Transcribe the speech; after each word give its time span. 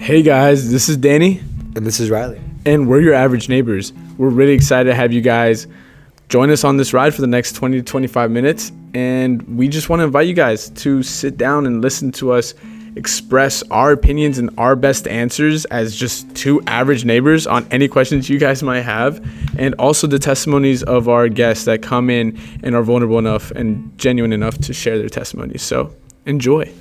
Hey 0.00 0.22
guys, 0.22 0.72
this 0.72 0.88
is 0.88 0.96
Danny, 0.96 1.40
And 1.76 1.84
this 1.84 2.00
is 2.00 2.08
Riley. 2.08 2.40
and 2.64 2.88
we're 2.88 3.02
your 3.02 3.12
average 3.12 3.50
neighbors. 3.50 3.92
We're 4.16 4.30
really 4.30 4.54
excited 4.54 4.88
to 4.88 4.94
have 4.94 5.12
you 5.12 5.20
guys 5.20 5.66
join 6.30 6.48
us 6.48 6.64
on 6.64 6.78
this 6.78 6.94
ride 6.94 7.14
for 7.14 7.20
the 7.20 7.26
next 7.26 7.52
20 7.52 7.76
to 7.76 7.82
25 7.82 8.30
minutes. 8.30 8.72
And 8.94 9.42
we 9.58 9.68
just 9.68 9.90
want 9.90 10.00
to 10.00 10.04
invite 10.04 10.26
you 10.26 10.32
guys 10.32 10.70
to 10.70 11.02
sit 11.02 11.36
down 11.36 11.66
and 11.66 11.82
listen 11.82 12.12
to 12.12 12.32
us 12.32 12.54
express 12.96 13.62
our 13.70 13.92
opinions 13.92 14.38
and 14.38 14.48
our 14.56 14.74
best 14.74 15.06
answers 15.06 15.66
as 15.66 15.94
just 15.94 16.34
two 16.34 16.62
average 16.66 17.04
neighbors 17.04 17.46
on 17.46 17.68
any 17.70 17.86
questions 17.86 18.30
you 18.30 18.38
guys 18.38 18.62
might 18.62 18.80
have. 18.80 19.22
And 19.58 19.74
also 19.74 20.06
the 20.06 20.18
testimonies 20.18 20.82
of 20.82 21.10
our 21.10 21.28
guests 21.28 21.66
that 21.66 21.82
come 21.82 22.08
in 22.08 22.40
and 22.62 22.74
are 22.74 22.82
vulnerable 22.82 23.18
enough 23.18 23.50
and 23.50 23.96
genuine 23.98 24.32
enough 24.32 24.56
to 24.60 24.72
share 24.72 24.96
their 24.96 25.10
testimonies. 25.10 25.60
So 25.60 25.94
enjoy. 26.24 26.72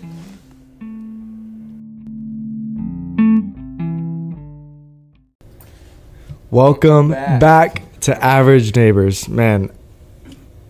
Welcome 6.52 7.10
back. 7.10 7.84
to 8.00 8.26
Average 8.26 8.76
Neighbors. 8.76 9.30
Man, 9.30 9.72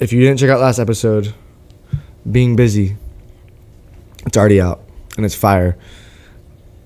if 0.01 0.11
you 0.11 0.19
didn't 0.19 0.37
check 0.37 0.49
out 0.49 0.59
last 0.59 0.77
episode, 0.77 1.33
being 2.29 2.57
busy, 2.57 2.97
it's 4.25 4.35
already 4.35 4.59
out 4.59 4.81
and 5.15 5.25
it's 5.25 5.35
fire. 5.35 5.77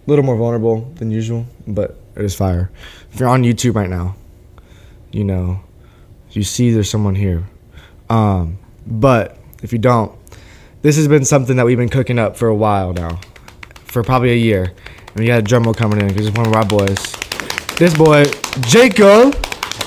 A 0.05 0.09
little 0.09 0.23
more 0.23 0.37
vulnerable 0.37 0.81
than 0.97 1.09
usual, 1.09 1.47
but 1.65 1.97
it 2.15 2.23
is 2.23 2.35
fire. 2.35 2.69
If 3.11 3.19
you're 3.19 3.29
on 3.29 3.41
YouTube 3.41 3.73
right 3.73 3.89
now, 3.89 4.15
you 5.11 5.23
know, 5.23 5.61
you 6.29 6.43
see 6.43 6.69
there's 6.69 6.87
someone 6.87 7.15
here. 7.15 7.45
Um, 8.11 8.59
but 8.85 9.39
if 9.63 9.73
you 9.73 9.79
don't, 9.79 10.15
this 10.83 10.97
has 10.97 11.07
been 11.07 11.25
something 11.25 11.55
that 11.55 11.65
we've 11.65 11.79
been 11.79 11.89
cooking 11.89 12.19
up 12.19 12.37
for 12.37 12.47
a 12.47 12.55
while 12.55 12.93
now, 12.93 13.19
for 13.85 14.03
probably 14.03 14.33
a 14.33 14.37
year. 14.37 14.65
And 14.65 15.15
we 15.15 15.25
got 15.25 15.39
a 15.39 15.41
drum 15.41 15.63
roll 15.63 15.73
coming 15.73 15.99
in 15.99 16.09
because 16.09 16.27
it's 16.27 16.37
one 16.37 16.45
of 16.45 16.53
our 16.53 16.65
boys. 16.65 17.22
This 17.77 17.95
boy, 17.95 18.25
Jacob, 18.61 19.35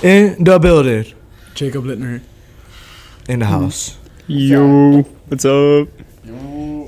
in 0.03 0.43
the 0.43 0.59
building, 0.59 1.13
Jacob 1.55 1.85
Lintner. 1.85 2.21
in 3.29 3.39
the 3.39 3.47
house. 3.47 3.97
Yo, 4.27 5.03
what's 5.29 5.45
up? 5.45 5.89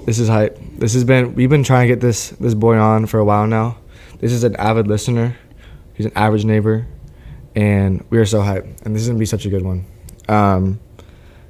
This 0.07 0.19
is 0.19 0.29
hype. 0.29 0.59
This 0.79 0.95
has 0.95 1.05
been 1.05 1.35
we've 1.35 1.49
been 1.51 1.63
trying 1.65 1.89
to 1.89 1.95
get 1.95 2.01
this 2.01 2.31
this 2.31 2.55
boy 2.55 2.77
on 2.77 3.07
for 3.07 3.19
a 3.19 3.25
while 3.25 3.47
now. 3.47 3.79
This 4.21 4.33
is 4.33 4.45
an 4.45 4.57
avid 4.57 4.87
listener. 4.89 5.37
He's 5.95 6.07
an 6.07 6.13
average 6.17 6.45
neighbor, 6.45 6.87
and 7.55 8.05
we 8.11 8.19
are 8.19 8.27
so 8.27 8.41
hyped. 8.41 8.83
And 8.83 8.95
this 8.95 9.03
is 9.03 9.09
gonna 9.09 9.19
be 9.19 9.27
such 9.27 9.47
a 9.47 9.51
good 9.51 9.65
one, 9.65 9.85
um, 10.29 10.81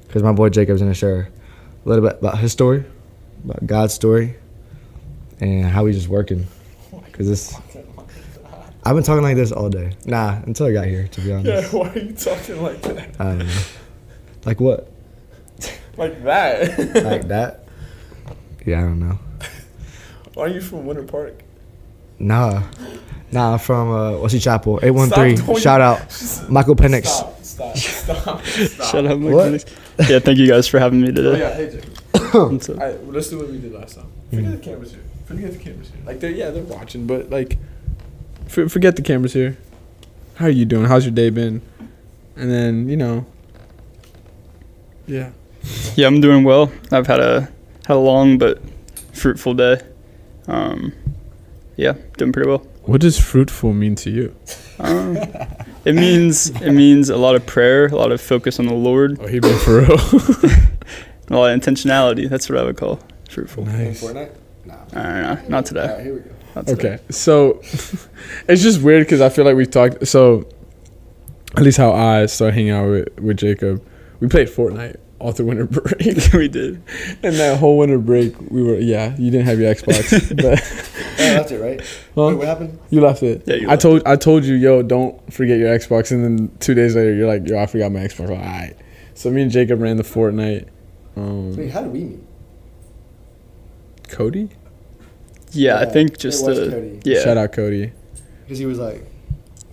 because 0.07 0.23
my 0.23 0.31
boy 0.31 0.49
Jacob's 0.49 0.81
gonna 0.81 0.93
share 0.93 1.29
a 1.85 1.89
little 1.89 2.07
bit 2.07 2.19
about 2.19 2.37
his 2.37 2.51
story, 2.51 2.85
about 3.43 3.65
God's 3.65 3.93
story, 3.93 4.35
and 5.39 5.65
how 5.65 5.85
he's 5.85 5.95
just 5.95 6.07
working. 6.09 6.47
Cause 7.13 7.27
this, 7.27 7.53
I've 8.83 8.95
been 8.95 9.03
talking 9.03 9.23
like 9.23 9.35
this 9.35 9.51
all 9.51 9.69
day. 9.69 9.91
Nah, 10.05 10.39
until 10.45 10.67
I 10.67 10.73
got 10.73 10.85
here, 10.85 11.07
to 11.07 11.21
be 11.21 11.33
honest. 11.33 11.73
Yeah, 11.73 11.79
why 11.79 11.89
are 11.89 11.99
you 11.99 12.13
talking 12.13 12.61
like 12.61 12.81
that? 12.83 13.09
I 13.19 13.23
don't 13.23 13.39
know. 13.39 13.61
Like 14.45 14.59
what? 14.59 14.91
Like 15.97 16.23
that? 16.23 16.79
Like 17.03 17.27
that? 17.27 17.65
Yeah, 18.65 18.77
I 18.77 18.81
don't 18.83 18.99
know. 19.01 19.19
Why 20.33 20.43
are 20.45 20.47
you 20.47 20.61
from 20.61 20.85
Winter 20.85 21.03
Park? 21.03 21.41
Nah. 22.19 22.63
Nah, 23.33 23.53
I'm 23.53 23.59
from 23.59 23.91
uh, 23.91 24.17
Wesley 24.19 24.39
Chapel. 24.39 24.77
Stop 24.77 24.87
813. 24.87 25.57
Shout 25.57 25.81
out. 25.81 25.99
Michael 26.49 26.77
Penix. 26.77 27.07
Stop, 27.07 27.43
stop, 27.43 27.75
stop, 27.75 28.45
stop. 28.45 28.89
Shut 28.89 29.05
up, 29.07 29.19
Mike 29.19 29.33
What? 29.33 29.43
Felix. 29.45 29.65
Yeah, 30.09 30.19
thank 30.19 30.37
you 30.37 30.47
guys 30.47 30.69
for 30.69 30.79
having 30.79 31.01
me 31.01 31.09
Oh, 31.09 31.13
today. 31.15 31.39
yeah, 31.39 31.53
hey, 31.55 31.69
Jake. 31.69 32.33
What's? 32.33 32.69
Alright, 32.69 32.97
well, 33.01 33.11
let's 33.11 33.27
do 33.29 33.39
what 33.39 33.49
we 33.49 33.57
did 33.57 33.73
last 33.73 33.95
time. 33.97 34.07
Forget 34.29 34.51
the 34.51 34.57
cameras 34.59 34.91
here. 34.93 35.03
Forget 35.25 35.51
the 35.51 35.57
cameras 35.59 35.89
here. 35.89 36.01
Like, 36.05 36.21
they're, 36.21 36.31
yeah, 36.31 36.49
they're 36.51 36.63
watching, 36.63 37.07
but, 37.07 37.29
like, 37.29 37.57
for, 38.49 38.67
forget 38.67 38.95
the 38.95 39.01
cameras 39.01 39.33
here. 39.33 39.57
How 40.35 40.45
are 40.45 40.49
you 40.49 40.65
doing? 40.65 40.85
How's 40.85 41.05
your 41.05 41.13
day 41.13 41.29
been? 41.29 41.61
And 42.35 42.49
then, 42.51 42.89
you 42.89 42.97
know, 42.97 43.25
yeah. 45.07 45.31
Yeah, 45.95 46.07
I'm 46.07 46.21
doing 46.21 46.43
well. 46.43 46.71
I've 46.91 47.07
had 47.07 47.19
a 47.19 47.41
had 47.85 47.95
a 47.95 47.99
long 47.99 48.37
but 48.37 48.61
fruitful 49.13 49.53
day. 49.55 49.81
Um, 50.47 50.93
yeah, 51.75 51.93
doing 52.17 52.31
pretty 52.31 52.47
well. 52.49 52.59
What 52.83 53.01
does 53.01 53.19
fruitful 53.19 53.73
mean 53.73 53.95
to 53.95 54.09
you? 54.09 54.35
Um, 54.79 55.17
it 55.85 55.93
means 55.95 56.49
it 56.61 56.71
means 56.71 57.09
a 57.09 57.17
lot 57.17 57.35
of 57.35 57.45
prayer, 57.45 57.87
a 57.87 57.95
lot 57.95 58.11
of 58.13 58.21
focus 58.21 58.59
on 58.59 58.67
the 58.67 58.73
Lord, 58.73 59.19
Oh, 59.19 59.27
he 59.27 59.39
been 59.39 59.57
for 59.59 59.81
real. 59.81 59.91
a 61.29 61.35
lot 61.35 61.51
of 61.51 61.59
intentionality. 61.59 62.29
That's 62.29 62.47
what 62.49 62.57
I 62.57 62.63
would 62.63 62.77
call 62.77 62.99
fruitful. 63.29 63.65
nice. 63.65 64.01
Fortnite? 64.01 64.33
Nah. 64.65 64.75
I 64.93 65.03
don't 65.03 65.21
know, 65.43 65.49
not 65.49 65.65
today. 65.65 66.01
here 66.03 66.13
we 66.13 66.19
go. 66.21 66.31
Okay, 66.57 66.99
so 67.09 67.59
it's 68.47 68.61
just 68.61 68.81
weird 68.81 69.05
because 69.05 69.21
I 69.21 69.29
feel 69.29 69.45
like 69.45 69.55
we've 69.55 69.69
talked. 69.69 70.07
So, 70.07 70.47
at 71.55 71.63
least 71.63 71.77
how 71.77 71.91
I 71.93 72.25
started 72.25 72.55
hanging 72.55 72.71
out 72.71 72.89
with, 72.89 73.19
with 73.19 73.37
Jacob, 73.37 73.85
we 74.19 74.27
played 74.27 74.47
Fortnite 74.49 74.97
all 75.19 75.31
through 75.33 75.47
winter 75.47 75.65
break, 75.67 76.01
we 76.33 76.47
did. 76.47 76.81
and 77.23 77.35
that 77.35 77.59
whole 77.59 77.77
winter 77.77 77.97
break, 77.99 78.33
we 78.49 78.63
were 78.63 78.75
yeah. 78.79 79.15
You 79.17 79.31
didn't 79.31 79.45
have 79.47 79.59
your 79.59 79.73
Xbox, 79.73 80.35
but 80.35 80.59
Oh, 81.21 81.33
that's 81.33 81.51
it, 81.51 81.59
right? 81.61 81.79
huh? 82.15 82.35
what 82.35 82.47
happened? 82.47 82.79
you 82.89 83.01
left 83.01 83.21
it. 83.23 83.43
Yeah, 83.45 83.55
you 83.55 83.67
I 83.67 83.71
left 83.71 83.81
told 83.81 84.01
I 84.05 84.15
told 84.15 84.43
you, 84.45 84.55
yo, 84.55 84.81
don't 84.81 85.31
forget 85.33 85.59
your 85.59 85.69
Xbox, 85.77 86.11
and 86.11 86.23
then 86.23 86.57
two 86.59 86.73
days 86.73 86.95
later, 86.95 87.13
you're 87.13 87.27
like, 87.27 87.47
yo, 87.47 87.59
I 87.61 87.65
forgot 87.67 87.91
my 87.91 87.99
Xbox. 87.99 88.29
Like, 88.29 88.39
all 88.39 88.45
right. 88.45 88.75
So 89.13 89.29
me 89.29 89.41
and 89.41 89.51
Jacob 89.51 89.81
ran 89.81 89.97
the 89.97 90.03
Fortnite. 90.03 90.67
Um, 91.17 91.69
how 91.69 91.81
did 91.83 91.91
we 91.91 92.03
meet? 92.05 92.19
Cody, 94.07 94.49
Yeah, 95.51 95.75
I 95.75 95.83
Yeah, 95.83 95.89
think 95.89 96.11
it 96.13 96.19
just 96.19 96.45
was 96.45 96.57
the 96.59 96.69
Cody. 96.69 96.99
yeah. 97.05 97.21
shout 97.23 97.37
out 97.37 97.51
Cody. 97.53 97.91
Because 98.45 98.59
he 98.59 98.65
was 98.65 98.77
like, 98.79 99.03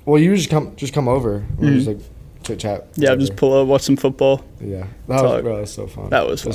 well, 0.04 0.20
you 0.20 0.34
just 0.36 0.50
come 0.50 0.74
just 0.76 0.92
come 0.92 1.08
over. 1.08 1.44
We 1.58 1.68
Mhm. 1.68 1.74
just 1.74 1.86
like 1.88 1.98
chit 2.44 2.58
chat. 2.60 2.86
Yeah, 2.96 3.14
just 3.16 3.36
pull 3.36 3.60
up, 3.60 3.66
watch 3.68 3.82
some 3.82 3.96
football. 3.96 4.42
Yeah. 4.60 4.86
That 5.08 5.22
was, 5.22 5.22
Talk. 5.22 5.42
bro, 5.42 5.54
that 5.56 5.60
was 5.62 5.72
so 5.72 5.86
fun. 5.86 6.10
That 6.10 6.26
was 6.26 6.42
fun. 6.42 6.54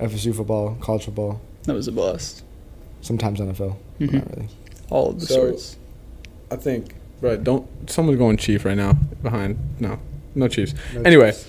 FSU 0.00 0.32
football, 0.34 0.76
college 0.80 1.04
football, 1.04 1.40
That 1.64 1.74
was 1.74 1.86
a 1.88 1.92
blast. 1.92 2.42
sometimes 3.00 3.40
NFL. 3.40 3.76
but 3.98 4.08
Mhm. 4.08 4.12
Not 4.14 4.36
really. 4.36 4.48
All 4.90 5.10
of 5.10 5.20
the 5.20 5.26
So- 5.26 5.34
sorts. 5.34 5.76
I 6.50 6.56
think, 6.56 6.94
bro, 7.20 7.36
don't 7.36 7.66
someone's 7.90 8.18
going 8.18 8.36
Chief 8.36 8.64
right 8.64 8.76
now 8.76 8.98
behind. 9.22 9.56
No, 9.80 9.98
no 10.34 10.48
Chiefs. 10.48 10.74
Anyway. 11.04 11.32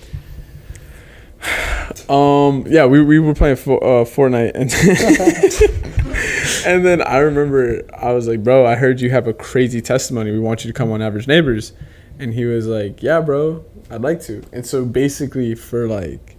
Um, 2.08 2.64
yeah, 2.68 2.86
we, 2.86 3.02
we 3.02 3.18
were 3.18 3.34
playing 3.34 3.56
for, 3.56 3.82
uh, 3.82 4.04
Fortnite, 4.04 4.52
and 4.54 4.70
and 6.66 6.84
then 6.84 7.02
I 7.02 7.18
remember 7.18 7.82
I 7.94 8.12
was 8.12 8.28
like, 8.28 8.42
bro, 8.42 8.66
I 8.66 8.74
heard 8.74 9.00
you 9.00 9.10
have 9.10 9.26
a 9.26 9.32
crazy 9.32 9.80
testimony. 9.80 10.32
We 10.32 10.38
want 10.38 10.64
you 10.64 10.72
to 10.72 10.76
come 10.76 10.90
on 10.90 11.02
Average 11.02 11.26
Neighbors, 11.26 11.72
and 12.18 12.32
he 12.34 12.44
was 12.44 12.66
like, 12.66 13.02
yeah, 13.02 13.20
bro, 13.20 13.64
I'd 13.90 14.02
like 14.02 14.20
to. 14.22 14.42
And 14.52 14.66
so 14.66 14.84
basically, 14.84 15.54
for 15.54 15.88
like 15.88 16.36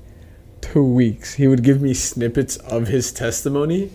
two 0.61 0.83
weeks, 0.83 1.33
he 1.33 1.47
would 1.47 1.63
give 1.63 1.81
me 1.81 1.93
snippets 1.93 2.57
of 2.57 2.87
his 2.87 3.11
testimony, 3.11 3.91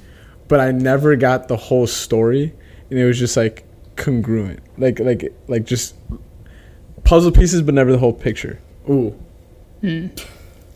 but 0.49 0.61
I 0.61 0.71
never 0.73 1.17
got 1.17 1.49
the 1.49 1.57
whole 1.57 1.87
story, 1.87 2.55
and 2.91 2.99
it 2.99 3.05
was 3.05 3.19
just 3.19 3.37
like 3.37 3.65
congruent, 3.97 4.61
like 4.79 5.01
like 5.01 5.35
like 5.49 5.65
just 5.65 5.95
puzzle 7.05 7.33
pieces, 7.33 7.63
but 7.63 7.75
never 7.75 7.93
the 7.93 7.99
whole 7.99 8.13
picture. 8.13 8.61
Ooh. 8.89 9.11
Hmm. 9.81 10.09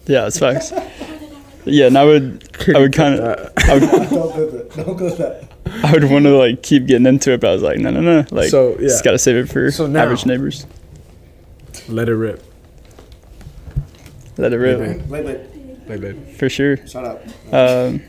Yeah, 0.06 0.26
it's 0.26 0.38
facts. 0.38 0.72
yeah, 1.64 1.86
and 1.86 1.98
I 1.98 2.04
would 2.04 2.48
I 2.74 2.78
would 2.78 2.92
kind 2.92 3.18
of 3.18 3.52
I 3.56 3.74
would, 3.74 3.82
don't 4.76 4.96
do 4.98 5.10
that. 5.10 5.18
Go 5.64 5.70
that. 5.70 5.84
I 5.84 5.92
would 5.92 6.04
want 6.10 6.24
to 6.24 6.36
like 6.36 6.62
keep 6.62 6.86
getting 6.86 7.06
into 7.06 7.32
it, 7.32 7.40
but 7.40 7.50
I 7.50 7.52
was 7.54 7.62
like, 7.62 7.78
no, 7.78 7.90
no, 7.90 8.00
no. 8.00 8.24
Like, 8.30 8.48
So, 8.50 8.72
yeah. 8.78 8.88
just 8.88 9.04
gotta 9.04 9.18
save 9.18 9.36
it 9.36 9.48
for 9.48 9.70
So 9.70 9.86
now- 9.86 10.02
average 10.02 10.24
neighbors. 10.26 10.66
Let 11.88 12.08
it 12.08 12.14
rip. 12.14 12.42
Let 14.38 14.52
it 14.52 14.56
rip 14.58 14.78
Wait, 15.08 15.24
wait. 15.24 15.86
Play, 15.86 15.96
babe. 15.98 16.28
for 16.36 16.48
sure. 16.48 16.76
Shut 16.86 17.04
up. 17.04 17.22
Um, 17.52 18.02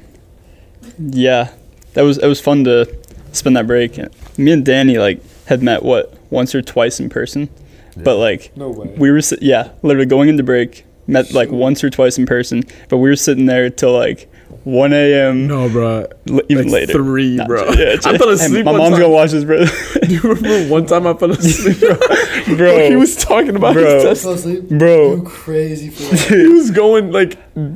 yeah, 1.00 1.51
that 1.94 2.01
was 2.01 2.18
it 2.18 2.27
was 2.27 2.41
fun 2.41 2.63
to 2.63 2.88
spend 3.33 3.56
that 3.56 3.68
break. 3.68 3.97
Me 4.38 4.51
and 4.51 4.65
Danny 4.65 4.97
like 4.97 5.21
had 5.45 5.62
met 5.62 5.83
what 5.83 6.13
once 6.31 6.56
or 6.56 6.62
twice 6.62 7.00
in 7.00 7.09
person, 7.09 7.50
but 7.95 8.18
like 8.18 8.56
No 8.57 8.69
way. 8.69 8.94
we 8.97 9.12
were 9.12 9.21
yeah 9.41 9.71
literally 9.83 10.07
going 10.07 10.27
into 10.30 10.44
break 10.44 10.86
met 11.06 11.31
like 11.33 11.50
once 11.51 11.83
or 11.83 11.89
twice 11.89 12.18
in 12.18 12.25
person, 12.25 12.63
but 12.89 12.97
we 12.97 13.09
were 13.09 13.15
sitting 13.15 13.45
there 13.45 13.69
till 13.69 13.94
like 13.94 14.30
1 14.67 14.93
a.m. 14.93 15.47
No, 15.47 15.69
bro. 15.69 16.07
l- 16.29 16.41
even 16.49 16.65
like 16.65 16.73
later. 16.73 16.93
Three, 16.93 17.35
Nah, 17.37 17.47
bro. 17.47 17.71
yeah, 17.71 17.95
I 18.05 18.17
fell 18.17 18.27
hey, 18.27 18.33
asleep. 18.33 18.65
my 18.65 18.71
one 18.71 18.79
mom's 18.81 18.91
time. 18.93 19.01
gonna 19.01 19.13
watch 19.13 19.31
this, 19.31 19.43
bro. 19.45 19.65
Do 19.65 20.07
you 20.13 20.21
remember 20.21 20.71
one 20.71 20.85
time 20.85 21.07
I 21.07 21.13
fell 21.13 21.31
asleep, 21.31 21.79
bro? 21.79 21.97
Bro. 22.57 22.89
he 22.89 22.95
was 22.95 23.15
talking 23.15 23.55
about 23.55 23.73
Bro. 23.73 23.83
his 23.83 24.21
test. 24.21 24.25
asleep? 24.25 24.69
Bro, 24.69 25.21
crazy 25.23 25.89
for 25.89 26.15
He 26.33 26.47
was 26.47 26.71
going 26.71 27.11
like 27.11 27.31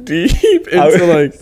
deep 0.06 0.32
into 0.68 0.78
I- 0.78 1.24
like. 1.24 1.34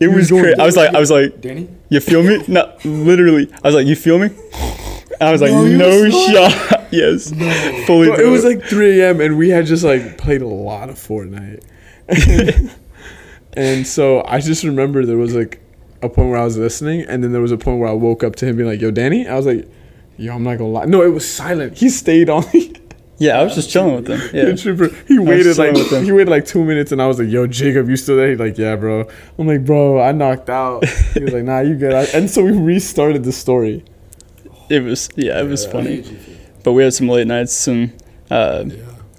it 0.00 0.08
was 0.08 0.28
crazy. 0.30 0.58
I 0.58 0.64
was 0.66 0.76
like, 0.76 0.94
I 0.94 1.00
was 1.00 1.10
like, 1.10 1.40
Danny? 1.40 1.68
you 1.88 2.00
feel 2.00 2.22
me? 2.22 2.42
No, 2.48 2.72
literally. 2.84 3.52
I 3.62 3.68
was 3.68 3.74
like, 3.74 3.86
you 3.86 3.96
feel 3.96 4.18
me? 4.18 4.30
I 5.20 5.30
was 5.32 5.40
like, 5.40 5.52
No, 5.52 5.64
you 5.64 5.76
no 5.76 6.10
shot. 6.10 6.88
yes, 6.92 7.30
no. 7.30 7.48
fully. 7.86 8.08
Bro, 8.08 8.20
it 8.20 8.28
was 8.30 8.44
like 8.44 8.62
3 8.64 9.00
a.m. 9.00 9.20
and 9.20 9.38
we 9.38 9.48
had 9.50 9.66
just 9.66 9.84
like 9.84 10.18
played 10.18 10.42
a 10.42 10.48
lot 10.48 10.88
of 10.90 10.96
Fortnite. 10.96 11.62
And 13.56 13.86
so 13.86 14.22
I 14.26 14.40
just 14.40 14.64
remember 14.64 15.04
there 15.06 15.16
was 15.16 15.34
like 15.34 15.60
a 16.02 16.08
point 16.08 16.30
where 16.30 16.38
I 16.38 16.44
was 16.44 16.56
listening, 16.58 17.02
and 17.02 17.22
then 17.24 17.32
there 17.32 17.40
was 17.42 17.52
a 17.52 17.56
point 17.58 17.78
where 17.80 17.88
I 17.88 17.92
woke 17.92 18.22
up 18.24 18.36
to 18.36 18.46
him 18.46 18.56
being 18.56 18.68
like, 18.68 18.80
"Yo, 18.80 18.90
Danny," 18.90 19.26
I 19.26 19.34
was 19.36 19.46
like, 19.46 19.66
"Yo, 20.16 20.34
I'm 20.34 20.42
not 20.42 20.58
gonna 20.58 20.70
lie." 20.70 20.84
No, 20.86 21.02
it 21.02 21.08
was 21.12 21.30
silent. 21.30 21.78
He 21.78 21.88
stayed 21.88 22.28
on. 22.30 22.44
Yeah, 23.16 23.38
I 23.38 23.44
was 23.44 23.54
just 23.54 23.70
chilling 23.70 23.94
with 23.94 24.06
them. 24.06 24.20
Yeah. 24.34 24.56
trooper, 24.56 24.88
he 25.06 25.20
waited 25.20 25.56
like 25.56 25.72
with 25.74 25.92
him. 25.92 26.02
he 26.04 26.10
waited 26.10 26.28
like 26.30 26.46
two 26.46 26.64
minutes, 26.64 26.90
and 26.90 27.00
I 27.00 27.06
was 27.06 27.20
like, 27.20 27.28
"Yo, 27.28 27.46
Jacob, 27.46 27.88
you 27.88 27.96
still 27.96 28.16
there?" 28.16 28.28
He's 28.30 28.40
like, 28.40 28.58
"Yeah, 28.58 28.74
bro." 28.74 29.06
I'm 29.38 29.46
like, 29.46 29.64
"Bro, 29.64 30.00
I 30.00 30.10
knocked 30.10 30.50
out." 30.50 30.84
He 31.14 31.20
was 31.22 31.32
like, 31.32 31.44
"Nah, 31.44 31.60
you 31.60 31.76
good." 31.76 31.92
I- 31.94 32.06
And 32.12 32.28
so 32.28 32.42
we 32.42 32.50
restarted 32.50 33.22
the 33.22 33.30
story. 33.30 33.84
It 34.68 34.82
was 34.82 35.08
yeah, 35.14 35.40
it 35.40 35.46
was 35.46 35.64
funny. 35.64 36.04
But 36.64 36.72
we 36.72 36.82
had 36.82 36.92
some 36.92 37.08
late 37.08 37.28
nights 37.28 37.68
and 37.68 37.92
uh, 38.32 38.64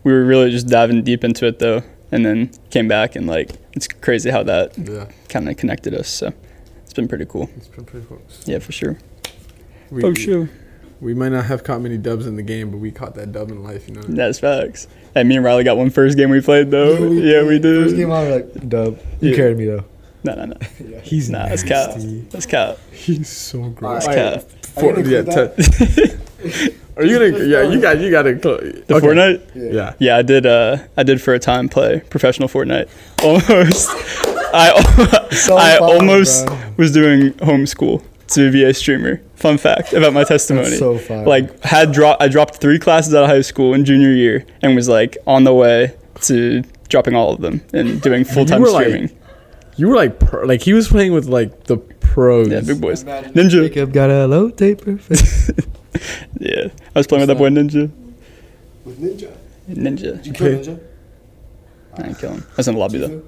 we 0.04 0.12
were 0.12 0.26
really 0.26 0.52
just 0.52 0.68
diving 0.68 1.02
deep 1.04 1.24
into 1.24 1.46
it 1.48 1.60
though, 1.60 1.82
and 2.16 2.26
then 2.26 2.50
came 2.70 2.88
back 2.88 3.16
and 3.16 3.28
like 3.28 3.50
it's 3.74 3.88
crazy 3.88 4.30
how 4.30 4.44
that 4.44 4.78
Yeah, 4.78 5.08
kind 5.30 5.50
of 5.50 5.58
connected 5.58 5.94
us. 5.94 6.08
So 6.08 6.32
it's 6.84 6.94
been 6.94 7.08
pretty 7.08 7.26
cool. 7.26 7.50
it's 7.58 7.68
been 7.68 7.86
pretty 7.86 8.06
close. 8.06 8.44
Yeah, 8.46 8.60
for 8.60 8.72
sure. 8.72 8.98
We, 9.92 10.02
For 10.02 10.16
sure. 10.16 10.50
we 11.00 11.14
might 11.14 11.30
not 11.30 11.46
have 11.46 11.64
caught 11.64 11.82
many 11.82 11.98
dubs 11.98 12.26
in 12.26 12.36
the 12.38 12.42
game, 12.44 12.72
but 12.72 12.78
we 12.78 12.90
caught 12.92 13.14
that 13.16 13.32
dub 13.32 13.52
in 13.52 13.64
life. 13.64 13.88
You 13.88 13.96
know. 13.96 14.02
That's 14.02 14.40
facts. 14.40 14.88
Hey, 15.14 15.24
me 15.24 15.36
and 15.36 15.46
Riley 15.46 15.64
got 15.64 15.78
one 15.78 15.90
first 15.92 16.18
game 16.18 16.30
we 16.32 16.42
played 16.42 16.72
though. 16.72 16.98
yeah, 17.12 17.44
we 17.44 17.60
did. 17.60 17.84
First 17.84 17.96
game 17.96 18.10
did. 18.10 18.16
on, 18.16 18.32
like, 18.32 18.70
dub. 18.70 19.00
You 19.22 19.30
Yeah. 19.32 19.36
carried 19.36 19.58
me, 19.58 19.66
though. 19.66 19.86
No, 20.24 20.34
no, 20.36 20.46
no. 20.46 20.58
He's 21.04 21.30
Nah, 21.30 21.48
that's 21.48 21.62
cap. 21.64 21.92
That's 22.32 22.46
cap. 22.48 22.78
He's 22.92 23.30
so 23.30 23.70
gross. 23.70 24.06
That's 24.08 24.44
cap. 24.44 24.52
For, 24.74 25.00
yeah, 25.02 25.22
te- 25.22 26.72
are 26.98 27.06
you 27.06 27.32
gonna? 27.32 27.46
Yeah, 27.46 27.64
you 27.64 27.82
got. 27.82 28.00
You 28.00 28.12
got 28.12 28.24
to. 28.24 28.34
The 28.34 28.94
Fortnite. 29.00 29.42
Yeah. 29.56 29.94
Yeah, 30.00 30.18
I 30.18 30.22
did. 30.22 30.46
Uh, 30.46 30.78
I 30.98 31.04
did 31.04 31.22
for 31.22 31.34
a 31.34 31.40
time 31.40 31.70
play 31.70 32.02
professional 32.10 32.48
Fortnite. 32.48 32.90
Almost. 33.24 33.90
I 34.54 34.72
So 35.32 35.58
I 35.58 35.78
fun, 35.78 35.90
almost 35.90 36.46
bro. 36.46 36.58
was 36.78 36.92
doing 36.94 37.34
homeschool 37.34 38.02
to 38.28 38.52
be 38.52 38.64
a 38.64 38.74
streamer. 38.74 39.22
Fun 39.36 39.58
fact 39.58 39.92
about 39.92 40.14
my 40.14 40.24
testimony. 40.34 40.68
That's 40.70 40.80
so 40.80 40.98
fun. 40.98 41.26
like 41.26 41.62
had 41.64 41.92
dropped. 41.92 42.22
I 42.22 42.30
dropped 42.30 42.56
three 42.56 42.80
classes 42.80 43.14
out 43.14 43.26
of 43.26 43.30
high 43.30 43.42
school 43.42 43.74
in 43.74 43.84
junior 43.84 44.12
year 44.12 44.46
and 44.62 44.76
was 44.76 44.88
like 44.88 45.18
on 45.28 45.44
the 45.44 45.54
way 45.54 45.94
to 46.22 46.64
dropping 46.88 47.16
all 47.16 47.34
of 47.34 47.42
them 47.42 47.62
and 47.74 48.02
doing 48.02 48.24
full 48.24 48.46
time 48.46 48.62
were, 48.62 48.70
like, 48.70 48.88
streaming. 48.88 49.18
You 49.76 49.90
were 49.90 49.96
like, 49.96 50.20
pro, 50.20 50.46
like 50.46 50.62
he 50.62 50.72
was 50.72 50.88
playing 50.88 51.12
with 51.12 51.26
like 51.26 51.66
the 51.66 51.78
pros. 51.78 52.48
yeah, 52.48 52.62
big 52.62 52.80
boys. 52.80 53.04
Ninja. 53.04 53.68
Jacob 53.68 53.92
got 53.92 54.10
a 54.10 54.26
low 54.28 54.50
taper 54.50 54.98
face. 54.98 55.52
Yeah, 56.40 56.68
I 56.96 57.00
was 57.00 57.08
playing 57.08 57.22
with 57.22 57.30
that 57.30 57.38
boy 57.38 57.50
Ninja. 57.50 57.90
With 58.84 59.00
Ninja. 59.00 59.32
Ninja. 59.70 60.26
You 60.26 60.34
kill 60.34 60.48
Ninja? 60.60 60.80
I 61.98 62.02
didn't 62.04 62.20
kill 62.20 62.32
him. 62.34 62.44
I 62.52 62.56
was 62.58 62.68
in 62.68 62.74
the 62.76 62.80
lobby 62.80 62.98
though. 63.00 63.24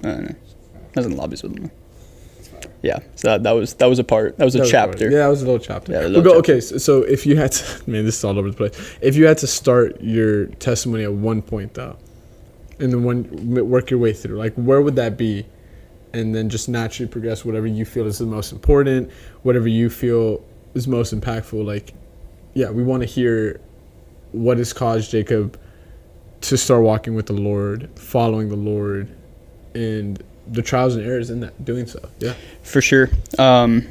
I 0.00 0.02
don't 0.02 0.22
know. 0.24 0.34
I 0.74 1.00
was 1.00 1.06
in 1.06 1.12
the 1.12 1.18
lobbies 1.18 1.42
with 1.42 1.56
him. 1.58 1.70
Yeah, 2.82 3.00
so 3.16 3.28
that, 3.28 3.42
that 3.44 3.52
was 3.52 3.74
that 3.74 3.86
was 3.86 3.98
a 3.98 4.04
part. 4.04 4.36
That 4.38 4.44
was 4.44 4.54
a 4.54 4.58
That 4.58 4.62
was 4.64 4.70
chapter. 4.70 4.98
hard. 4.98 5.12
Yeah, 5.12 5.18
that 5.20 5.28
was 5.28 5.42
a 5.42 5.46
little 5.46 5.58
chapter. 5.58 5.92
Yeah, 5.92 5.98
a 5.98 6.02
We'll 6.02 6.10
little 6.10 6.32
go, 6.34 6.38
okay, 6.38 6.60
so, 6.60 6.78
so 6.78 7.02
if 7.02 7.26
you 7.26 7.36
had 7.36 7.52
to, 7.52 7.82
man, 7.90 8.04
this 8.04 8.18
is 8.18 8.24
all 8.24 8.38
over 8.38 8.50
the 8.50 8.56
place. 8.56 8.96
If 9.00 9.16
you 9.16 9.26
had 9.26 9.38
to 9.38 9.46
start 9.46 10.00
your 10.00 10.46
testimony 10.46 11.04
at 11.04 11.12
one 11.12 11.42
point 11.42 11.74
though, 11.74 11.96
and 12.78 12.92
then 12.92 13.02
one 13.04 13.24
work 13.68 13.90
your 13.90 13.98
way 13.98 14.12
through, 14.12 14.36
like 14.36 14.54
where 14.54 14.80
would 14.82 14.96
that 14.96 15.16
be? 15.16 15.46
And 16.12 16.34
then 16.34 16.48
just 16.48 16.68
naturally 16.68 17.10
progress 17.10 17.44
whatever 17.44 17.66
you 17.66 17.84
feel 17.84 18.06
is 18.06 18.18
the 18.18 18.26
most 18.26 18.52
important, 18.52 19.10
whatever 19.42 19.68
you 19.68 19.90
feel 19.90 20.42
is 20.74 20.86
most 20.86 21.14
impactful. 21.14 21.64
Like, 21.64 21.94
yeah, 22.54 22.70
we 22.70 22.82
want 22.82 23.02
to 23.02 23.06
hear 23.06 23.60
what 24.32 24.58
has 24.58 24.72
caused 24.72 25.10
Jacob 25.10 25.58
to 26.42 26.56
start 26.56 26.82
walking 26.82 27.14
with 27.14 27.26
the 27.26 27.32
Lord, 27.32 27.90
following 27.96 28.48
the 28.48 28.56
Lord, 28.56 29.08
and 29.74 30.22
the 30.46 30.62
trials 30.62 30.96
and 30.96 31.06
errors 31.06 31.30
in 31.30 31.40
that 31.40 31.64
doing 31.64 31.86
so. 31.86 32.08
Yeah. 32.18 32.34
For 32.62 32.80
sure. 32.80 33.10
Um, 33.38 33.86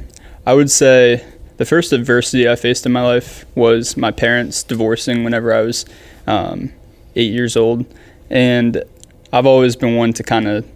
I 0.46 0.54
would 0.54 0.70
say 0.70 1.24
the 1.56 1.64
first 1.64 1.92
adversity 1.92 2.48
I 2.48 2.56
faced 2.56 2.86
in 2.86 2.92
my 2.92 3.02
life 3.02 3.44
was 3.54 3.96
my 3.96 4.10
parents 4.10 4.62
divorcing 4.62 5.24
whenever 5.24 5.52
I 5.52 5.62
was 5.62 5.84
um, 6.26 6.72
eight 7.16 7.32
years 7.32 7.56
old. 7.56 7.86
And 8.30 8.82
I've 9.32 9.46
always 9.46 9.76
been 9.76 9.96
one 9.96 10.12
to 10.14 10.22
kind 10.22 10.48
of 10.48 10.66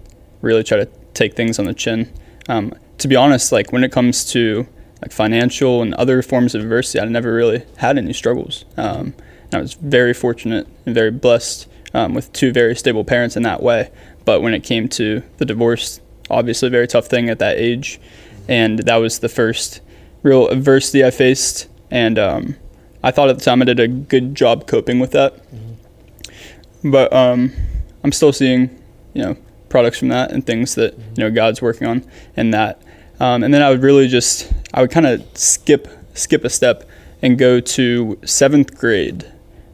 really 0.40 0.62
try 0.62 0.78
to 0.78 0.88
take 1.14 1.34
things 1.34 1.58
on 1.58 1.64
the 1.64 1.74
chin. 1.74 2.12
Um, 2.48 2.74
to 2.98 3.08
be 3.08 3.16
honest, 3.16 3.52
like 3.52 3.72
when 3.72 3.84
it 3.84 3.92
comes 3.92 4.24
to 4.32 4.66
like 5.02 5.12
financial 5.12 5.82
and 5.82 5.92
other 5.94 6.22
forms 6.22 6.54
of 6.54 6.62
adversity, 6.62 7.00
I 7.00 7.04
never 7.06 7.34
really 7.34 7.64
had 7.78 7.98
any 7.98 8.12
struggles. 8.12 8.64
Um, 8.76 9.14
and 9.44 9.54
I 9.54 9.60
was 9.60 9.74
very 9.74 10.14
fortunate 10.14 10.66
and 10.86 10.94
very 10.94 11.10
blessed 11.10 11.68
um, 11.92 12.14
with 12.14 12.32
two 12.32 12.52
very 12.52 12.76
stable 12.76 13.04
parents 13.04 13.36
in 13.36 13.42
that 13.42 13.62
way. 13.62 13.90
But 14.24 14.40
when 14.40 14.54
it 14.54 14.60
came 14.62 14.88
to 14.90 15.22
the 15.38 15.44
divorce, 15.44 16.00
obviously 16.30 16.68
a 16.68 16.70
very 16.70 16.86
tough 16.86 17.06
thing 17.06 17.28
at 17.28 17.40
that 17.40 17.58
age, 17.58 18.00
and 18.48 18.78
that 18.80 18.96
was 18.96 19.18
the 19.18 19.28
first 19.28 19.80
real 20.22 20.48
adversity 20.48 21.04
I 21.04 21.10
faced. 21.10 21.68
And 21.90 22.18
um, 22.18 22.56
I 23.02 23.10
thought 23.10 23.28
at 23.28 23.38
the 23.38 23.44
time 23.44 23.60
I 23.60 23.64
did 23.64 23.80
a 23.80 23.88
good 23.88 24.34
job 24.34 24.68
coping 24.68 25.00
with 25.00 25.10
that. 25.10 25.44
But 26.84 27.12
um, 27.12 27.52
I'm 28.04 28.12
still 28.12 28.32
seeing, 28.32 28.70
you 29.14 29.22
know, 29.22 29.36
products 29.68 29.98
from 29.98 30.08
that 30.08 30.30
and 30.30 30.46
things 30.46 30.76
that 30.76 30.96
you 30.96 31.24
know 31.24 31.30
God's 31.30 31.60
working 31.60 31.88
on, 31.88 32.04
and 32.36 32.54
that. 32.54 32.80
Um, 33.22 33.44
and 33.44 33.54
then 33.54 33.62
I 33.62 33.70
would 33.70 33.84
really 33.84 34.08
just 34.08 34.52
I 34.74 34.80
would 34.80 34.90
kind 34.90 35.06
of 35.06 35.24
skip 35.38 35.86
skip 36.14 36.44
a 36.44 36.50
step 36.50 36.88
and 37.22 37.38
go 37.38 37.60
to 37.60 38.18
seventh 38.24 38.76
grade. 38.76 39.30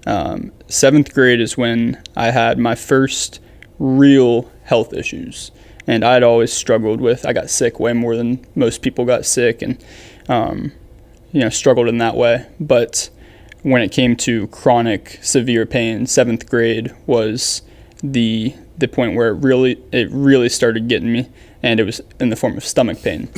Um, 0.07 0.53
seventh 0.69 1.15
grade 1.15 1.41
is 1.41 1.57
when 1.57 2.03
I 2.15 2.31
had 2.31 2.59
my 2.59 2.75
first 2.75 3.41
real 3.79 4.53
health 4.65 4.93
issues, 4.93 5.51
and 5.87 6.05
I'd 6.05 6.23
always 6.23 6.53
struggled 6.53 7.01
with. 7.01 7.25
I 7.25 7.33
got 7.33 7.49
sick 7.49 7.81
way 7.81 7.95
more 7.95 8.17
than 8.17 8.45
most 8.55 8.83
people 8.83 9.07
got 9.07 9.25
sick, 9.25 9.63
and 9.63 9.83
um, 10.29 10.73
you 11.33 11.41
know 11.41 11.49
struggled 11.49 11.89
in 11.89 11.97
that 11.99 12.17
way. 12.17 12.47
But 12.61 13.09
when 13.63 13.81
it 13.81 13.93
came 13.93 14.15
to 14.17 14.49
chronic 14.49 15.21
severe 15.23 15.65
pain, 15.65 16.05
seventh 16.05 16.51
grade 16.51 16.95
was 17.07 17.63
the 18.03 18.55
the 18.77 18.89
point 18.89 19.17
where 19.17 19.29
it 19.29 19.43
really 19.43 19.83
it 19.91 20.11
really 20.11 20.51
started 20.51 20.87
getting 20.87 21.11
me, 21.11 21.31
and 21.63 21.81
it 21.81 21.85
was 21.85 22.01
in 22.21 22.29
the 22.31 22.37
form 22.37 22.57
of 22.57 22.65
stomach 22.65 23.03
pain, 23.03 23.29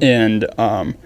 and 0.00 0.46
um, 0.58 0.96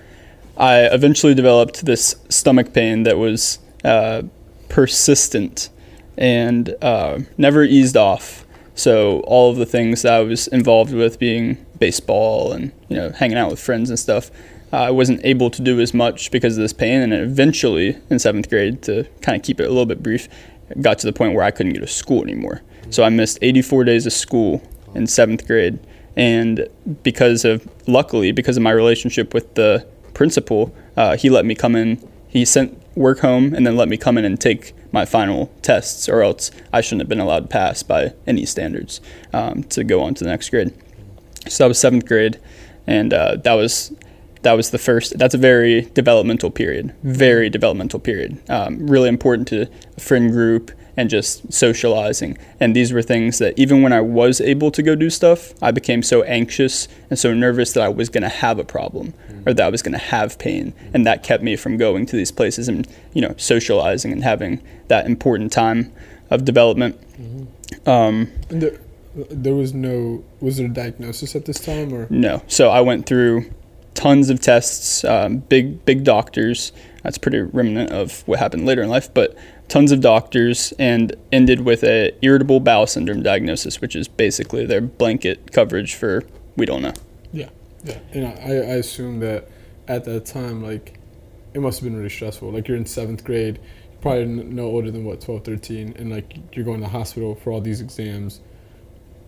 I 0.56 0.82
eventually 0.86 1.34
developed 1.34 1.84
this 1.84 2.16
stomach 2.28 2.72
pain 2.72 3.04
that 3.04 3.18
was 3.18 3.58
uh, 3.84 4.22
persistent 4.68 5.70
and 6.16 6.74
uh, 6.82 7.20
never 7.36 7.62
eased 7.62 7.96
off. 7.96 8.44
So 8.74 9.20
all 9.20 9.50
of 9.50 9.56
the 9.56 9.66
things 9.66 10.02
that 10.02 10.12
I 10.12 10.20
was 10.20 10.48
involved 10.48 10.92
with, 10.92 11.18
being 11.18 11.64
baseball 11.78 12.52
and 12.52 12.72
you 12.88 12.96
know 12.96 13.10
hanging 13.10 13.38
out 13.38 13.50
with 13.50 13.60
friends 13.60 13.88
and 13.88 13.98
stuff, 13.98 14.30
I 14.72 14.90
wasn't 14.90 15.24
able 15.24 15.50
to 15.50 15.62
do 15.62 15.80
as 15.80 15.94
much 15.94 16.30
because 16.30 16.56
of 16.56 16.62
this 16.62 16.72
pain. 16.72 17.00
And 17.00 17.12
eventually, 17.12 17.96
in 18.10 18.18
seventh 18.18 18.48
grade, 18.50 18.82
to 18.82 19.04
kind 19.22 19.36
of 19.36 19.42
keep 19.42 19.60
it 19.60 19.64
a 19.64 19.68
little 19.68 19.86
bit 19.86 20.02
brief, 20.02 20.28
got 20.80 20.98
to 20.98 21.06
the 21.06 21.12
point 21.12 21.34
where 21.34 21.44
I 21.44 21.50
couldn't 21.50 21.72
go 21.72 21.80
to 21.80 21.86
school 21.86 22.22
anymore. 22.22 22.62
So 22.90 23.04
I 23.04 23.08
missed 23.08 23.38
84 23.42 23.84
days 23.84 24.06
of 24.06 24.12
school 24.12 24.62
in 24.94 25.06
seventh 25.06 25.46
grade, 25.46 25.78
and 26.18 26.66
because 27.04 27.44
of 27.44 27.66
luckily 27.86 28.32
because 28.32 28.56
of 28.56 28.62
my 28.62 28.72
relationship 28.72 29.32
with 29.32 29.54
the 29.54 29.86
principal, 30.12 30.74
uh, 30.96 31.16
he 31.16 31.30
let 31.30 31.46
me 31.46 31.54
come 31.54 31.76
in. 31.76 32.06
He 32.26 32.44
sent 32.44 32.76
work 32.96 33.20
home 33.20 33.54
and 33.54 33.64
then 33.64 33.76
let 33.76 33.88
me 33.88 33.96
come 33.96 34.18
in 34.18 34.24
and 34.24 34.38
take 34.38 34.74
my 34.90 35.04
final 35.04 35.46
tests, 35.62 36.08
or 36.08 36.22
else 36.22 36.50
I 36.72 36.80
shouldn't 36.80 37.02
have 37.02 37.08
been 37.08 37.20
allowed 37.20 37.42
to 37.42 37.48
pass 37.48 37.82
by 37.84 38.14
any 38.26 38.44
standards 38.44 39.00
um, 39.32 39.62
to 39.64 39.84
go 39.84 40.02
on 40.02 40.14
to 40.14 40.24
the 40.24 40.30
next 40.30 40.50
grade. 40.50 40.74
So 41.46 41.64
that 41.64 41.68
was 41.68 41.78
seventh 41.78 42.04
grade, 42.04 42.40
and 42.86 43.14
uh, 43.14 43.36
that 43.36 43.54
was 43.54 43.92
that 44.42 44.54
was 44.54 44.70
the 44.70 44.78
first. 44.78 45.18
That's 45.18 45.34
a 45.34 45.38
very 45.38 45.82
developmental 45.82 46.50
period, 46.50 46.94
very 47.04 47.48
developmental 47.48 48.00
period. 48.00 48.42
Um, 48.50 48.88
really 48.88 49.08
important 49.08 49.46
to 49.48 49.68
a 49.96 50.00
friend 50.00 50.32
group 50.32 50.72
and 50.98 51.08
just 51.08 51.52
socializing. 51.52 52.36
And 52.58 52.74
these 52.74 52.92
were 52.92 53.02
things 53.02 53.38
that 53.38 53.56
even 53.56 53.82
when 53.82 53.92
I 53.92 54.00
was 54.00 54.40
able 54.40 54.72
to 54.72 54.82
go 54.82 54.96
do 54.96 55.10
stuff, 55.10 55.54
I 55.62 55.70
became 55.70 56.02
so 56.02 56.24
anxious 56.24 56.88
and 57.08 57.16
so 57.16 57.32
nervous 57.32 57.72
that 57.74 57.84
I 57.84 57.88
was 57.88 58.08
going 58.08 58.24
to 58.24 58.28
have 58.28 58.58
a 58.58 58.64
problem 58.64 59.14
or 59.46 59.54
that 59.54 59.64
I 59.64 59.68
was 59.68 59.80
going 59.80 59.92
to 59.92 59.98
have 59.98 60.40
pain, 60.40 60.74
and 60.92 61.06
that 61.06 61.22
kept 61.22 61.40
me 61.44 61.54
from 61.54 61.76
going 61.76 62.04
to 62.06 62.16
these 62.16 62.32
places 62.32 62.68
and 62.68 62.86
you 63.14 63.22
know 63.22 63.32
socializing 63.36 64.10
and 64.10 64.24
having 64.24 64.60
that 64.88 65.06
important 65.06 65.52
time 65.52 65.92
of 66.30 66.44
development. 66.44 66.98
Um, 67.86 68.32
And 68.50 68.60
there, 68.60 68.80
there 69.14 69.54
was 69.54 69.72
no. 69.72 70.24
Was 70.40 70.56
there 70.56 70.66
a 70.66 70.68
diagnosis 70.68 71.36
at 71.36 71.44
this 71.44 71.60
time, 71.60 71.94
or 71.94 72.08
No. 72.10 72.42
So 72.48 72.70
I 72.70 72.80
went 72.80 73.06
through 73.06 73.48
tons 73.94 74.30
of 74.30 74.40
tests, 74.40 75.04
um, 75.04 75.38
big 75.38 75.84
big 75.84 76.02
doctors. 76.02 76.72
That's 77.08 77.16
pretty 77.16 77.40
remnant 77.40 77.90
of 77.90 78.20
what 78.28 78.38
happened 78.38 78.66
later 78.66 78.82
in 78.82 78.90
life, 78.90 79.14
but 79.14 79.34
tons 79.66 79.92
of 79.92 80.02
doctors, 80.02 80.74
and 80.78 81.16
ended 81.32 81.60
with 81.62 81.82
a 81.82 82.14
irritable 82.20 82.60
bowel 82.60 82.86
syndrome 82.86 83.22
diagnosis, 83.22 83.80
which 83.80 83.96
is 83.96 84.08
basically 84.08 84.66
their 84.66 84.82
blanket 84.82 85.50
coverage 85.50 85.94
for 85.94 86.22
we 86.56 86.66
don't 86.66 86.82
know. 86.82 86.92
yeah, 87.32 87.48
yeah? 87.82 87.98
And 88.12 88.26
I, 88.26 88.32
I 88.32 88.76
assume 88.76 89.20
that 89.20 89.48
at 89.88 90.04
that 90.04 90.26
time, 90.26 90.62
like, 90.62 91.00
it 91.54 91.60
must 91.62 91.80
have 91.80 91.88
been 91.88 91.96
really 91.96 92.10
stressful. 92.10 92.52
Like 92.52 92.68
you're 92.68 92.76
in 92.76 92.84
seventh 92.84 93.24
grade, 93.24 93.58
probably 94.02 94.26
no 94.26 94.66
older 94.66 94.90
than 94.90 95.06
what 95.06 95.22
12, 95.22 95.46
13, 95.46 95.94
and 95.96 96.10
like 96.10 96.36
you're 96.54 96.66
going 96.66 96.80
to 96.80 96.84
the 96.84 96.90
hospital 96.90 97.34
for 97.36 97.52
all 97.52 97.62
these 97.62 97.80
exams. 97.80 98.42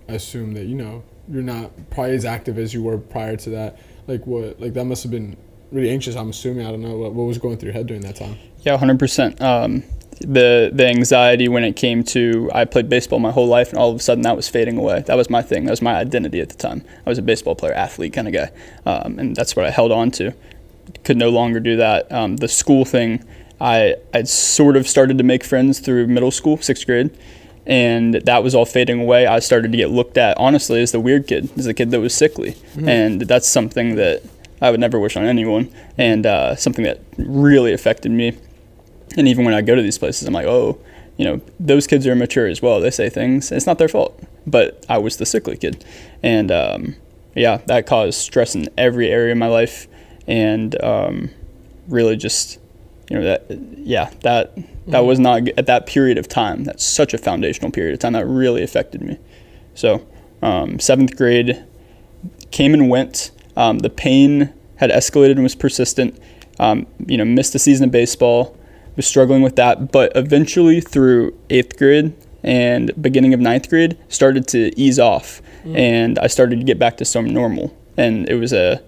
I 0.07 0.17
assume 0.17 0.53
that 0.53 0.67
you 0.67 0.75
know 0.75 1.03
you're 1.31 1.43
not 1.43 1.71
probably 1.89 2.15
as 2.15 2.27
active 2.27 2.59
as 2.59 2.75
you 2.75 2.83
were 2.83 2.99
prior 2.99 3.37
to 3.37 3.49
that. 3.49 3.79
Like 4.07 4.27
what? 4.27 4.61
Like 4.61 4.75
that 4.75 4.85
must 4.85 5.03
have 5.03 5.13
been 5.13 5.39
really 5.71 5.91
anxious. 5.91 6.17
I'm 6.17 6.31
assuming. 6.31 6.67
I 6.67 6.71
don't 6.71 6.83
know 6.83 6.97
what, 6.97 7.13
what 7.13 7.25
was 7.25 7.39
going 7.39 7.59
through 7.59 7.69
your 7.69 7.75
head 7.75 7.87
during 7.87 8.03
that 8.03 8.17
time. 8.17 8.39
Yeah, 8.63 8.77
hundred 8.77 8.95
um, 8.95 8.99
percent. 8.99 9.39
The 9.39 10.71
the 10.73 10.87
anxiety 10.87 11.49
when 11.49 11.65
it 11.65 11.77
came 11.77 12.05
to 12.05 12.51
I 12.53 12.67
played 12.67 12.91
baseball 12.91 13.19
my 13.19 13.31
whole 13.31 13.47
life, 13.47 13.71
and 13.71 13.79
all 13.79 13.91
of 13.91 13.97
a 13.97 14.01
sudden 14.01 14.23
that 14.23 14.37
was 14.37 14.49
fading 14.49 14.77
away. 14.77 15.03
That 15.07 15.17
was 15.17 15.31
my 15.31 15.41
thing. 15.41 15.65
That 15.65 15.71
was 15.71 15.83
my 15.83 15.97
identity 15.97 16.41
at 16.41 16.51
the 16.51 16.57
time. 16.57 16.85
I 17.07 17.09
was 17.09 17.19
a 17.19 17.23
baseball 17.23 17.55
player, 17.55 17.73
athlete 17.73 18.13
kind 18.13 18.29
of 18.29 18.35
guy, 18.35 18.51
um, 18.85 19.19
and 19.19 19.35
that's 19.35 19.57
what 19.57 19.65
I 19.65 19.71
held 19.71 19.93
on 19.93 20.11
to. 20.13 20.35
Could 21.05 21.17
no 21.17 21.31
longer 21.31 21.59
do 21.59 21.77
that. 21.77 22.11
Um, 22.13 22.37
the 22.37 22.49
school 22.49 22.85
thing, 22.85 23.25
I 23.61 23.97
I 24.13 24.25
sort 24.25 24.77
of 24.77 24.87
started 24.87 25.17
to 25.19 25.25
make 25.25 25.43
friends 25.43 25.81
through 25.81 26.07
middle 26.09 26.31
school, 26.31 26.59
sixth 26.59 26.87
grade 26.87 27.17
and 27.67 28.15
that 28.15 28.43
was 28.43 28.55
all 28.55 28.67
fading 28.67 29.01
away. 29.01 29.27
I 29.27 29.39
started 29.39 29.71
to 29.71 29.77
get 29.77 29.91
looked 29.91 30.19
at 30.19 30.37
honestly 30.39 30.83
as 30.83 30.93
the 30.93 31.01
weird 31.01 31.27
kid, 31.27 31.51
as 31.57 31.67
the 31.67 31.75
kid 31.75 31.91
that 31.93 32.01
was 32.01 32.15
sickly, 32.15 32.53
mm-hmm. 32.53 32.89
and 32.89 33.21
that's 33.23 33.49
something 33.49 33.95
that 33.97 34.23
I 34.61 34.71
would 34.71 34.81
never 34.81 34.99
wish 34.99 35.17
on 35.17 35.25
anyone, 35.25 35.73
and 35.97 36.27
uh, 36.27 36.57
something 36.57 36.85
that 36.85 37.01
really 37.17 37.73
affected 37.73 38.13
me. 38.13 38.37
And 39.17 39.27
even 39.27 39.45
when 39.45 39.55
I 39.55 39.63
go 39.63 39.75
to 39.75 39.83
these 39.83 39.99
places, 39.99 40.29
I'm 40.29 40.35
like, 40.35 40.47
oh, 40.47 40.79
you 41.17 41.25
know, 41.25 41.41
those 41.59 41.87
kids 41.87 42.07
are 42.07 42.13
immature 42.13 42.47
as 42.47 42.63
well. 42.63 42.81
They 42.81 42.91
say 42.91 43.09
things. 43.09 43.51
It's 43.53 43.67
not 43.67 43.79
their 43.79 43.89
fault, 43.89 44.23
but 44.47 44.85
I 44.89 44.99
was 44.99 45.17
the 45.17 45.27
sickly 45.27 45.57
kid, 45.57 45.85
and 46.23 46.51
um, 46.51 46.97
yeah, 47.35 47.59
that 47.67 47.87
caused 47.87 48.19
stress 48.19 48.55
in 48.55 48.69
every 48.77 49.11
area 49.11 49.33
of 49.33 49.39
my 49.39 49.49
life, 49.49 49.87
and 50.27 50.81
um, 50.83 51.31
really 51.89 52.17
just 52.17 52.59
you 53.11 53.19
know 53.19 53.25
that 53.25 53.45
yeah 53.79 54.11
that 54.23 54.57
that 54.87 55.01
was 55.01 55.19
not 55.19 55.49
at 55.59 55.67
that 55.67 55.87
period 55.87 56.19
of 56.19 56.29
time. 56.29 56.65
That's 56.65 56.85
such 56.85 57.15
a 57.15 57.19
foundational 57.19 57.71
period 57.71 57.95
of 57.95 58.01
time 58.01 58.13
that 58.15 58.27
really 58.27 58.63
affected 58.63 59.03
me. 59.03 59.19
So 59.75 60.07
um, 60.43 60.79
seventh 60.79 61.17
grade 61.17 61.65
came 62.51 62.75
and 62.75 62.89
went 62.89 63.31
um, 63.57 63.79
the 63.79 63.91
pain 63.91 64.53
had 64.77 64.91
escalated 64.91 65.33
and 65.33 65.43
was 65.43 65.55
persistent 65.55 66.19
um, 66.59 66.87
you 67.07 67.17
know 67.17 67.25
missed 67.25 67.55
a 67.55 67.59
season 67.59 67.85
of 67.85 67.91
baseball 67.91 68.57
was 68.97 69.07
struggling 69.07 69.43
with 69.43 69.57
that 69.57 69.93
but 69.93 70.13
eventually 70.15 70.81
through 70.81 71.37
eighth 71.51 71.77
grade 71.79 72.15
and 72.43 72.91
beginning 73.01 73.35
of 73.35 73.41
ninth 73.41 73.69
grade 73.69 73.99
started 74.09 74.47
to 74.49 74.73
ease 74.81 74.99
off 74.99 75.43
mm. 75.65 75.77
and 75.77 76.19
i 76.19 76.27
started 76.27 76.59
to 76.59 76.65
get 76.65 76.79
back 76.79 76.97
to 76.97 77.05
some 77.05 77.27
normal 77.27 77.77
and 77.97 78.29
it 78.29 78.35
was 78.35 78.53
a 78.53 78.83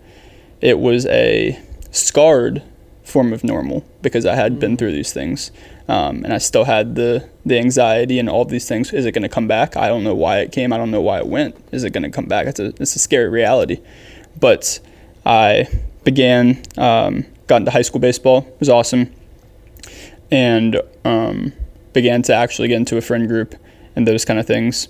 it 0.61 0.79
was 0.79 1.07
a 1.07 1.59
scarred 1.91 2.63
form 3.05 3.33
of 3.33 3.45
normal 3.45 3.85
because 4.01 4.25
I 4.25 4.35
had 4.35 4.59
been 4.59 4.77
through 4.77 4.93
these 4.93 5.13
things. 5.13 5.51
Um, 5.89 6.25
and 6.25 6.33
I 6.33 6.39
still 6.39 6.65
had 6.65 6.95
the, 6.95 7.29
the 7.45 7.59
anxiety 7.59 8.19
and 8.19 8.29
all 8.29 8.45
these 8.45 8.67
things. 8.67 8.93
Is 8.93 9.05
it 9.05 9.13
going 9.13 9.23
to 9.23 9.29
come 9.29 9.49
back? 9.49 9.77
I 9.77 9.89
don't 9.89 10.05
know 10.05 10.15
why 10.15 10.39
it 10.39 10.53
came. 10.53 10.73
I 10.73 10.79
don't 10.79 10.91
know 10.91 11.01
why 11.01 11.19
it 11.19 11.27
went. 11.27 11.57
Is 11.73 11.85
it 11.85 11.93
going 11.93 12.05
to 12.05 12.11
come 12.11 12.27
back? 12.27 12.47
It's 12.47 12.61
a, 12.61 12.67
it's 12.81 12.97
a 12.97 12.99
scary 12.99 13.29
reality. 13.29 13.81
But 14.39 14.81
I 15.25 15.69
began, 16.05 16.63
um, 16.77 17.27
got 17.47 17.63
into 17.63 17.71
high 17.71 17.83
school 17.83 18.01
baseball. 18.01 18.47
It 18.49 18.61
was 18.61 18.69
awesome. 18.69 19.13
And 20.31 20.81
um, 21.05 21.53
began 21.93 22.23
to 22.23 22.35
actually 22.35 22.69
get 22.69 22.77
into 22.77 22.97
a 22.97 23.01
friend 23.01 23.29
group 23.29 23.55
and 23.95 24.07
those 24.07 24.25
kind 24.25 24.41
of 24.41 24.47
things. 24.47 24.89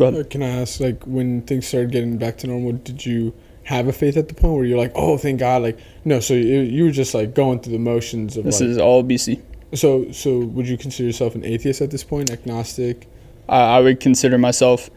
Uh, 0.00 0.24
can 0.28 0.42
I 0.42 0.48
ask, 0.48 0.80
like, 0.80 1.04
when 1.04 1.42
things 1.42 1.66
started 1.66 1.92
getting 1.92 2.18
back 2.18 2.38
to 2.38 2.48
normal, 2.48 2.72
did 2.72 3.06
you 3.06 3.34
have 3.64 3.86
a 3.88 3.92
faith 3.92 4.16
at 4.16 4.28
the 4.28 4.34
point 4.34 4.54
where 4.54 4.64
you're 4.64 4.78
like, 4.78 4.92
oh, 4.94 5.16
thank 5.16 5.40
God, 5.40 5.62
like 5.62 5.78
no. 6.04 6.20
So 6.20 6.34
you, 6.34 6.60
you 6.60 6.84
were 6.84 6.90
just 6.90 7.14
like 7.14 7.34
going 7.34 7.60
through 7.60 7.72
the 7.72 7.78
motions 7.78 8.36
of. 8.36 8.44
This 8.44 8.60
like, 8.60 8.70
is 8.70 8.78
all 8.78 9.02
BC. 9.04 9.40
So 9.74 10.10
so 10.12 10.38
would 10.38 10.68
you 10.68 10.76
consider 10.76 11.06
yourself 11.06 11.34
an 11.34 11.44
atheist 11.44 11.80
at 11.80 11.90
this 11.90 12.04
point, 12.04 12.30
agnostic? 12.30 13.08
I, 13.48 13.76
I 13.76 13.80
would 13.80 14.00
consider 14.00 14.38
myself, 14.38 14.90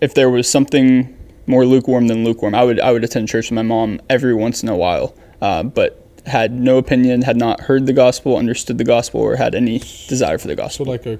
if 0.00 0.14
there 0.14 0.30
was 0.30 0.48
something 0.48 1.13
more 1.46 1.66
lukewarm 1.66 2.08
than 2.08 2.24
lukewarm, 2.24 2.54
I 2.54 2.64
would 2.64 2.80
I 2.80 2.92
would 2.92 3.04
attend 3.04 3.28
church 3.28 3.50
with 3.50 3.54
my 3.54 3.62
mom 3.62 4.00
every 4.08 4.34
once 4.34 4.62
in 4.62 4.68
a 4.68 4.76
while, 4.76 5.14
uh, 5.40 5.62
but 5.62 6.00
had 6.26 6.52
no 6.52 6.78
opinion, 6.78 7.22
had 7.22 7.36
not 7.36 7.60
heard 7.60 7.86
the 7.86 7.92
gospel, 7.92 8.36
understood 8.36 8.78
the 8.78 8.84
gospel, 8.84 9.20
or 9.20 9.36
had 9.36 9.54
any 9.54 9.78
desire 10.08 10.38
for 10.38 10.48
the 10.48 10.56
gospel. 10.56 10.86
So 10.86 10.90
like 10.90 11.06
a, 11.06 11.18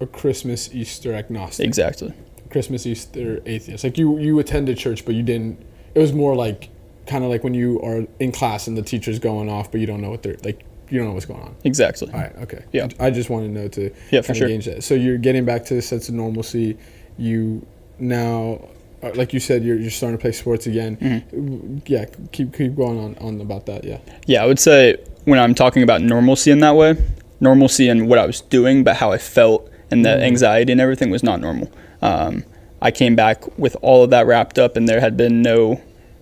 a 0.00 0.06
Christmas 0.06 0.74
Easter 0.74 1.14
agnostic. 1.14 1.66
Exactly. 1.66 2.12
Christmas 2.50 2.86
Easter 2.86 3.42
atheist. 3.46 3.84
Like 3.84 3.98
you 3.98 4.18
you 4.18 4.38
attended 4.38 4.78
church, 4.78 5.04
but 5.04 5.14
you 5.14 5.22
didn't 5.22 5.64
it 5.94 5.98
was 5.98 6.12
more 6.12 6.34
like 6.34 6.70
kind 7.06 7.24
of 7.24 7.30
like 7.30 7.44
when 7.44 7.54
you 7.54 7.80
are 7.82 8.06
in 8.18 8.32
class 8.32 8.66
and 8.66 8.76
the 8.76 8.82
teacher's 8.82 9.18
going 9.18 9.48
off, 9.48 9.70
but 9.70 9.80
you 9.80 9.86
don't 9.86 10.00
know 10.00 10.10
what 10.10 10.22
they're 10.22 10.36
like. 10.44 10.64
You 10.90 10.98
don't 10.98 11.08
know 11.08 11.14
what's 11.14 11.26
going 11.26 11.40
on. 11.40 11.56
Exactly. 11.64 12.12
All 12.12 12.20
right. 12.20 12.36
Okay. 12.36 12.64
Yeah. 12.72 12.88
I 13.00 13.10
just 13.10 13.30
want 13.30 13.46
to 13.46 13.50
know 13.50 13.68
to 13.68 13.90
yeah 14.10 14.20
for 14.20 14.34
sure. 14.34 14.48
That. 14.48 14.84
So 14.84 14.94
you're 14.94 15.18
getting 15.18 15.44
back 15.44 15.64
to 15.66 15.74
the 15.74 15.82
sense 15.82 16.08
of 16.08 16.14
normalcy. 16.14 16.76
You 17.16 17.66
now, 17.98 18.68
like 19.10 19.32
you 19.32 19.40
said, 19.40 19.64
you're, 19.64 19.76
you're 19.76 19.90
starting 19.90 20.18
to 20.18 20.22
play 20.22 20.32
sports 20.32 20.66
again. 20.66 20.96
Mm-hmm. 20.96 21.78
Yeah. 21.86 22.06
Keep 22.32 22.54
keep 22.54 22.76
going 22.76 22.98
on 22.98 23.16
on 23.18 23.40
about 23.40 23.66
that. 23.66 23.84
Yeah. 23.84 23.98
Yeah, 24.26 24.42
I 24.42 24.46
would 24.46 24.58
say 24.58 24.96
when 25.24 25.38
I'm 25.38 25.54
talking 25.54 25.82
about 25.82 26.02
normalcy 26.02 26.50
in 26.50 26.60
that 26.60 26.76
way, 26.76 26.96
normalcy 27.40 27.88
in 27.88 28.06
what 28.08 28.18
I 28.18 28.26
was 28.26 28.40
doing, 28.40 28.84
but 28.84 28.96
how 28.96 29.12
I 29.12 29.18
felt 29.18 29.70
and 29.90 30.04
the 30.04 30.10
mm-hmm. 30.10 30.22
anxiety 30.22 30.72
and 30.72 30.80
everything 30.80 31.10
was 31.10 31.22
not 31.22 31.40
normal. 31.40 31.70
Um, 32.02 32.44
I 32.82 32.90
came 32.90 33.16
back 33.16 33.56
with 33.58 33.76
all 33.80 34.04
of 34.04 34.10
that 34.10 34.26
wrapped 34.26 34.58
up, 34.58 34.76
and 34.76 34.88
there 34.88 35.00
had 35.00 35.16
been 35.16 35.40
no. 35.40 35.80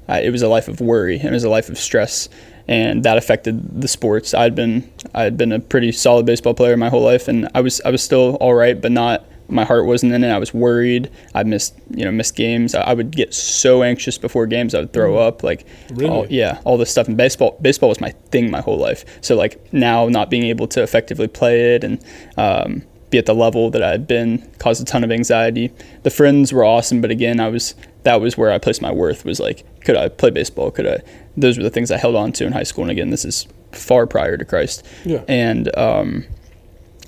Uh, 0.08 0.20
it 0.22 0.30
was 0.30 0.42
a 0.42 0.48
life 0.48 0.68
of 0.68 0.80
worry. 0.80 1.18
It 1.18 1.30
was 1.30 1.44
a 1.44 1.48
life 1.48 1.68
of 1.68 1.78
stress, 1.78 2.28
and 2.68 3.02
that 3.04 3.16
affected 3.16 3.80
the 3.80 3.88
sports. 3.88 4.34
I'd 4.34 4.54
been 4.54 4.90
I 5.14 5.22
had 5.24 5.36
been 5.36 5.52
a 5.52 5.58
pretty 5.58 5.90
solid 5.92 6.26
baseball 6.26 6.54
player 6.54 6.76
my 6.76 6.88
whole 6.88 7.02
life, 7.02 7.28
and 7.28 7.48
I 7.54 7.60
was 7.60 7.80
I 7.80 7.90
was 7.90 8.02
still 8.02 8.36
all 8.36 8.54
right, 8.54 8.80
but 8.80 8.92
not. 8.92 9.24
My 9.52 9.64
heart 9.64 9.86
wasn't 9.86 10.12
in 10.12 10.24
it. 10.24 10.30
I 10.30 10.38
was 10.38 10.52
worried. 10.52 11.10
I 11.34 11.42
missed 11.42 11.74
you 11.90 12.04
know 12.04 12.10
missed 12.10 12.36
games. 12.36 12.74
I, 12.74 12.82
I 12.82 12.94
would 12.94 13.14
get 13.14 13.34
so 13.34 13.82
anxious 13.82 14.18
before 14.18 14.46
games. 14.46 14.74
I 14.74 14.80
would 14.80 14.92
throw 14.92 15.14
mm. 15.14 15.26
up. 15.26 15.42
Like 15.42 15.66
really? 15.90 16.08
all, 16.08 16.26
yeah, 16.28 16.60
all 16.64 16.78
this 16.78 16.90
stuff. 16.90 17.08
And 17.08 17.16
baseball 17.16 17.58
baseball 17.60 17.88
was 17.88 18.00
my 18.00 18.10
thing 18.30 18.50
my 18.50 18.60
whole 18.60 18.78
life. 18.78 19.04
So 19.20 19.36
like 19.36 19.72
now 19.72 20.08
not 20.08 20.30
being 20.30 20.44
able 20.44 20.66
to 20.68 20.82
effectively 20.82 21.28
play 21.28 21.74
it 21.74 21.84
and. 21.84 22.04
Um, 22.36 22.82
be 23.12 23.18
at 23.18 23.26
the 23.26 23.34
level 23.34 23.70
that 23.70 23.82
I'd 23.82 24.06
been 24.06 24.50
caused 24.58 24.80
a 24.80 24.86
ton 24.86 25.04
of 25.04 25.12
anxiety. 25.12 25.70
The 26.02 26.08
friends 26.08 26.50
were 26.50 26.64
awesome, 26.64 27.02
but 27.02 27.10
again, 27.10 27.40
I 27.40 27.48
was 27.48 27.74
that 28.02 28.20
was 28.20 28.36
where 28.36 28.50
I 28.50 28.58
placed 28.58 28.82
my 28.82 28.90
worth 28.90 29.24
was 29.24 29.38
like, 29.38 29.64
could 29.84 29.96
I 29.96 30.08
play 30.08 30.30
baseball? 30.30 30.70
Could 30.70 30.86
I? 30.86 30.98
Those 31.36 31.56
were 31.56 31.62
the 31.62 31.70
things 31.70 31.90
I 31.90 31.98
held 31.98 32.16
on 32.16 32.32
to 32.32 32.46
in 32.46 32.52
high 32.52 32.62
school. 32.64 32.84
And 32.84 32.90
again, 32.90 33.10
this 33.10 33.24
is 33.24 33.46
far 33.70 34.06
prior 34.06 34.36
to 34.36 34.44
Christ. 34.44 34.84
Yeah. 35.04 35.22
And 35.28 35.74
um, 35.78 36.24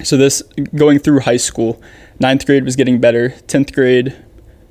so 0.03 0.17
this 0.17 0.43
going 0.75 0.99
through 0.99 1.21
high 1.21 1.37
school, 1.37 1.83
ninth 2.21 2.47
grade 2.47 2.65
was 2.65 2.77
getting 2.77 3.01
better. 3.01 3.31
Tenth 3.47 3.73
grade, 3.73 4.17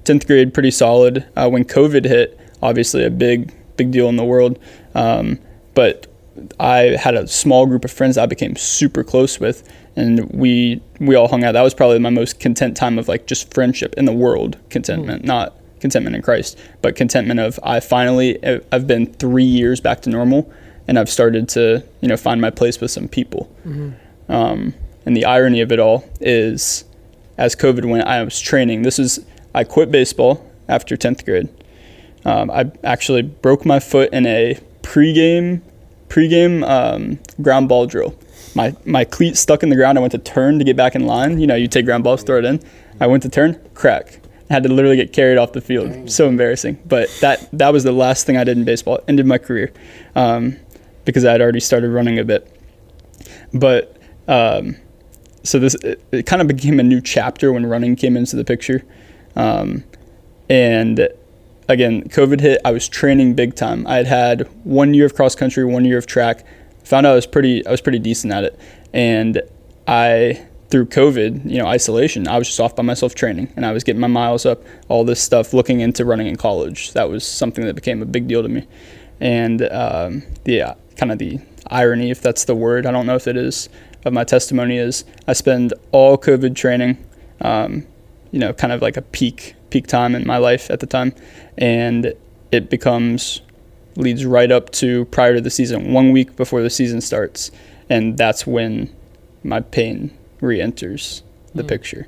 tenth 0.04 0.28
grade 0.28 0.54
pretty 0.54 0.72
solid. 0.72 1.26
Uh, 1.36 1.50
when 1.50 1.66
COVID 1.66 2.06
hit, 2.06 2.40
obviously 2.62 3.04
a 3.06 3.10
big 3.10 3.54
big 3.76 3.92
deal 3.92 4.08
in 4.10 4.16
the 4.16 4.26
world. 4.26 4.60
Um, 4.94 5.40
but 5.74 6.08
I 6.60 6.96
had 7.00 7.16
a 7.16 7.28
small 7.28 7.66
group 7.66 7.86
of 7.86 7.92
friends 7.92 8.16
that 8.16 8.24
I 8.24 8.26
became 8.26 8.56
super 8.56 9.04
close 9.04 9.40
with, 9.40 9.68
and 9.96 10.30
we 10.32 10.82
we 11.00 11.16
all 11.16 11.28
hung 11.28 11.44
out. 11.44 11.54
That 11.54 11.62
was 11.62 11.74
probably 11.74 12.00
my 12.00 12.10
most 12.10 12.40
content 12.40 12.76
time 12.76 12.98
of 12.98 13.08
like 13.08 13.28
just 13.28 13.54
friendship 13.54 13.94
in 13.98 14.06
the 14.06 14.14
world, 14.14 14.58
contentment, 14.70 15.24
mm. 15.24 15.26
not 15.26 15.56
contentment 15.80 16.16
in 16.16 16.22
Christ, 16.22 16.58
but 16.82 16.96
contentment 16.96 17.40
of 17.40 17.60
I 17.64 17.80
finally 17.80 18.40
I've 18.72 18.88
been 18.88 19.08
three 19.14 19.44
years 19.44 19.80
back 19.80 20.02
to 20.04 20.10
normal, 20.10 20.52
and 20.88 20.98
I've 20.98 21.10
started 21.10 21.50
to 21.50 21.84
you 22.02 22.08
know 22.08 22.18
find 22.18 22.42
my 22.42 22.50
place 22.50 22.80
with 22.80 22.92
some 22.92 23.08
people. 23.08 23.52
Mm-hmm. 23.66 24.32
Um, 24.32 24.74
and 25.06 25.18
the 25.18 25.26
irony 25.26 25.62
of 25.62 25.72
it 25.72 25.80
all 25.80 26.06
is, 26.22 26.86
as 27.38 27.56
COVID 27.56 27.86
went, 27.86 28.08
I 28.08 28.24
was 28.24 28.40
training. 28.40 28.84
This 28.84 29.00
is 29.00 29.26
I 29.54 29.64
quit 29.64 29.92
baseball 29.92 30.50
after 30.68 30.98
tenth 30.98 31.26
grade. 31.26 31.50
Um, 32.26 32.50
I 32.50 32.72
actually 32.84 33.22
broke 33.22 33.66
my 33.66 33.80
foot 33.80 34.14
in 34.14 34.26
a 34.26 34.60
pregame 34.82 35.62
pregame 36.08 36.68
um, 36.68 37.20
ground 37.42 37.68
ball 37.68 37.86
drill. 37.86 38.16
My 38.56 38.76
my 38.86 39.04
cleat 39.04 39.36
stuck 39.36 39.64
in 39.64 39.70
the 39.70 39.76
ground. 39.76 39.98
I 39.98 40.02
went 40.02 40.12
to 40.12 40.20
turn 40.20 40.60
to 40.60 40.66
get 40.66 40.78
back 40.78 40.96
in 40.96 41.06
line. 41.06 41.40
You 41.40 41.48
know, 41.48 41.56
you 41.56 41.68
take 41.68 41.86
ground 41.86 42.04
balls, 42.04 42.24
throw 42.24 42.38
it 42.38 42.46
in. 42.46 42.62
I 43.00 43.08
went 43.08 43.24
to 43.24 43.30
turn, 43.30 43.60
crack. 43.74 44.20
I 44.50 44.54
had 44.54 44.64
to 44.64 44.70
literally 44.70 44.98
get 44.98 45.14
carried 45.14 45.38
off 45.38 45.54
the 45.54 45.62
field. 45.62 45.90
Dang. 45.90 46.08
So 46.08 46.28
embarrassing. 46.28 46.80
But 46.86 47.10
that 47.22 47.50
that 47.54 47.74
was 47.74 47.84
the 47.84 47.92
last 47.92 48.26
thing 48.26 48.38
I 48.38 48.44
did 48.44 48.58
in 48.58 48.64
baseball. 48.64 48.98
It 48.98 49.06
ended 49.08 49.26
my 49.26 49.40
career 49.40 49.74
um, 50.16 50.58
because 51.06 51.26
I 51.26 51.32
had 51.32 51.42
already 51.42 51.60
started 51.60 51.90
running 51.90 52.20
a 52.20 52.24
bit. 52.24 52.50
But 53.54 53.98
um, 54.28 54.76
so 55.44 55.60
this 55.60 55.76
it, 55.76 56.04
it, 56.12 56.26
kind 56.26 56.42
of 56.42 56.48
became 56.48 56.80
a 56.80 56.84
new 56.84 57.02
chapter 57.02 57.52
when 57.52 57.66
running 57.66 57.96
came 57.96 58.18
into 58.18 58.36
the 58.36 58.46
picture, 58.46 58.84
um, 59.36 59.84
and 60.50 61.08
again, 61.70 62.04
COVID 62.10 62.40
hit. 62.40 62.62
I 62.66 62.72
was 62.72 62.88
training 62.88 63.36
big 63.36 63.56
time. 63.56 63.86
I 63.88 63.98
had 63.98 64.08
had 64.08 64.42
one 64.64 64.94
year 64.94 65.06
of 65.06 65.16
cross 65.16 65.36
country, 65.36 65.66
one 65.66 65.86
year 65.86 65.98
of 65.98 66.06
track. 66.06 66.46
Found 66.86 67.06
out 67.06 67.14
I 67.14 67.16
was 67.16 67.28
pretty, 67.28 67.66
I 67.66 67.72
was 67.72 67.82
pretty 67.82 68.00
decent 68.00 68.34
at 68.34 68.44
it, 68.44 68.60
and 68.94 69.42
I 69.88 70.46
through 70.70 70.88
COVID, 70.88 71.48
you 71.48 71.60
know, 71.60 71.68
isolation, 71.68 72.28
I 72.28 72.40
was 72.40 72.48
just 72.48 72.60
off 72.60 72.76
by 72.76 72.82
myself 72.82 73.14
training, 73.14 73.54
and 73.56 73.64
I 73.64 73.72
was 73.72 73.84
getting 73.84 74.00
my 74.02 74.08
miles 74.08 74.44
up, 74.44 74.64
all 74.88 75.04
this 75.04 75.22
stuff, 75.22 75.54
looking 75.54 75.82
into 75.82 76.04
running 76.04 76.26
in 76.26 76.36
college. 76.36 76.94
That 76.94 77.10
was 77.10 77.24
something 77.24 77.64
that 77.66 77.76
became 77.76 78.02
a 78.02 78.06
big 78.06 78.28
deal 78.28 78.42
to 78.42 78.50
me, 78.50 78.68
and 79.20 79.62
um, 79.62 80.24
kind 80.98 81.12
of 81.12 81.20
the 81.20 81.40
irony, 81.68 82.10
if 82.10 82.22
that's 82.22 82.46
the 82.46 82.56
word, 82.56 82.86
I 82.86 82.92
don't 82.92 83.06
know 83.06 83.16
if 83.16 83.28
it 83.28 83.38
is, 83.38 83.70
of 84.06 84.14
my 84.14 84.24
testimony 84.24 84.78
is 84.78 85.06
I 85.28 85.34
spend 85.34 85.74
all 85.92 86.18
COVID 86.18 86.56
training. 86.56 86.98
Um, 87.42 87.86
you 88.32 88.40
know, 88.40 88.54
kind 88.54 88.74
of 88.74 88.82
like 88.82 88.98
a 88.98 89.02
peak 89.02 89.56
peak 89.70 89.88
time 89.88 90.16
in 90.16 90.26
my 90.26 90.38
life 90.38 90.70
at 90.72 90.80
the 90.80 90.86
time, 90.88 91.14
and 91.58 92.14
it 92.52 92.70
becomes 92.70 93.42
leads 93.96 94.26
right 94.26 94.52
up 94.52 94.72
to 94.72 95.06
prior 95.06 95.36
to 95.36 95.42
the 95.42 95.50
season, 95.52 95.94
one 95.94 96.12
week 96.12 96.36
before 96.36 96.62
the 96.64 96.70
season 96.70 97.00
starts, 97.02 97.52
and 97.90 98.18
that's 98.18 98.48
when 98.48 98.90
my 99.44 99.60
pain 99.60 100.12
re-enters 100.42 101.22
the 101.54 101.64
Mm. 101.64 101.68
picture. 101.68 102.08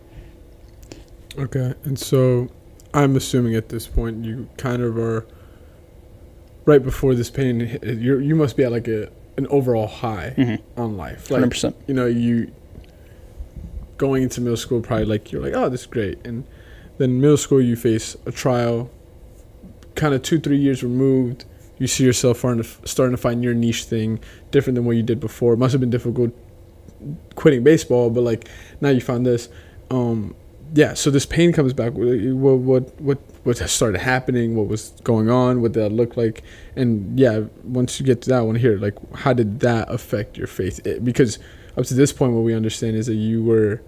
Okay, 1.38 1.74
and 1.84 2.00
so 2.00 2.50
I'm 2.94 3.16
assuming 3.16 3.56
at 3.56 3.70
this 3.70 3.88
point 3.88 4.26
you 4.26 4.48
kind 4.58 4.82
of 4.82 4.98
are 4.98 5.26
right 6.66 6.82
before 6.84 7.14
this 7.14 7.30
pain. 7.30 7.80
You 7.84 8.20
you 8.20 8.36
must 8.36 8.58
be 8.58 8.64
at 8.64 8.72
like 8.72 8.88
a 8.88 9.10
an 9.38 9.48
overall 9.48 9.88
high 9.88 10.34
Mhm. 10.38 10.60
on 10.78 10.98
life. 10.98 11.30
Like 11.32 11.50
percent. 11.50 11.76
you 11.88 11.94
know 11.94 12.06
you 12.06 12.52
going 13.98 14.24
into 14.24 14.42
middle 14.42 14.58
school 14.58 14.82
probably 14.82 15.06
like 15.06 15.32
you're 15.32 15.42
like 15.42 15.54
oh 15.56 15.70
this 15.70 15.82
is 15.82 15.88
great, 15.88 16.18
and 16.26 16.44
then 16.98 17.20
middle 17.22 17.38
school 17.38 17.62
you 17.62 17.76
face 17.76 18.16
a 18.26 18.32
trial, 18.32 18.90
kind 19.96 20.14
of 20.14 20.22
two 20.22 20.40
three 20.40 20.58
years 20.58 20.84
removed. 20.84 21.46
You 21.78 21.88
see 21.88 22.06
yourself 22.06 22.40
starting 22.40 22.64
to, 22.64 22.70
starting 22.88 23.14
to 23.16 23.22
find 23.22 23.44
your 23.44 23.54
niche 23.54 23.84
thing, 23.84 24.20
different 24.52 24.76
than 24.76 24.86
what 24.86 24.96
you 24.96 25.04
did 25.04 25.20
before. 25.20 25.54
It 25.54 25.58
must 25.58 25.74
have 25.74 25.82
been 25.82 25.90
difficult 25.90 26.32
quitting 27.36 27.64
baseball, 27.64 28.10
but 28.10 28.22
like 28.22 28.48
now 28.80 28.90
you 28.90 29.02
found 29.02 29.26
this. 29.26 29.50
Um, 29.92 30.36
yeah, 30.76 30.94
so 30.94 31.10
this 31.10 31.26
pain 31.26 31.54
comes 31.54 31.72
back. 31.72 31.94
What 31.94 32.58
what 32.58 33.00
what 33.00 33.18
what 33.46 33.58
started 33.70 34.02
happening? 34.02 34.58
What 34.58 34.68
was 34.68 34.90
going 35.06 35.30
on? 35.30 35.62
What 35.62 35.72
did 35.72 35.84
that 35.84 35.94
look 35.94 36.18
like? 36.18 36.44
And 36.76 37.18
yeah, 37.18 37.46
once 37.64 37.98
you 37.98 38.06
get 38.06 38.22
to 38.24 38.30
that, 38.32 38.42
one 38.42 38.56
here, 38.56 38.78
like 38.78 38.96
how 39.16 39.32
did 39.32 39.62
that 39.62 39.90
affect 39.90 40.38
your 40.38 40.48
faith? 40.48 40.86
It, 40.86 41.06
because 41.06 41.40
up 41.78 41.86
to 41.86 41.94
this 41.94 42.12
point, 42.12 42.34
what 42.34 42.42
we 42.42 42.54
understand 42.54 42.98
is 42.98 43.06
that 43.06 43.16
you 43.16 43.42
were 43.42 43.82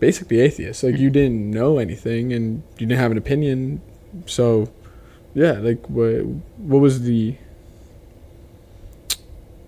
basically 0.00 0.40
atheist. 0.40 0.82
Like 0.82 0.96
you 0.96 1.10
didn't 1.10 1.50
know 1.50 1.76
anything 1.76 2.32
and 2.32 2.62
you 2.78 2.86
didn't 2.86 3.00
have 3.00 3.10
an 3.10 3.18
opinion. 3.18 3.82
So 4.24 4.72
yeah, 5.34 5.52
like 5.52 5.90
what 5.90 6.24
what 6.56 6.78
was 6.80 7.02
the 7.02 7.36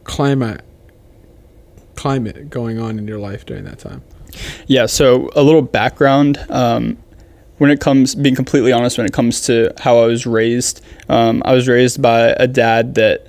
climate 0.04 0.64
climate 1.96 2.48
going 2.48 2.78
on 2.78 2.98
in 2.98 3.06
your 3.06 3.18
life 3.18 3.44
during 3.44 3.64
that 3.64 3.78
time? 3.78 4.02
Yeah, 4.66 4.86
so 4.86 5.30
a 5.34 5.42
little 5.42 5.62
background. 5.62 6.38
Um, 6.48 6.98
when 7.58 7.70
it 7.70 7.80
comes, 7.80 8.14
being 8.14 8.34
completely 8.34 8.72
honest, 8.72 8.96
when 8.96 9.06
it 9.06 9.12
comes 9.12 9.42
to 9.42 9.72
how 9.78 9.98
I 9.98 10.06
was 10.06 10.26
raised, 10.26 10.82
um, 11.08 11.42
I 11.44 11.52
was 11.52 11.68
raised 11.68 12.00
by 12.00 12.34
a 12.38 12.46
dad 12.46 12.94
that 12.94 13.26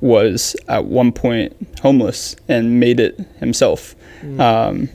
was 0.00 0.54
at 0.68 0.84
one 0.84 1.10
point 1.10 1.56
homeless 1.82 2.36
and 2.46 2.78
made 2.78 3.00
it 3.00 3.18
himself. 3.38 3.96
Um, 4.40 4.88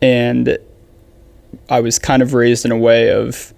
and 0.00 0.58
I 1.68 1.80
was 1.80 1.98
kind 1.98 2.22
of 2.22 2.34
raised 2.34 2.64
in 2.64 2.72
a 2.72 2.78
way 2.78 3.10
of 3.10 3.52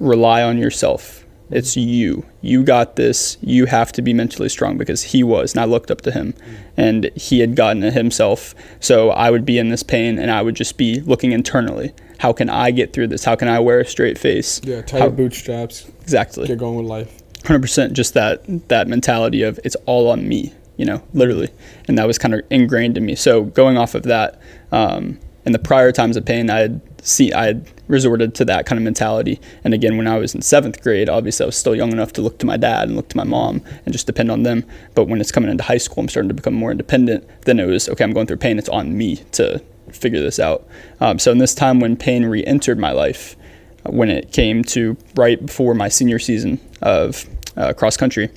rely 0.00 0.42
on 0.42 0.58
yourself. 0.58 1.17
It's 1.50 1.76
you. 1.76 2.26
You 2.42 2.62
got 2.62 2.96
this. 2.96 3.38
You 3.40 3.66
have 3.66 3.90
to 3.92 4.02
be 4.02 4.12
mentally 4.12 4.48
strong 4.48 4.76
because 4.76 5.02
he 5.02 5.22
was, 5.22 5.54
and 5.54 5.60
I 5.62 5.64
looked 5.64 5.90
up 5.90 6.02
to 6.02 6.10
him, 6.12 6.34
and 6.76 7.10
he 7.16 7.40
had 7.40 7.56
gotten 7.56 7.82
it 7.82 7.94
himself. 7.94 8.54
So 8.80 9.10
I 9.10 9.30
would 9.30 9.44
be 9.46 9.58
in 9.58 9.70
this 9.70 9.82
pain, 9.82 10.18
and 10.18 10.30
I 10.30 10.42
would 10.42 10.54
just 10.56 10.76
be 10.76 11.00
looking 11.00 11.32
internally. 11.32 11.92
How 12.18 12.32
can 12.32 12.50
I 12.50 12.70
get 12.70 12.92
through 12.92 13.06
this? 13.08 13.24
How 13.24 13.34
can 13.36 13.48
I 13.48 13.60
wear 13.60 13.80
a 13.80 13.86
straight 13.86 14.18
face? 14.18 14.60
Yeah, 14.64 14.82
tie 14.82 14.98
How- 14.98 15.08
bootstraps, 15.08 15.86
Exactly. 16.02 16.46
get 16.48 16.58
going 16.58 16.76
with 16.76 16.86
life. 16.86 17.22
hundred 17.46 17.62
percent 17.62 17.92
just 17.94 18.12
that 18.14 18.42
that 18.68 18.88
mentality 18.88 19.42
of 19.42 19.58
it's 19.64 19.76
all 19.86 20.10
on 20.10 20.28
me, 20.28 20.52
you 20.76 20.84
know, 20.84 21.00
literally, 21.14 21.48
and 21.86 21.96
that 21.96 22.06
was 22.06 22.18
kind 22.18 22.34
of 22.34 22.40
ingrained 22.50 22.98
in 22.98 23.06
me. 23.06 23.14
So 23.14 23.44
going 23.44 23.78
off 23.78 23.94
of 23.94 24.02
that, 24.02 24.38
um, 24.72 25.18
in 25.46 25.52
the 25.52 25.58
prior 25.58 25.92
times 25.92 26.16
of 26.16 26.24
pain, 26.26 26.50
I 26.50 26.58
had 26.58 26.80
see 27.00 27.32
I 27.32 27.46
had 27.46 27.66
resorted 27.88 28.34
to 28.36 28.44
that 28.44 28.66
kind 28.66 28.78
of 28.78 28.84
mentality. 28.84 29.40
And 29.64 29.74
again, 29.74 29.96
when 29.96 30.06
I 30.06 30.18
was 30.18 30.34
in 30.34 30.42
seventh 30.42 30.82
grade, 30.82 31.08
obviously 31.08 31.44
I 31.44 31.46
was 31.46 31.56
still 31.56 31.74
young 31.74 31.90
enough 31.92 32.12
to 32.14 32.22
look 32.22 32.38
to 32.38 32.46
my 32.46 32.56
dad 32.56 32.88
and 32.88 32.96
look 32.96 33.08
to 33.08 33.16
my 33.16 33.24
mom 33.24 33.62
and 33.84 33.92
just 33.92 34.06
depend 34.06 34.30
on 34.30 34.42
them. 34.44 34.64
But 34.94 35.06
when 35.06 35.20
it's 35.20 35.32
coming 35.32 35.50
into 35.50 35.64
high 35.64 35.78
school, 35.78 36.02
I'm 36.02 36.08
starting 36.08 36.28
to 36.28 36.34
become 36.34 36.54
more 36.54 36.70
independent. 36.70 37.28
Then 37.42 37.58
it 37.58 37.66
was 37.66 37.88
okay. 37.88 38.04
I'm 38.04 38.12
going 38.12 38.26
through 38.26 38.36
pain. 38.36 38.58
It's 38.58 38.68
on 38.68 38.96
me 38.96 39.16
to 39.32 39.60
figure 39.90 40.20
this 40.20 40.38
out. 40.38 40.68
Um, 41.00 41.18
so 41.18 41.32
in 41.32 41.38
this 41.38 41.54
time 41.54 41.80
when 41.80 41.96
pain 41.96 42.26
re-entered 42.26 42.78
my 42.78 42.92
life, 42.92 43.36
when 43.84 44.10
it 44.10 44.32
came 44.32 44.62
to 44.62 44.96
right 45.16 45.44
before 45.44 45.74
my 45.74 45.88
senior 45.88 46.18
season 46.18 46.60
of 46.82 47.24
uh, 47.58 47.72
cross 47.72 47.96
country. 47.96 48.30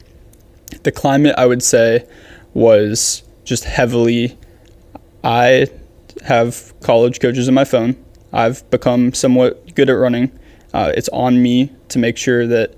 The 0.83 0.91
climate, 0.91 1.35
I 1.37 1.45
would 1.45 1.61
say, 1.61 2.07
was 2.53 3.23
just 3.43 3.63
heavily. 3.65 4.37
I 5.23 5.67
have 6.23 6.73
college 6.81 7.19
coaches 7.19 7.47
on 7.47 7.53
my 7.53 7.65
phone. 7.65 7.95
I've 8.33 8.69
become 8.69 9.13
somewhat 9.13 9.75
good 9.75 9.89
at 9.89 9.93
running. 9.93 10.31
Uh, 10.73 10.91
it's 10.95 11.09
on 11.09 11.41
me 11.41 11.71
to 11.89 11.99
make 11.99 12.17
sure 12.17 12.47
that 12.47 12.75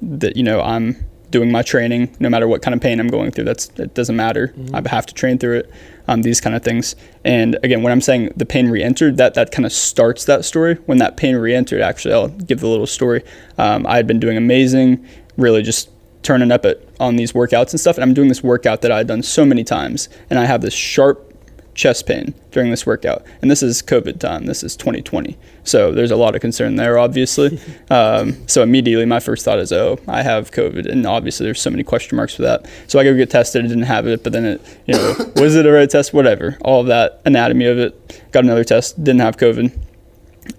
that 0.00 0.36
you 0.36 0.42
know 0.42 0.60
I'm 0.60 0.96
doing 1.32 1.50
my 1.50 1.62
training, 1.62 2.14
no 2.20 2.28
matter 2.28 2.46
what 2.46 2.62
kind 2.62 2.74
of 2.74 2.80
pain 2.80 3.00
I'm 3.00 3.08
going 3.08 3.30
through. 3.32 3.44
That's 3.44 3.68
it 3.78 3.94
doesn't 3.94 4.14
matter. 4.16 4.54
I 4.74 4.88
have 4.88 5.06
to 5.06 5.14
train 5.14 5.38
through 5.38 5.60
it. 5.60 5.70
Um, 6.08 6.22
these 6.22 6.40
kind 6.40 6.54
of 6.54 6.62
things. 6.62 6.96
And 7.24 7.58
again, 7.62 7.82
when 7.82 7.92
I'm 7.92 8.00
saying 8.00 8.32
the 8.36 8.44
pain 8.44 8.68
re-entered, 8.68 9.16
that 9.18 9.34
that 9.34 9.52
kind 9.52 9.64
of 9.64 9.72
starts 9.72 10.24
that 10.26 10.44
story. 10.44 10.74
When 10.86 10.98
that 10.98 11.16
pain 11.16 11.36
re-entered, 11.36 11.80
actually, 11.80 12.14
I'll 12.14 12.28
give 12.28 12.60
the 12.60 12.68
little 12.68 12.86
story. 12.86 13.22
Um, 13.56 13.86
I 13.86 13.96
had 13.96 14.06
been 14.06 14.20
doing 14.20 14.36
amazing, 14.36 15.06
really 15.36 15.62
just 15.62 15.90
turning 16.22 16.52
up 16.52 16.64
at 16.64 16.80
on 17.00 17.16
these 17.16 17.32
workouts 17.32 17.70
and 17.70 17.80
stuff. 17.80 17.96
And 17.96 18.04
I'm 18.04 18.14
doing 18.14 18.28
this 18.28 18.42
workout 18.42 18.82
that 18.82 18.92
I 18.92 18.98
had 18.98 19.06
done 19.06 19.22
so 19.22 19.44
many 19.44 19.64
times, 19.64 20.08
and 20.28 20.38
I 20.38 20.44
have 20.44 20.60
this 20.60 20.74
sharp 20.74 21.31
chest 21.74 22.06
pain 22.06 22.34
during 22.50 22.70
this 22.70 22.84
workout. 22.84 23.24
And 23.40 23.50
this 23.50 23.62
is 23.62 23.82
COVID 23.82 24.18
time. 24.18 24.46
This 24.46 24.62
is 24.62 24.76
2020. 24.76 25.38
So 25.64 25.92
there's 25.92 26.10
a 26.10 26.16
lot 26.16 26.34
of 26.34 26.40
concern 26.40 26.76
there, 26.76 26.98
obviously. 26.98 27.58
um, 27.90 28.46
so 28.46 28.62
immediately 28.62 29.06
my 29.06 29.20
first 29.20 29.44
thought 29.44 29.58
is, 29.58 29.72
oh, 29.72 29.98
I 30.06 30.22
have 30.22 30.50
COVID. 30.50 30.90
And 30.90 31.06
obviously 31.06 31.44
there's 31.44 31.60
so 31.60 31.70
many 31.70 31.82
question 31.82 32.16
marks 32.16 32.34
for 32.34 32.42
that. 32.42 32.66
So 32.86 32.98
I 32.98 33.04
go 33.04 33.14
get 33.14 33.30
tested. 33.30 33.64
I 33.64 33.68
didn't 33.68 33.84
have 33.84 34.06
it, 34.06 34.22
but 34.22 34.32
then 34.32 34.44
it, 34.44 34.60
you 34.86 34.94
know, 34.94 35.14
was 35.36 35.56
it 35.56 35.66
a 35.66 35.72
right 35.72 35.88
test? 35.88 36.12
Whatever. 36.12 36.58
All 36.62 36.80
of 36.80 36.86
that 36.88 37.22
anatomy 37.24 37.66
of 37.66 37.78
it. 37.78 38.22
Got 38.32 38.44
another 38.44 38.64
test. 38.64 39.02
Didn't 39.02 39.20
have 39.20 39.36
COVID. 39.36 39.76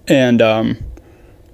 And 0.08 0.42
um, 0.42 0.78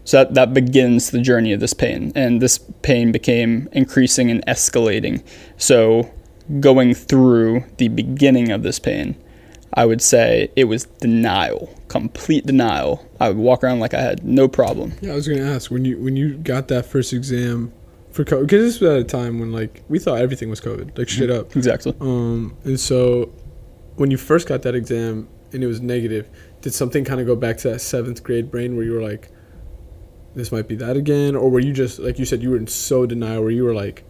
so 0.05 0.19
that, 0.19 0.35
that 0.35 0.55
begins 0.55 1.11
the 1.11 1.21
journey 1.21 1.53
of 1.53 1.61
this 1.61 1.75
pain. 1.75 2.13
And 2.15 2.41
this 2.41 2.59
pain 2.83 3.13
became 3.13 3.69
increasing 3.73 4.31
and 4.31 4.45
escalating. 4.47 5.23
So 5.57 6.11
going 6.59 6.95
through 6.95 7.65
the 7.77 7.89
beginning 7.89 8.51
of 8.51 8.63
this 8.63 8.79
pain, 8.79 9.17
I 9.75 9.87
would 9.87 10.03
say 10.03 10.51
it 10.57 10.65
was 10.65 10.85
denial, 10.85 11.75
complete 11.89 12.47
denial. 12.47 13.07
I 13.21 13.29
would 13.29 13.39
walk 13.39 13.63
around 13.63 13.81
like 13.81 13.95
I 13.95 14.01
had 14.01 14.25
no 14.25 14.49
problem. 14.49 14.93
Yeah, 15.01 15.13
I 15.13 15.15
was 15.15 15.29
gonna 15.29 15.43
ask 15.43 15.71
when 15.71 15.85
you 15.85 15.99
when 15.99 16.17
you 16.17 16.35
got 16.35 16.69
that 16.69 16.87
first 16.87 17.13
exam 17.13 17.73
for 18.11 18.25
COVID 18.25 18.43
because 18.43 18.63
this 18.63 18.81
was 18.81 18.91
at 18.91 18.99
a 18.99 19.05
time 19.05 19.39
when 19.39 19.53
like 19.53 19.83
we 19.89 19.99
thought 19.99 20.19
everything 20.21 20.51
was 20.51 20.61
COVID, 20.61 20.99
like 20.99 21.09
straight 21.09 21.31
up. 21.31 21.55
Exactly. 21.55 21.95
Um, 22.01 22.57
and 22.65 22.79
so 22.79 23.33
when 23.97 24.11
you 24.11 24.17
first 24.17 24.49
got 24.49 24.63
that 24.63 24.75
exam 24.75 25.29
and 25.53 25.63
it 25.63 25.67
was 25.67 25.81
negative, 25.81 26.29
did 26.61 26.75
something 26.75 27.05
kind 27.05 27.21
of 27.21 27.27
go 27.27 27.37
back 27.37 27.59
to 27.59 27.71
that 27.71 27.81
seventh 27.81 28.23
grade 28.23 28.51
brain 28.51 28.77
where 28.77 28.85
you 28.85 28.93
were 28.93 29.03
like, 29.03 29.31
this 30.35 30.51
might 30.51 30.69
be 30.69 30.77
that 30.77 30.97
again, 30.97 31.37
or 31.37 31.49
were 31.49 31.61
you 31.61 31.73
just 31.73 31.99
like 32.01 32.19
you 32.19 32.25
said 32.25 32.43
you 32.43 32.51
were 32.51 32.57
in 32.57 32.67
so 32.67 33.07
denial 33.07 33.43
where 33.43 33.51
you 33.51 33.65
were 33.65 33.75
like, 33.75 34.05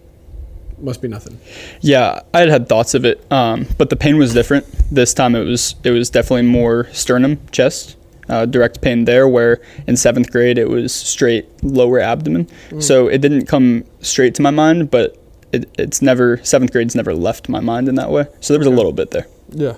must 0.82 1.02
be 1.02 1.08
nothing. 1.08 1.38
Yeah, 1.80 2.20
I 2.32 2.40
had 2.40 2.48
had 2.48 2.68
thoughts 2.68 2.94
of 2.94 3.04
it, 3.04 3.24
um, 3.32 3.66
but 3.78 3.90
the 3.90 3.96
pain 3.96 4.16
was 4.18 4.32
different. 4.34 4.66
This 4.90 5.14
time 5.14 5.34
it 5.34 5.44
was 5.44 5.74
it 5.84 5.90
was 5.90 6.10
definitely 6.10 6.46
more 6.46 6.88
sternum, 6.92 7.38
chest, 7.50 7.96
uh, 8.28 8.46
direct 8.46 8.80
pain 8.80 9.04
there. 9.04 9.28
Where 9.28 9.60
in 9.86 9.96
seventh 9.96 10.30
grade 10.30 10.58
it 10.58 10.68
was 10.68 10.94
straight 10.94 11.48
lower 11.62 12.00
abdomen, 12.00 12.48
so 12.80 13.08
it 13.08 13.18
didn't 13.18 13.46
come 13.46 13.84
straight 14.00 14.34
to 14.36 14.42
my 14.42 14.50
mind, 14.50 14.90
but 14.90 15.16
it, 15.52 15.68
it's 15.78 16.00
never 16.00 16.38
seventh 16.44 16.72
grade's 16.72 16.94
never 16.94 17.14
left 17.14 17.48
my 17.48 17.60
mind 17.60 17.88
in 17.88 17.94
that 17.96 18.10
way. 18.10 18.26
So 18.40 18.52
there 18.52 18.58
was 18.58 18.66
a 18.66 18.70
little 18.70 18.92
bit 18.92 19.10
there. 19.10 19.26
Yeah. 19.50 19.76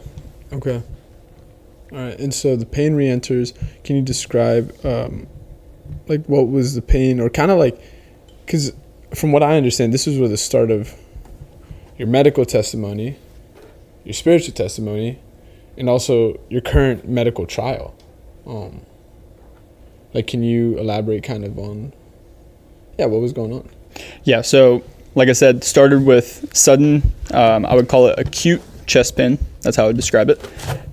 Okay. 0.53 0.83
All 1.93 1.99
right. 1.99 2.19
And 2.19 2.33
so 2.33 2.57
the 2.57 2.67
pain 2.67 2.95
re-enters. 2.95 3.55
Can 3.85 3.97
you 3.97 4.03
describe, 4.03 4.75
um, 4.85 5.27
like, 6.09 6.27
what 6.27 6.49
was 6.49 6.75
the 6.75 6.83
pain, 6.83 7.21
or 7.21 7.31
kind 7.31 7.51
of 7.51 7.59
like, 7.59 7.81
because 8.45 8.73
from 9.15 9.33
what 9.33 9.43
I 9.43 9.57
understand, 9.57 9.93
this 9.93 10.07
was 10.07 10.19
where 10.19 10.29
the 10.29 10.37
start 10.37 10.71
of 10.71 10.95
your 11.99 12.09
medical 12.09 12.45
testimony, 12.45 13.17
your 14.05 14.15
spiritual 14.15 14.55
testimony, 14.55 15.19
and 15.77 15.89
also 15.89 16.41
your 16.49 16.61
current 16.61 17.09
medical 17.09 17.47
trial. 17.47 17.95
Um, 18.47 18.83
like, 20.15 20.27
can 20.27 20.43
you 20.43 20.79
elaborate 20.79 21.23
kind 21.23 21.45
of 21.45 21.59
on, 21.59 21.93
yeah, 22.99 23.07
what 23.07 23.21
was 23.21 23.33
going 23.33 23.53
on? 23.53 23.69
Yeah, 24.25 24.43
so 24.43 24.83
like 25.15 25.29
I 25.29 25.33
said, 25.33 25.65
started 25.65 26.05
with 26.05 26.55
sudden, 26.57 27.13
um, 27.33 27.67
I 27.67 27.75
would 27.75 27.89
call 27.89 28.07
it 28.09 28.19
acute 28.19 28.63
chest 28.87 29.17
pain. 29.17 29.39
That's 29.61 29.77
how 29.77 29.85
I 29.85 29.87
would 29.89 29.97
describe 29.97 30.29
it. 30.31 30.41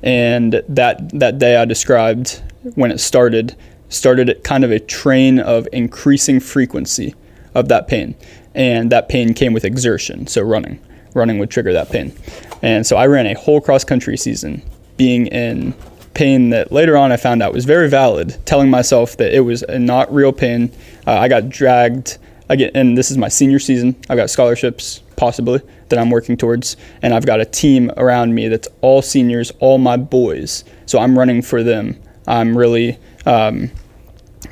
And 0.04 0.62
that 0.68 1.10
that 1.20 1.40
day 1.40 1.56
I 1.56 1.66
described 1.66 2.42
when 2.76 2.92
it 2.92 3.00
started, 3.00 3.56
started 3.90 4.30
at 4.30 4.44
kind 4.44 4.64
of 4.64 4.72
a 4.72 4.80
train 4.80 5.40
of 5.40 5.68
increasing 5.74 6.40
frequency 6.40 7.16
of 7.56 7.68
that 7.70 7.88
pain. 7.88 8.16
And 8.56 8.92
that 8.92 9.10
pain 9.10 9.34
came 9.34 9.54
with 9.54 9.66
exertion, 9.66 10.28
so 10.28 10.42
running. 10.42 10.80
Running 11.14 11.40
would 11.40 11.50
trigger 11.50 11.74
that 11.74 11.90
pain. 11.90 12.14
And 12.62 12.86
so 12.86 12.98
I 12.98 13.08
ran 13.08 13.26
a 13.26 13.34
whole 13.34 13.62
cross 13.62 13.84
country 13.84 14.18
season 14.18 14.62
being 14.98 15.28
in 15.28 15.74
pain 16.14 16.50
that 16.50 16.72
later 16.72 16.98
on 16.98 17.12
I 17.12 17.18
found 17.18 17.42
out 17.42 17.54
was 17.54 17.66
very 17.66 17.90
valid, 17.90 18.38
telling 18.46 18.70
myself 18.70 19.16
that 19.18 19.34
it 19.34 19.42
was 19.42 19.64
not 19.70 20.14
real 20.14 20.34
pain. 20.34 20.72
Uh, 21.08 21.14
I 21.14 21.28
got 21.28 21.50
dragged 21.50 22.18
again, 22.50 22.72
and 22.76 22.98
this 22.98 23.10
is 23.10 23.18
my 23.18 23.30
senior 23.30 23.60
season. 23.60 23.96
I've 24.10 24.18
got 24.18 24.30
scholarships, 24.30 25.02
possibly, 25.16 25.62
that 25.88 25.98
I'm 25.98 26.10
working 26.10 26.36
towards, 26.36 26.76
and 27.02 27.14
I've 27.14 27.26
got 27.26 27.40
a 27.40 27.46
team 27.46 27.92
around 27.96 28.36
me 28.36 28.48
that's 28.48 28.68
all 28.82 29.02
seniors, 29.02 29.52
all 29.60 29.78
my 29.78 29.98
boys. 29.98 30.66
So 30.86 31.00
I'm 31.00 31.18
running 31.18 31.42
for 31.42 31.64
them. 31.64 32.00
I'm 32.28 32.58
really 32.58 33.00
um, 33.26 33.72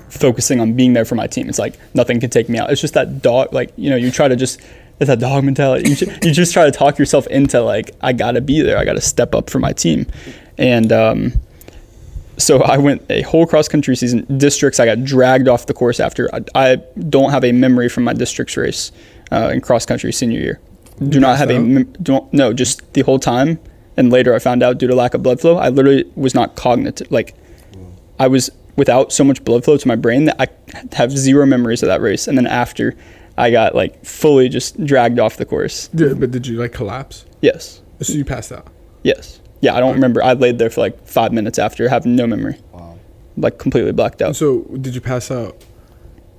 focusing 0.10 0.60
on 0.60 0.74
being 0.74 0.94
there 0.94 1.06
for 1.06 1.16
my 1.16 1.28
team. 1.28 1.50
It's 1.50 1.60
like 1.60 1.78
nothing 1.94 2.20
can 2.20 2.30
take 2.30 2.50
me 2.50 2.58
out. 2.58 2.72
It's 2.72 2.82
just 2.82 2.94
that 2.94 3.22
dog, 3.22 3.54
like 3.54 3.74
you 3.76 3.90
know, 3.90 3.96
you 3.96 4.12
try 4.12 4.28
to 4.28 4.36
just 4.36 4.62
it's 5.00 5.08
that 5.08 5.20
dog 5.20 5.44
mentality. 5.44 5.90
You, 5.90 5.96
ju- 5.96 6.12
you 6.24 6.32
just 6.32 6.54
try 6.54 6.66
to 6.66 6.72
talk 6.72 6.98
yourself 6.98 7.28
into 7.28 7.62
like 7.62 7.92
I 8.02 8.14
gotta 8.14 8.42
be 8.42 8.62
there. 8.62 8.78
I 8.78 8.86
gotta 8.86 9.02
step 9.02 9.36
up 9.36 9.50
for 9.50 9.60
my 9.60 9.74
team, 9.74 10.08
and 10.58 10.92
um, 10.92 11.34
so 12.38 12.62
I 12.62 12.78
went 12.78 13.04
a 13.10 13.22
whole 13.24 13.46
cross 13.46 13.68
country 13.68 13.96
season. 13.96 14.26
Districts, 14.38 14.80
I 14.80 14.86
got 14.86 15.04
dragged 15.04 15.48
off 15.48 15.66
the 15.66 15.74
course 15.74 16.00
after. 16.00 16.34
I, 16.34 16.42
I 16.56 16.76
don't 17.10 17.32
have 17.32 17.44
a 17.44 17.52
memory 17.52 17.90
from 17.90 18.04
my 18.04 18.14
districts 18.14 18.58
race 18.58 18.92
uh, 19.32 19.50
in 19.54 19.62
cross 19.62 19.86
country 19.86 20.12
senior 20.14 20.40
year. 20.40 20.60
Do 21.10 21.20
not 21.20 21.38
have 21.38 21.52
a 21.52 21.60
mem- 21.60 21.94
don't 22.02 22.32
no 22.34 22.54
just 22.54 22.94
the 22.94 23.02
whole 23.02 23.20
time. 23.20 23.60
And 23.98 24.12
later 24.12 24.34
I 24.36 24.40
found 24.40 24.62
out 24.64 24.78
due 24.78 24.88
to 24.88 24.96
lack 24.96 25.14
of 25.14 25.24
blood 25.24 25.42
flow, 25.42 25.58
I 25.58 25.70
literally 25.70 26.06
was 26.16 26.34
not 26.34 26.56
cognitive. 26.56 27.12
Like 27.12 27.36
I 28.20 28.28
was 28.28 28.50
without 28.78 29.12
so 29.12 29.24
much 29.24 29.44
blood 29.44 29.66
flow 29.66 29.76
to 29.76 29.88
my 29.88 29.96
brain 29.96 30.26
that 30.26 30.40
I 30.40 30.48
have 30.96 31.12
zero 31.12 31.46
memories 31.46 31.84
of 31.84 31.88
that 31.88 32.00
race. 32.00 32.28
And 32.28 32.38
then 32.38 32.48
after, 32.48 32.96
I 33.38 33.52
got 33.52 33.76
like 33.76 34.06
fully 34.06 34.48
just 34.48 34.84
dragged 34.86 35.20
off 35.20 35.38
the 35.38 35.46
course. 35.46 35.90
Did, 35.90 36.20
but 36.20 36.32
did 36.32 36.48
you 36.48 36.58
like 36.58 36.72
collapse? 36.72 37.26
Yes. 37.42 37.82
So 38.02 38.14
you 38.14 38.24
passed 38.24 38.52
out. 38.52 38.68
Yes. 39.04 39.42
Yeah, 39.62 39.76
I 39.76 39.80
don't 39.80 39.94
remember. 39.94 40.24
I 40.24 40.34
laid 40.34 40.60
there 40.60 40.70
for 40.70 40.82
like 40.82 41.06
five 41.08 41.34
minutes 41.34 41.60
after, 41.60 41.90
have 41.90 42.06
no 42.06 42.28
memory. 42.28 42.58
Wow. 42.72 42.98
Like 43.36 43.58
completely 43.58 43.92
blacked 43.92 44.22
out. 44.22 44.36
So 44.36 44.62
did 44.62 44.96
you 44.96 45.02
pass 45.02 45.32
out 45.32 45.64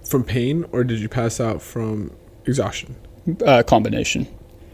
from 0.05 0.25
pain 0.25 0.65
or 0.73 0.85
did 0.85 1.01
you 1.01 1.09
pass 1.09 1.41
out 1.41 1.61
from 1.61 2.13
exhaustion? 2.47 2.97
Uh, 3.45 3.63
combination. 3.65 4.27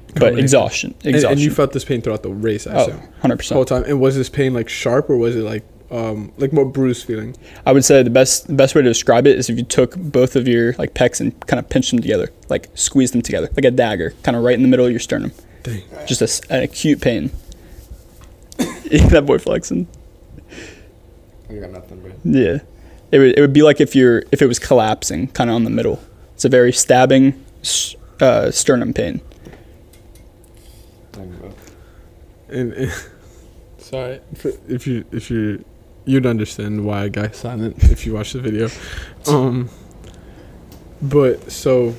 But 0.09 0.21
Combination. 0.21 0.45
exhaustion. 0.45 0.95
And, 1.05 1.15
Exhaustion. 1.17 1.33
and 1.33 1.41
you 1.41 1.51
felt 1.51 1.73
this 1.73 1.85
pain 1.85 2.01
throughout 2.01 2.23
the 2.23 2.31
race, 2.31 2.67
I 2.69 2.75
oh, 2.75 2.83
assume. 2.83 3.01
100%. 3.23 3.49
The 3.49 3.55
whole 3.55 3.65
time. 3.65 3.85
And 3.85 4.01
was 4.01 4.15
this 4.15 4.29
pain 4.29 4.55
like 4.55 4.69
sharp 4.69 5.11
or 5.11 5.17
was 5.17 5.35
it 5.35 5.41
like 5.43 5.65
um 5.91 6.33
like 6.39 6.53
more 6.53 6.65
bruised 6.65 7.07
feeling? 7.07 7.37
I 7.67 7.73
would 7.73 7.85
say 7.85 8.03
the 8.03 8.11
best 8.11 8.47
the 8.47 8.55
best 8.55 8.75
way 8.75 8.83
to 8.83 8.89
describe 8.89 9.27
it 9.27 9.39
is 9.39 9.49
if 9.51 9.57
you 9.59 9.65
took 9.65 9.97
both 9.97 10.37
of 10.37 10.49
your 10.49 10.73
like 10.75 10.95
pecs 10.95 11.21
and 11.21 11.39
kind 11.47 11.59
of 11.61 11.69
pinched 11.69 11.91
them 11.91 12.01
together, 12.01 12.31
like 12.49 12.69
squeeze 12.75 13.11
them 13.13 13.23
together, 13.23 13.49
like 13.57 13.65
a 13.65 13.71
dagger, 13.71 14.13
kind 14.23 14.37
of 14.37 14.43
right 14.43 14.55
in 14.55 14.63
the 14.63 14.69
middle 14.69 14.87
of 14.87 14.91
your 14.93 15.01
sternum. 15.01 15.33
Dang. 15.63 15.83
Just 16.07 16.21
a 16.21 16.25
s 16.25 16.41
an 16.51 16.63
acute 16.63 17.01
pain. 17.01 17.31
that 18.59 19.25
boy 19.27 19.39
flexing. 19.39 19.87
I 21.51 21.55
got 21.55 21.71
nothing, 21.71 22.01
bro. 22.01 22.13
Yeah, 22.25 22.59
it 23.11 23.19
would 23.19 23.39
it 23.39 23.41
would 23.41 23.53
be 23.53 23.63
like 23.63 23.81
if 23.81 23.95
you're 23.95 24.23
if 24.33 24.41
it 24.43 24.47
was 24.47 24.59
collapsing, 24.59 25.29
kind 25.29 25.51
of 25.51 25.57
on 25.57 25.65
the 25.65 25.71
middle. 25.71 26.01
It's 26.35 26.45
a 26.45 26.49
very 26.49 26.73
stabbing 26.73 27.35
s- 27.63 27.95
uh, 28.21 28.51
sternum 28.51 28.93
pain. 28.93 29.21
And, 32.49 32.73
and 32.73 32.93
sorry 33.79 34.21
for- 34.37 34.53
if 34.69 34.87
you 34.87 35.05
if 35.13 35.31
you 35.31 35.65
you'd 36.05 36.27
understand 36.27 36.85
why 36.85 37.03
I 37.03 37.09
got 37.09 37.35
silent 37.35 37.83
if 37.85 38.07
you 38.07 38.15
watch 38.15 38.33
the 38.33 38.41
video. 38.41 38.69
Um 39.27 39.71
but 41.01 41.51
so 41.51 41.95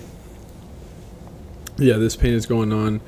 yeah, 1.78 1.98
this 1.98 2.15
pain 2.15 2.34
is 2.34 2.46
going 2.46 2.72
on. 2.72 3.02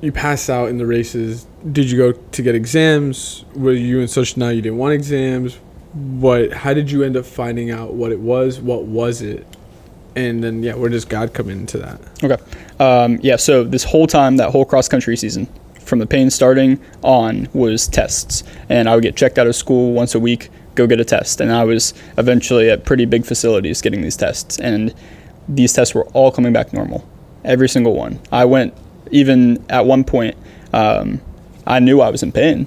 You 0.00 0.12
passed 0.12 0.48
out 0.48 0.68
in 0.68 0.78
the 0.78 0.86
races. 0.86 1.46
Did 1.72 1.90
you 1.90 1.98
go 1.98 2.12
to 2.12 2.42
get 2.42 2.54
exams? 2.54 3.44
Were 3.54 3.72
you 3.72 4.00
in 4.00 4.08
such 4.08 4.36
now 4.36 4.48
you 4.48 4.62
didn't 4.62 4.78
want 4.78 4.94
exams? 4.94 5.56
What 5.92 6.52
how 6.52 6.74
did 6.74 6.90
you 6.90 7.02
end 7.02 7.16
up 7.16 7.26
finding 7.26 7.70
out 7.70 7.94
what 7.94 8.12
it 8.12 8.20
was? 8.20 8.60
What 8.60 8.84
was 8.84 9.22
it? 9.22 9.46
And 10.14 10.42
then 10.42 10.62
yeah, 10.62 10.74
where 10.74 10.88
does 10.88 11.04
God 11.04 11.32
come 11.32 11.48
into 11.48 11.78
that? 11.78 12.00
Okay. 12.22 12.42
Um, 12.78 13.18
yeah, 13.22 13.36
so 13.36 13.64
this 13.64 13.84
whole 13.84 14.06
time, 14.06 14.36
that 14.36 14.50
whole 14.50 14.64
cross 14.64 14.88
country 14.88 15.16
season, 15.16 15.48
from 15.88 15.98
the 15.98 16.06
pain 16.06 16.30
starting 16.30 16.80
on, 17.02 17.48
was 17.52 17.88
tests. 17.88 18.44
And 18.68 18.88
I 18.88 18.94
would 18.94 19.02
get 19.02 19.16
checked 19.16 19.38
out 19.38 19.46
of 19.46 19.56
school 19.56 19.92
once 19.92 20.14
a 20.14 20.20
week, 20.20 20.50
go 20.74 20.86
get 20.86 21.00
a 21.00 21.04
test. 21.04 21.40
And 21.40 21.52
I 21.52 21.64
was 21.64 21.94
eventually 22.16 22.70
at 22.70 22.84
pretty 22.84 23.04
big 23.04 23.24
facilities 23.24 23.82
getting 23.82 24.02
these 24.02 24.16
tests. 24.16 24.58
And 24.58 24.94
these 25.48 25.72
tests 25.72 25.94
were 25.94 26.06
all 26.08 26.30
coming 26.30 26.52
back 26.52 26.72
normal, 26.72 27.08
every 27.44 27.68
single 27.68 27.94
one. 27.94 28.20
I 28.30 28.44
went, 28.44 28.74
even 29.10 29.64
at 29.68 29.86
one 29.86 30.04
point, 30.04 30.36
um, 30.72 31.20
I 31.66 31.80
knew 31.80 32.00
I 32.00 32.10
was 32.10 32.22
in 32.22 32.32
pain. 32.32 32.66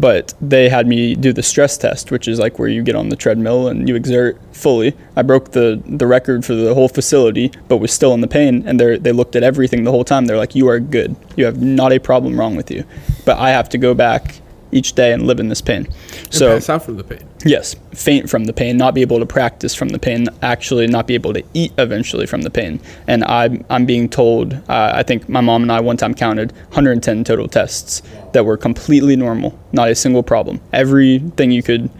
But 0.00 0.32
they 0.40 0.70
had 0.70 0.86
me 0.86 1.14
do 1.14 1.32
the 1.34 1.42
stress 1.42 1.76
test, 1.76 2.10
which 2.10 2.26
is 2.26 2.38
like 2.38 2.58
where 2.58 2.68
you 2.68 2.82
get 2.82 2.94
on 2.94 3.10
the 3.10 3.16
treadmill 3.16 3.68
and 3.68 3.86
you 3.86 3.94
exert 3.96 4.40
fully. 4.52 4.96
I 5.14 5.20
broke 5.20 5.52
the, 5.52 5.82
the 5.84 6.06
record 6.06 6.42
for 6.46 6.54
the 6.54 6.72
whole 6.72 6.88
facility, 6.88 7.52
but 7.68 7.76
was 7.76 7.92
still 7.92 8.14
in 8.14 8.22
the 8.22 8.26
pain. 8.26 8.66
And 8.66 8.80
they 8.80 8.96
they 8.96 9.12
looked 9.12 9.36
at 9.36 9.42
everything 9.42 9.84
the 9.84 9.90
whole 9.90 10.04
time. 10.04 10.24
They're 10.24 10.38
like, 10.38 10.54
"You 10.54 10.68
are 10.68 10.80
good. 10.80 11.16
You 11.36 11.44
have 11.44 11.60
not 11.60 11.92
a 11.92 11.98
problem 11.98 12.40
wrong 12.40 12.56
with 12.56 12.70
you." 12.70 12.84
But 13.26 13.36
I 13.38 13.50
have 13.50 13.68
to 13.70 13.78
go 13.78 13.92
back 13.92 14.40
each 14.72 14.94
day 14.94 15.12
and 15.12 15.26
live 15.26 15.38
in 15.38 15.48
this 15.48 15.60
pain. 15.60 15.86
And 15.86 16.34
So 16.34 16.54
pass 16.54 16.70
out 16.70 16.84
from 16.84 16.96
the 16.96 17.04
pain. 17.04 17.29
Yes, 17.44 17.74
faint 17.94 18.28
from 18.28 18.44
the 18.44 18.52
pain, 18.52 18.76
not 18.76 18.94
be 18.94 19.00
able 19.00 19.18
to 19.18 19.26
practice 19.26 19.74
from 19.74 19.88
the 19.88 19.98
pain, 19.98 20.26
actually 20.42 20.86
not 20.86 21.06
be 21.06 21.14
able 21.14 21.32
to 21.32 21.42
eat 21.54 21.72
eventually 21.78 22.26
from 22.26 22.42
the 22.42 22.50
pain. 22.50 22.80
And 23.06 23.24
I'm, 23.24 23.64
I'm 23.70 23.86
being 23.86 24.10
told, 24.10 24.52
uh, 24.68 24.92
I 24.94 25.02
think 25.02 25.28
my 25.28 25.40
mom 25.40 25.62
and 25.62 25.72
I 25.72 25.80
one 25.80 25.96
time 25.96 26.14
counted 26.14 26.52
110 26.52 27.24
total 27.24 27.48
tests 27.48 28.02
that 28.32 28.44
were 28.44 28.58
completely 28.58 29.16
normal, 29.16 29.58
not 29.72 29.88
a 29.88 29.94
single 29.94 30.22
problem. 30.22 30.60
Everything 30.72 31.50
you 31.50 31.62
could, 31.62 31.90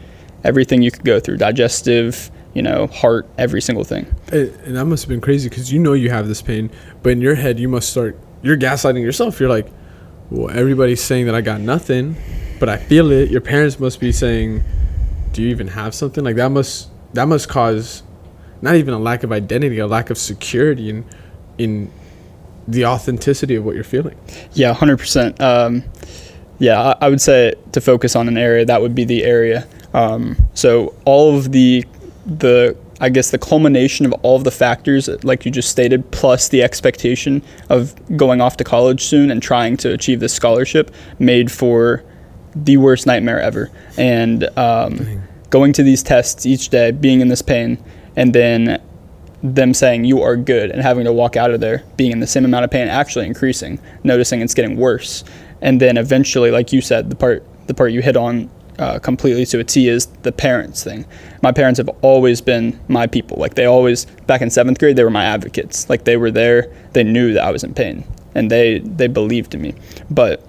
everything 0.44 0.83
you 0.83 0.90
could 0.90 1.05
go 1.05 1.18
through, 1.18 1.38
digestive, 1.38 2.31
you 2.53 2.61
know, 2.61 2.87
heart, 2.88 3.26
every 3.38 3.62
single 3.62 3.85
thing. 3.85 4.07
And, 4.33 4.76
that 4.76 4.85
must 4.85 5.05
have 5.05 5.09
been 5.09 5.22
crazy 5.22 5.48
because 5.48 5.72
you 5.72 5.79
know 5.79 5.94
you 5.94 6.11
have 6.11 6.29
this 6.29 6.42
pain, 6.42 6.70
but 7.03 7.12
in 7.12 7.20
your 7.22 7.35
head 7.35 7.59
you 7.59 7.68
must 7.68 7.88
start. 7.88 8.18
You're 8.42 8.59
gaslighting 8.59 9.03
yourself. 9.03 9.40
You're 9.40 9.48
like, 9.48 9.68
well, 10.31 10.50
everybody's 10.50 11.03
saying 11.03 11.26
that 11.26 11.35
I 11.35 11.40
got 11.40 11.61
nothing, 11.61 12.16
but 12.59 12.68
I 12.68 12.76
feel 12.76 13.11
it. 13.11 13.31
Your 13.31 13.40
parents 13.40 13.81
must 13.81 14.00
be 14.00 14.12
saying, 14.12 14.64
do 15.33 15.43
you 15.43 15.49
even 15.49 15.69
have 15.69 15.95
something? 15.95 16.25
Like 16.25 16.37
that 16.37 16.51
must 16.51 16.88
that 17.14 17.27
must 17.27 17.49
cause 17.49 18.03
not 18.62 18.77
even 18.77 18.95
a 18.95 18.99
lack 18.99 19.23
of 19.23 19.33
identity, 19.33 19.79
a 19.79 19.87
lack 19.87 20.11
of 20.11 20.19
security 20.19 20.90
in 20.90 21.05
in 21.59 21.90
the 22.69 22.87
authenticity 22.87 23.57
of 23.57 23.64
what 23.64 23.75
you're 23.75 23.85
feeling. 23.85 24.16
Yeah, 24.53 24.73
hundred 24.73 24.99
percent. 24.99 25.40
Um, 25.40 25.85
yeah, 26.59 26.81
I, 26.81 27.07
I 27.07 27.09
would 27.09 27.21
say 27.21 27.55
to 27.73 27.81
focus 27.81 28.14
on 28.14 28.29
an 28.29 28.37
area 28.37 28.64
that 28.64 28.81
would 28.81 28.95
be 28.95 29.05
the 29.05 29.25
area. 29.25 29.66
Um, 29.95 30.37
so 30.55 30.95
all 31.05 31.37
of 31.37 31.53
the 31.53 31.85
the 32.27 32.77
I 33.01 33.09
guess 33.09 33.31
the 33.31 33.38
culmination 33.38 34.05
of 34.05 34.12
all 34.23 34.37
of 34.37 34.45
the 34.45 34.51
factors, 34.51 35.09
like 35.25 35.47
you 35.47 35.51
just 35.51 35.71
stated, 35.71 36.11
plus 36.11 36.49
the 36.49 36.62
expectation 36.62 37.43
of 37.71 37.95
going 38.16 38.43
off 38.43 38.59
to 38.59 38.64
college 38.64 39.03
soon 39.05 39.31
and 39.31 39.43
trying 39.43 39.79
to 39.79 39.93
achieve 39.93 40.21
this 40.21 40.35
scholarship, 40.35 40.90
made 41.19 41.51
for 41.51 42.05
the 42.54 42.76
worst 42.76 43.06
nightmare 43.06 43.40
ever. 43.40 43.70
And 43.96 44.44
um, 44.58 45.22
going 45.50 45.72
to 45.74 45.82
these 45.82 46.02
tests 46.02 46.46
each 46.46 46.68
day, 46.68 46.90
being 46.90 47.20
in 47.20 47.28
this 47.28 47.42
pain, 47.42 47.82
and 48.16 48.34
then 48.34 48.82
them 49.42 49.72
saying 49.72 50.04
you 50.04 50.20
are 50.20 50.36
good 50.36 50.70
and 50.70 50.82
having 50.82 51.04
to 51.04 51.12
walk 51.12 51.34
out 51.34 51.50
of 51.50 51.60
there 51.60 51.82
being 51.96 52.12
in 52.12 52.20
the 52.20 52.26
same 52.26 52.44
amount 52.44 52.62
of 52.62 52.70
pain 52.70 52.88
actually 52.88 53.24
increasing 53.24 53.80
noticing 54.04 54.42
it's 54.42 54.52
getting 54.52 54.76
worse 54.76 55.24
and 55.62 55.80
then 55.80 55.96
eventually 55.96 56.50
like 56.50 56.74
you 56.74 56.82
said 56.82 57.08
the 57.08 57.16
part 57.16 57.42
the 57.66 57.72
part 57.72 57.90
you 57.90 58.02
hit 58.02 58.18
on 58.18 58.50
uh, 58.80 58.98
completely 58.98 59.44
to 59.44 59.60
a 59.60 59.64
T 59.64 59.88
is 59.88 60.06
the 60.22 60.32
parents 60.32 60.82
thing. 60.82 61.04
My 61.42 61.52
parents 61.52 61.76
have 61.76 61.90
always 62.00 62.40
been 62.40 62.80
my 62.88 63.06
people. 63.06 63.36
Like 63.36 63.54
they 63.54 63.66
always 63.66 64.06
back 64.26 64.40
in 64.40 64.48
seventh 64.48 64.78
grade, 64.78 64.96
they 64.96 65.04
were 65.04 65.10
my 65.10 65.24
advocates. 65.24 65.88
Like 65.90 66.04
they 66.04 66.16
were 66.16 66.30
there. 66.30 66.74
They 66.94 67.04
knew 67.04 67.34
that 67.34 67.44
I 67.44 67.50
was 67.50 67.62
in 67.62 67.74
pain, 67.74 68.04
and 68.34 68.50
they 68.50 68.78
they 68.78 69.06
believed 69.06 69.54
in 69.54 69.60
me. 69.60 69.74
But 70.10 70.42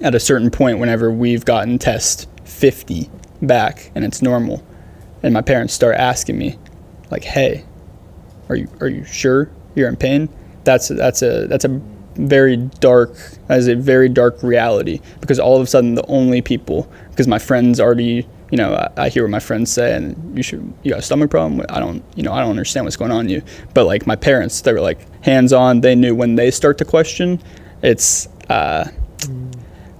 at 0.00 0.14
a 0.14 0.20
certain 0.20 0.50
point, 0.50 0.78
whenever 0.78 1.10
we've 1.10 1.44
gotten 1.44 1.78
test 1.78 2.28
50 2.44 3.10
back 3.42 3.90
and 3.94 4.04
it's 4.04 4.22
normal, 4.22 4.64
and 5.22 5.32
my 5.34 5.42
parents 5.42 5.74
start 5.74 5.96
asking 5.96 6.38
me, 6.38 6.58
like, 7.10 7.24
"Hey, 7.24 7.64
are 8.48 8.56
you 8.56 8.68
are 8.80 8.88
you 8.88 9.04
sure 9.04 9.50
you're 9.74 9.88
in 9.88 9.96
pain?" 9.96 10.28
That's 10.64 10.88
that's 10.88 11.22
a 11.22 11.46
that's 11.46 11.64
a 11.64 11.80
very 12.14 12.56
dark 12.56 13.14
that 13.46 13.58
is 13.58 13.68
a 13.68 13.74
very 13.74 14.08
dark 14.08 14.42
reality 14.42 15.00
because 15.20 15.38
all 15.38 15.56
of 15.56 15.62
a 15.62 15.66
sudden 15.66 15.94
the 15.94 16.06
only 16.06 16.42
people 16.42 16.90
because 17.10 17.26
my 17.26 17.38
friends 17.38 17.80
already 17.80 18.26
you 18.50 18.58
know 18.58 18.74
I, 18.74 19.04
I 19.04 19.08
hear 19.08 19.22
what 19.22 19.30
my 19.30 19.40
friends 19.40 19.72
say 19.72 19.94
and 19.94 20.36
you 20.36 20.42
should 20.42 20.72
you 20.82 20.90
got 20.90 21.00
a 21.00 21.02
stomach 21.02 21.30
problem? 21.30 21.64
I 21.68 21.80
don't 21.80 22.04
you 22.14 22.22
know 22.22 22.32
I 22.32 22.40
don't 22.40 22.50
understand 22.50 22.84
what's 22.84 22.96
going 22.96 23.12
on 23.12 23.28
you. 23.28 23.42
But 23.74 23.86
like 23.86 24.06
my 24.06 24.16
parents 24.16 24.60
they 24.60 24.72
were 24.72 24.80
like 24.80 25.00
hands 25.24 25.52
on 25.52 25.80
they 25.80 25.94
knew 25.94 26.14
when 26.14 26.34
they 26.34 26.50
start 26.50 26.78
to 26.78 26.84
question 26.84 27.40
it's 27.82 28.28
uh 28.48 28.88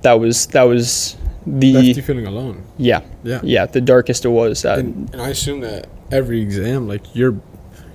that 0.03 0.15
was 0.15 0.47
that 0.49 0.63
was 0.65 1.17
the 1.47 1.73
Left 1.73 1.87
you 1.97 2.03
feeling 2.03 2.27
alone. 2.27 2.63
yeah 2.79 3.01
Yeah. 3.25 3.41
yeah 3.43 3.67
the 3.67 3.81
darkest 3.81 4.25
it 4.25 4.29
was 4.29 4.65
uh, 4.65 4.77
And, 4.79 5.11
and 5.13 5.21
I 5.21 5.31
assume 5.31 5.61
that 5.61 5.89
every 6.13 6.41
exam, 6.41 6.87
like 6.87 7.03
you're, 7.17 7.37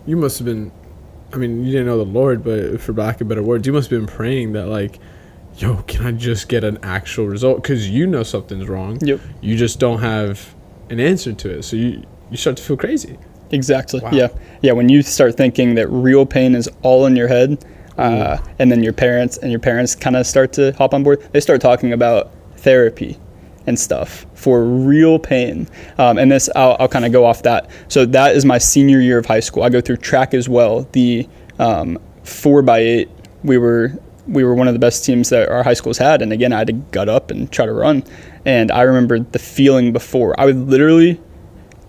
you 0.06 0.17
must 0.17 0.38
have 0.39 0.46
been. 0.46 0.72
I 1.34 1.38
mean, 1.38 1.63
you 1.65 1.72
didn't 1.72 1.88
know 1.88 1.98
the 1.98 2.06
Lord, 2.20 2.43
but 2.43 2.80
for 2.82 2.93
lack 2.93 3.20
of 3.22 3.28
better 3.28 3.43
words, 3.43 3.67
you 3.67 3.74
must 3.74 3.89
have 3.89 4.00
been 4.00 4.08
praying 4.08 4.54
that 4.54 4.67
like 4.67 5.00
yo, 5.58 5.78
can 5.88 6.06
I 6.06 6.12
just 6.12 6.50
get 6.50 6.63
an 6.63 6.78
actual 6.84 7.26
result? 7.28 7.63
Because 7.63 7.89
you 7.89 8.06
know 8.06 8.24
something's 8.24 8.67
wrong. 8.67 9.00
Yep. 9.02 9.20
You 9.41 9.58
just 9.58 9.80
don't 9.80 10.00
have 10.02 10.54
an 10.89 11.00
answer 11.00 11.34
to 11.34 11.58
it. 11.58 11.63
So 11.63 11.76
you, 11.76 12.04
you 12.30 12.38
start 12.38 12.58
to 12.58 12.63
feel 12.63 12.78
crazy. 12.78 13.17
Exactly. 13.52 14.00
Wow. 14.02 14.12
Yeah. 14.12 14.28
Yeah. 14.62 14.74
When 14.74 14.88
you 14.89 15.02
start 15.02 15.36
thinking 15.36 15.74
that 15.76 15.88
real 15.89 16.26
pain 16.28 16.54
is 16.54 16.70
all 16.84 17.06
in 17.08 17.15
your 17.15 17.28
head, 17.28 17.63
uh, 17.97 18.38
and 18.60 18.71
then 18.71 18.83
your 18.83 18.93
parents 18.93 19.38
and 19.38 19.51
your 19.51 19.60
parents 19.60 19.95
kind 19.95 20.15
of 20.15 20.25
start 20.25 20.53
to 20.53 20.71
hop 20.73 20.93
on 20.93 21.03
board, 21.03 21.27
they 21.31 21.39
start 21.39 21.62
talking 21.62 21.93
about 21.93 22.31
therapy 22.57 23.17
and 23.65 23.77
stuff 23.77 24.25
for 24.33 24.63
real 24.63 25.19
pain. 25.19 25.67
Um, 25.97 26.17
and 26.17 26.31
this, 26.31 26.49
I'll, 26.55 26.77
I'll 26.79 26.88
kind 26.88 27.05
of 27.05 27.12
go 27.12 27.25
off 27.25 27.43
that. 27.43 27.69
So 27.89 28.05
that 28.05 28.36
is 28.36 28.45
my 28.45 28.57
senior 28.57 28.99
year 28.99 29.17
of 29.17 29.25
high 29.25 29.41
school. 29.41 29.63
I 29.63 29.69
go 29.69 29.81
through 29.81 29.97
track 29.97 30.33
as 30.33 30.47
well. 30.47 30.88
The 30.93 31.27
um, 31.60 31.99
four 32.23 32.62
by 32.62 32.79
eight, 32.79 33.10
we 33.43 33.57
were 33.57 33.93
we 34.27 34.43
were 34.43 34.53
one 34.53 34.67
of 34.67 34.73
the 34.73 34.79
best 34.79 35.05
teams 35.05 35.29
that 35.29 35.47
our 35.47 35.63
high 35.63 35.73
schools 35.73 35.97
had. 35.97 36.21
And 36.21 36.33
again, 36.33 36.51
I 36.51 36.57
had 36.57 36.67
to 36.67 36.73
gut 36.73 37.07
up 37.07 37.31
and 37.31 37.49
try 37.49 37.65
to 37.65 37.71
run. 37.71 38.03
And 38.45 38.71
I 38.71 38.81
remember 38.81 39.19
the 39.19 39.39
feeling 39.39 39.93
before. 39.93 40.38
I 40.39 40.45
would 40.45 40.67
literally 40.67 41.19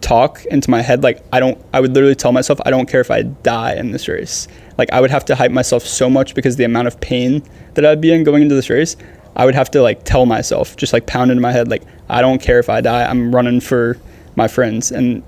talk 0.01 0.45
into 0.47 0.71
my 0.71 0.81
head 0.81 1.03
like 1.03 1.25
I 1.33 1.41
don't 1.41 1.61
I 1.75 1.81
would 1.81 1.93
literally 1.93 2.15
tell 2.15 2.31
myself 2.31 2.61
I 2.65 2.71
don't 2.71 2.89
care 2.89 3.01
if 3.01 3.11
I 3.11 3.23
die 3.23 3.75
in 3.75 3.91
this 3.91 4.09
race. 4.09 4.49
Like 4.79 4.93
I 4.93 5.01
would 5.01 5.11
have 5.11 5.25
to 5.27 5.35
hype 5.35 5.51
myself 5.51 5.83
so 5.83 6.09
much 6.09 6.35
because 6.35 6.57
the 6.57 6.65
amount 6.65 6.89
of 6.89 7.01
pain 7.01 7.43
that 7.75 7.85
I'd 7.85 8.01
be 8.01 8.13
in 8.13 8.25
going 8.25 8.43
into 8.43 8.55
this 8.55 8.71
race, 8.71 8.97
I 9.37 9.45
would 9.45 9.55
have 9.55 9.71
to 9.73 9.83
like 9.83 10.05
tell 10.05 10.25
myself, 10.25 10.77
just 10.77 10.93
like 10.93 11.07
pound 11.07 11.31
into 11.31 11.41
my 11.41 11.53
head 11.53 11.69
like 11.69 11.83
I 12.09 12.23
don't 12.23 12.41
care 12.41 12.59
if 12.59 12.71
I 12.71 12.81
die. 12.81 13.05
I'm 13.05 13.35
running 13.35 13.61
for 13.61 13.99
my 14.37 14.49
friends 14.49 14.93
and 14.93 15.23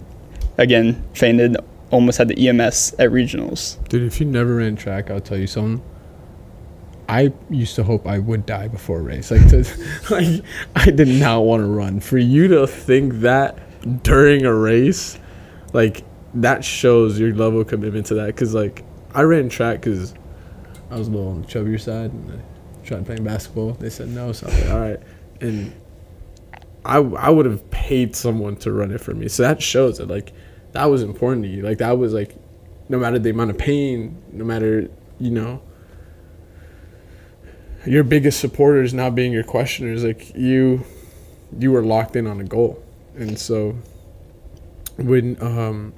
again, 0.56 1.04
fainted 1.14 1.56
almost 1.90 2.18
had 2.18 2.28
the 2.28 2.48
EMS 2.48 2.94
at 2.98 3.10
regionals. 3.10 3.82
Dude, 3.88 4.04
if 4.04 4.20
you 4.20 4.26
never 4.26 4.56
ran 4.56 4.76
track, 4.76 5.10
I'll 5.10 5.20
tell 5.20 5.38
you 5.38 5.46
something. 5.46 5.82
I 7.08 7.32
used 7.48 7.74
to 7.74 7.82
hope 7.82 8.06
I 8.06 8.20
would 8.20 8.46
die 8.46 8.68
before 8.68 9.00
a 9.00 9.02
race. 9.02 9.32
Like, 9.32 9.48
to, 9.48 9.66
like 10.10 10.44
I 10.76 10.90
did 10.90 11.08
not 11.08 11.40
want 11.40 11.62
to 11.62 11.66
run. 11.66 11.98
For 11.98 12.18
you 12.18 12.46
to 12.48 12.66
think 12.66 13.14
that 13.14 13.58
during 14.04 14.46
a 14.46 14.54
race, 14.54 15.18
like 15.72 16.04
that 16.34 16.64
shows 16.64 17.18
your 17.18 17.34
level 17.34 17.62
of 17.62 17.66
commitment 17.66 18.06
to 18.06 18.14
that. 18.14 18.26
Because 18.26 18.54
like 18.54 18.84
I 19.14 19.22
ran 19.22 19.48
track 19.48 19.80
because 19.80 20.14
I 20.90 20.98
was 20.98 21.08
a 21.08 21.10
little 21.10 21.28
on 21.28 21.42
the 21.42 21.46
chubbier 21.46 21.80
side 21.80 22.12
and 22.12 22.32
I 22.32 22.86
tried 22.86 23.06
playing 23.06 23.24
basketball. 23.24 23.72
They 23.72 23.90
said 23.90 24.08
no, 24.08 24.32
so 24.32 24.46
I 24.46 24.50
was 24.50 24.60
like, 24.60 24.70
all 24.70 24.80
right. 24.80 25.00
And 25.40 25.72
I 26.84 26.96
I 26.98 27.30
would 27.30 27.46
have 27.46 27.70
paid 27.70 28.16
someone 28.16 28.56
to 28.56 28.72
run 28.72 28.90
it 28.90 29.00
for 29.00 29.14
me. 29.14 29.28
So 29.28 29.42
that 29.42 29.62
shows 29.62 29.98
that 29.98 30.08
like 30.08 30.32
that 30.72 30.84
was 30.86 31.02
important 31.02 31.44
to 31.44 31.48
you. 31.50 31.62
Like 31.62 31.78
that 31.78 31.98
was 31.98 32.12
like 32.12 32.34
no 32.88 32.98
matter 32.98 33.18
the 33.18 33.30
amount 33.30 33.50
of 33.50 33.58
pain, 33.58 34.20
no 34.32 34.44
matter 34.44 34.88
you 35.18 35.30
know 35.30 35.62
your 37.86 38.04
biggest 38.04 38.40
supporters 38.40 38.92
now 38.92 39.10
being 39.10 39.32
your 39.32 39.44
questioners, 39.44 40.04
like 40.04 40.34
you 40.34 40.84
you 41.58 41.72
were 41.72 41.82
locked 41.82 42.16
in 42.16 42.26
on 42.26 42.40
a 42.40 42.44
goal. 42.44 42.82
And 43.16 43.38
so 43.38 43.76
when 44.96 45.40
um 45.42 45.92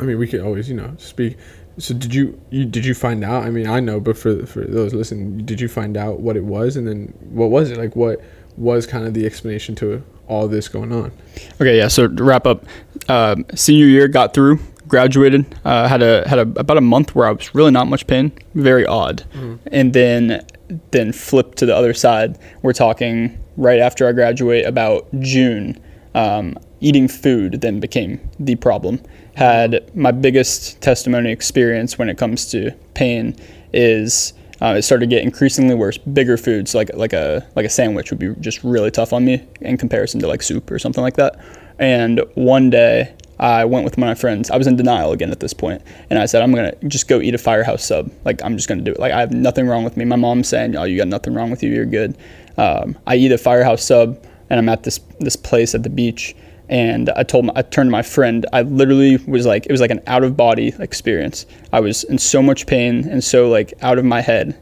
I 0.00 0.04
mean 0.04 0.18
we 0.18 0.26
could 0.26 0.40
always, 0.40 0.68
you 0.68 0.76
know, 0.76 0.94
speak 0.98 1.36
so 1.78 1.94
did 1.94 2.14
you, 2.14 2.40
you 2.50 2.64
did 2.64 2.84
you 2.84 2.94
find 2.94 3.24
out? 3.24 3.44
I 3.44 3.50
mean, 3.50 3.66
I 3.66 3.80
know, 3.80 4.00
but 4.00 4.16
for 4.16 4.46
for 4.46 4.64
those 4.64 4.94
listening, 4.94 5.44
did 5.44 5.60
you 5.60 5.68
find 5.68 5.96
out 5.96 6.20
what 6.20 6.36
it 6.36 6.44
was, 6.44 6.76
and 6.76 6.86
then 6.86 7.14
what 7.20 7.50
was 7.50 7.70
it 7.70 7.78
like? 7.78 7.96
What 7.96 8.20
was 8.56 8.86
kind 8.86 9.06
of 9.06 9.14
the 9.14 9.26
explanation 9.26 9.74
to 9.76 10.02
all 10.28 10.46
this 10.48 10.68
going 10.68 10.92
on? 10.92 11.12
Okay, 11.60 11.76
yeah. 11.76 11.88
So 11.88 12.08
to 12.08 12.24
wrap 12.24 12.46
up, 12.46 12.64
uh, 13.08 13.36
senior 13.54 13.86
year 13.86 14.06
got 14.08 14.34
through, 14.34 14.60
graduated, 14.86 15.46
uh, 15.64 15.88
had 15.88 16.02
a 16.02 16.28
had 16.28 16.38
a, 16.38 16.42
about 16.42 16.76
a 16.76 16.82
month 16.82 17.14
where 17.14 17.26
I 17.26 17.32
was 17.32 17.54
really 17.54 17.72
not 17.72 17.88
much 17.88 18.06
pain, 18.06 18.32
very 18.54 18.86
odd, 18.86 19.24
and 19.72 19.92
then 19.92 20.46
then 20.92 21.12
flipped 21.12 21.58
to 21.58 21.66
the 21.66 21.74
other 21.74 21.92
side. 21.92 22.38
We're 22.62 22.72
talking 22.72 23.38
right 23.56 23.80
after 23.80 24.08
I 24.08 24.12
graduate, 24.12 24.64
about 24.64 25.08
June. 25.20 25.80
Um, 26.14 26.56
eating 26.80 27.08
food 27.08 27.60
then 27.60 27.80
became 27.80 28.20
the 28.38 28.54
problem. 28.56 29.00
Had 29.34 29.90
my 29.96 30.12
biggest 30.12 30.80
testimony 30.80 31.30
experience 31.30 31.98
when 31.98 32.08
it 32.08 32.18
comes 32.18 32.50
to 32.52 32.70
pain 32.94 33.36
is 33.72 34.32
uh, 34.60 34.74
it 34.78 34.82
started 34.82 35.10
to 35.10 35.16
get 35.16 35.24
increasingly 35.24 35.74
worse. 35.74 35.98
Bigger 35.98 36.36
foods 36.36 36.74
like 36.74 36.90
like 36.94 37.12
a 37.12 37.46
like 37.56 37.66
a 37.66 37.70
sandwich 37.70 38.10
would 38.10 38.18
be 38.18 38.34
just 38.40 38.62
really 38.62 38.90
tough 38.90 39.12
on 39.12 39.24
me 39.24 39.44
in 39.60 39.76
comparison 39.76 40.20
to 40.20 40.28
like 40.28 40.42
soup 40.42 40.70
or 40.70 40.78
something 40.78 41.02
like 41.02 41.16
that. 41.16 41.38
And 41.78 42.22
one 42.34 42.70
day 42.70 43.14
I 43.38 43.64
went 43.64 43.84
with 43.84 43.98
my 43.98 44.14
friends. 44.14 44.50
I 44.50 44.56
was 44.56 44.66
in 44.66 44.76
denial 44.76 45.12
again 45.12 45.30
at 45.30 45.40
this 45.40 45.52
point, 45.52 45.82
and 46.08 46.18
I 46.18 46.26
said 46.26 46.42
I'm 46.42 46.54
gonna 46.54 46.74
just 46.86 47.08
go 47.08 47.20
eat 47.20 47.34
a 47.34 47.38
firehouse 47.38 47.84
sub. 47.84 48.10
Like 48.24 48.42
I'm 48.44 48.56
just 48.56 48.68
gonna 48.68 48.82
do 48.82 48.92
it. 48.92 49.00
Like 49.00 49.12
I 49.12 49.20
have 49.20 49.32
nothing 49.32 49.66
wrong 49.66 49.84
with 49.84 49.96
me. 49.96 50.04
My 50.04 50.16
mom's 50.16 50.48
saying, 50.48 50.76
"Oh, 50.76 50.84
you 50.84 50.96
got 50.96 51.08
nothing 51.08 51.34
wrong 51.34 51.50
with 51.50 51.62
you. 51.62 51.70
You're 51.70 51.86
good." 51.86 52.16
Um, 52.56 52.96
I 53.06 53.16
eat 53.16 53.32
a 53.32 53.38
firehouse 53.38 53.82
sub, 53.82 54.22
and 54.48 54.58
I'm 54.58 54.68
at 54.68 54.84
this 54.84 55.00
this 55.18 55.36
place 55.36 55.74
at 55.74 55.82
the 55.82 55.90
beach, 55.90 56.36
and 56.68 57.10
I 57.10 57.22
told 57.22 57.46
my, 57.46 57.52
I 57.56 57.62
turned 57.62 57.88
to 57.88 57.92
my 57.92 58.02
friend. 58.02 58.46
I 58.52 58.62
literally 58.62 59.16
was 59.18 59.46
like, 59.46 59.66
it 59.66 59.72
was 59.72 59.80
like 59.80 59.90
an 59.90 60.00
out 60.06 60.24
of 60.24 60.36
body 60.36 60.72
experience. 60.78 61.46
I 61.72 61.80
was 61.80 62.04
in 62.04 62.18
so 62.18 62.42
much 62.42 62.66
pain 62.66 63.06
and 63.08 63.22
so 63.22 63.48
like 63.48 63.74
out 63.82 63.98
of 63.98 64.04
my 64.04 64.20
head, 64.20 64.58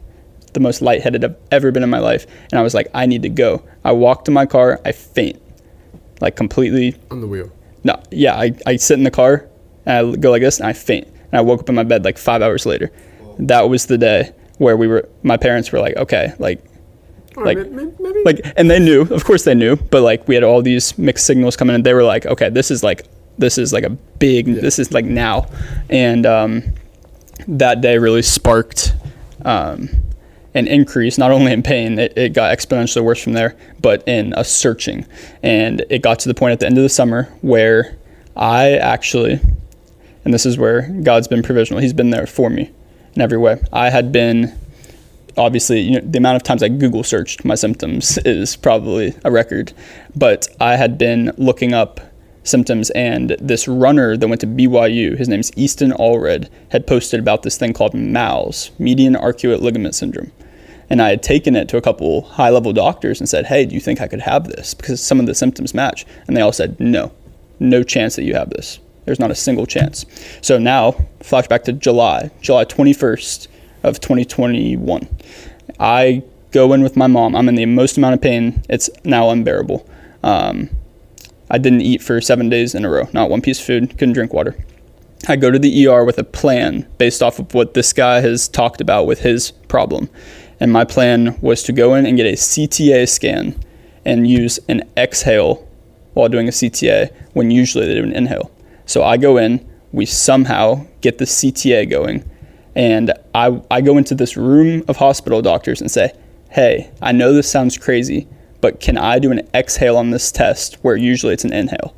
the 0.53 0.61
most 0.61 0.83
lightheaded 0.83 1.25
I've 1.25 1.37
ever 1.51 1.71
been 1.71 1.83
in 1.83 1.91
my 1.91 2.01
life. 2.01 2.27
And 2.51 2.59
I 2.59 2.63
was 2.63 2.75
like, 2.75 2.89
I 2.95 3.07
need 3.07 3.23
to 3.23 3.29
go. 3.29 3.63
I 3.85 3.93
walk 3.93 4.25
to 4.27 4.31
my 4.31 4.47
car. 4.47 4.81
I 4.85 4.93
faint, 4.93 5.41
like 6.21 6.37
completely. 6.37 6.97
On 7.11 7.21
the 7.21 7.27
wheel. 7.27 7.51
No, 7.85 8.03
yeah. 8.11 8.35
I, 8.35 8.53
I 8.67 8.77
sit 8.77 8.99
in 8.99 9.05
the 9.05 9.11
car 9.11 9.49
and 9.87 10.15
I 10.15 10.17
go 10.17 10.31
like 10.31 10.43
this 10.43 10.59
and 10.59 10.69
I 10.69 10.73
faint. 10.73 11.07
And 11.07 11.35
I 11.35 11.41
woke 11.41 11.61
up 11.61 11.69
in 11.69 11.75
my 11.75 11.85
bed 11.85 12.05
like 12.05 12.19
five 12.19 12.43
hours 12.43 12.67
later. 12.67 12.91
That 13.39 13.69
was 13.69 13.87
the 13.87 13.97
day 13.97 14.33
where 14.59 14.77
we 14.77 14.87
were. 14.87 15.09
My 15.23 15.37
parents 15.37 15.73
were 15.73 15.81
like, 15.81 15.97
okay, 15.97 16.35
like 16.39 16.63
like 17.37 17.59
like 18.25 18.41
and 18.57 18.71
they 18.71 18.79
knew 18.79 19.03
of 19.03 19.25
course 19.25 19.45
they 19.45 19.55
knew 19.55 19.77
but 19.77 20.03
like 20.03 20.27
we 20.29 20.35
had 20.35 20.45
all 20.45 20.63
these 20.63 20.97
mixed 20.99 21.27
signals 21.27 21.57
coming 21.57 21.75
in. 21.75 21.83
They 21.83 21.95
were 21.95 22.05
like 22.05 22.27
okay 22.27 22.49
this 22.49 22.71
is 22.71 22.83
like 22.83 23.07
this 23.39 23.59
is 23.59 23.73
like 23.73 23.85
a 23.85 23.91
big 23.91 24.47
this 24.47 24.79
is 24.79 24.93
like 24.93 25.05
now. 25.05 25.47
And 25.91 26.27
um, 26.27 26.63
that 27.49 27.81
day 27.81 27.99
really 27.99 28.23
sparked 28.23 28.95
um, 29.45 29.89
an 30.55 30.67
increase 30.67 31.19
not 31.19 31.31
only 31.31 31.53
in 31.53 31.63
pain 31.63 31.99
it, 31.99 32.17
it 32.17 32.35
got 32.35 32.57
exponentially 32.57 33.03
worse 33.03 33.23
from 33.23 33.33
there 33.33 33.57
but 33.81 34.07
in 34.07 34.35
a 34.37 34.45
searching. 34.45 35.07
And 35.43 35.85
it 35.91 36.03
got 36.03 36.19
to 36.21 36.29
the 36.29 36.35
point 36.35 36.53
at 36.53 36.61
the 36.61 36.67
end 36.67 36.77
of 36.77 36.83
the 36.83 36.89
summer 36.89 37.25
where 37.41 37.97
i 38.35 38.73
actually 38.79 39.39
and 40.25 40.33
this 40.33 40.47
is 40.47 40.57
where 40.57 40.89
god's 41.03 41.29
been 41.29 41.43
provisional 41.43 41.83
he's 41.83 41.93
been 41.93 42.09
there 42.09 42.27
for 42.27 42.49
me 42.49 42.71
in 43.15 43.23
every 43.23 43.39
way. 43.39 43.63
I 43.73 43.91
had 43.91 44.13
been 44.13 44.57
obviously 45.37 45.81
you 45.81 46.01
know, 46.01 46.07
the 46.07 46.19
amount 46.19 46.37
of 46.37 46.43
times 46.43 46.63
I 46.63 46.69
Google 46.69 47.05
searched 47.05 47.45
my 47.45 47.55
symptoms 47.55 48.19
is 48.25 48.57
probably 48.57 49.15
a 49.25 49.31
record. 49.31 49.73
But 50.15 50.49
I 50.61 50.77
had 50.77 50.99
been 50.99 51.33
looking 51.37 51.73
up 51.73 52.01
symptoms, 52.45 52.91
and 52.91 53.37
this 53.41 53.69
runner 53.69 54.17
that 54.17 54.29
went 54.29 54.41
to 54.41 54.47
BYU, 54.47 55.17
his 55.17 55.29
name's 55.29 55.53
Easton 55.57 55.93
Allred, 55.93 56.49
had 56.71 56.87
posted 56.87 57.21
about 57.21 57.43
this 57.43 57.57
thing 57.57 57.73
called 57.73 57.95
MALS, 57.95 58.73
median 58.79 59.15
arcuate 59.15 59.61
ligament 59.61 59.95
syndrome. 59.95 60.33
And 60.91 61.01
I 61.01 61.11
had 61.11 61.23
taken 61.23 61.57
it 61.57 61.69
to 61.71 61.77
a 61.77 61.83
couple 61.83 62.23
high 62.23 62.51
level 62.51 62.73
doctors 62.73 63.21
and 63.21 63.29
said, 63.29 63.47
Hey, 63.47 63.65
do 63.65 63.75
you 63.75 63.81
think 63.81 64.01
I 64.01 64.09
could 64.09 64.21
have 64.21 64.49
this? 64.49 64.75
Because 64.75 65.03
some 65.03 65.21
of 65.21 65.27
the 65.27 65.35
symptoms 65.35 65.75
match. 65.75 66.05
And 66.27 66.37
they 66.37 66.43
all 66.43 66.53
said, 66.53 66.79
No, 66.79 67.13
no 67.61 67.83
chance 67.83 68.17
that 68.17 68.25
you 68.25 68.35
have 68.35 68.51
this. 68.51 68.79
There's 69.05 69.21
not 69.21 69.31
a 69.31 69.35
single 69.35 69.67
chance. 69.67 70.05
So 70.43 70.59
now, 70.59 70.93
flashback 71.21 71.65
to 71.65 71.73
July, 71.73 72.31
July 72.41 72.65
21st 72.65 73.49
of 73.83 74.01
2021. 74.01 75.09
I 75.79 76.23
go 76.51 76.73
in 76.73 76.83
with 76.83 76.97
my 76.97 77.07
mom. 77.07 77.35
I'm 77.35 77.49
in 77.49 77.55
the 77.55 77.67
most 77.67 77.97
amount 77.97 78.15
of 78.15 78.21
pain. 78.21 78.63
It's 78.69 78.89
now 79.05 79.31
unbearable. 79.31 79.89
Um, 80.23 80.71
I 81.51 81.59
didn't 81.59 81.83
eat 81.83 82.03
for 82.03 82.21
seven 82.21 82.49
days 82.49 82.75
in 82.75 82.85
a 82.85 82.91
row, 82.91 83.09
not 83.13 83.29
one 83.29 83.43
piece 83.43 83.61
of 83.61 83.67
food, 83.67 83.91
couldn't 83.99 84.15
drink 84.15 84.33
water. 84.33 84.57
I 85.29 85.37
go 85.37 85.51
to 85.51 85.59
the 85.59 85.87
ER 85.87 86.05
with 86.05 86.19
a 86.19 86.25
plan 86.25 86.89
based 86.99 87.23
off 87.23 87.39
of 87.39 87.55
what 87.55 87.75
this 87.75 87.93
guy 87.93 88.21
has 88.21 88.49
talked 88.49 88.81
about 88.81 89.07
with 89.07 89.21
his 89.21 89.51
problem. 89.69 90.09
And 90.59 90.73
my 90.73 90.85
plan 90.85 91.39
was 91.41 91.63
to 91.65 91.73
go 91.73 91.95
in 91.95 92.07
and 92.07 92.17
get 92.17 92.27
a 92.27 92.33
CTA 92.33 93.09
scan 93.09 93.59
and 94.05 94.29
use 94.29 94.59
an 94.69 94.83
exhale 94.97 95.69
while 96.15 96.29
doing 96.29 96.49
a 96.49 96.53
CTA 96.53 97.13
when 97.35 97.51
usually 97.51 97.87
they 97.87 97.95
do 97.95 98.03
an 98.03 98.13
inhale. 98.13 98.51
So 98.87 99.05
I 99.05 99.17
go 99.17 99.37
in, 99.37 99.67
we 99.93 100.07
somehow 100.07 100.87
get 101.01 101.19
the 101.19 101.25
CTA 101.25 101.89
going, 101.89 102.29
and 102.75 103.13
I, 103.35 103.61
I 103.71 103.81
go 103.81 103.99
into 103.99 104.15
this 104.15 104.37
room 104.37 104.85
of 104.89 104.97
hospital 104.97 105.43
doctors 105.43 105.81
and 105.81 105.91
say, 105.91 106.13
hey, 106.51 106.91
I 107.01 107.13
know 107.13 107.33
this 107.33 107.51
sounds 107.51 107.79
crazy, 107.79 108.29
but 108.61 108.81
can 108.81 108.97
I 108.97 109.19
do 109.19 109.33
an 109.33 109.49
exhale 109.55 109.97
on 109.97 110.11
this 110.11 110.31
test 110.33 110.75
where 110.83 110.97
usually 110.97 111.35
it's 111.35 111.45
an 111.45 111.53
inhale 111.53 111.95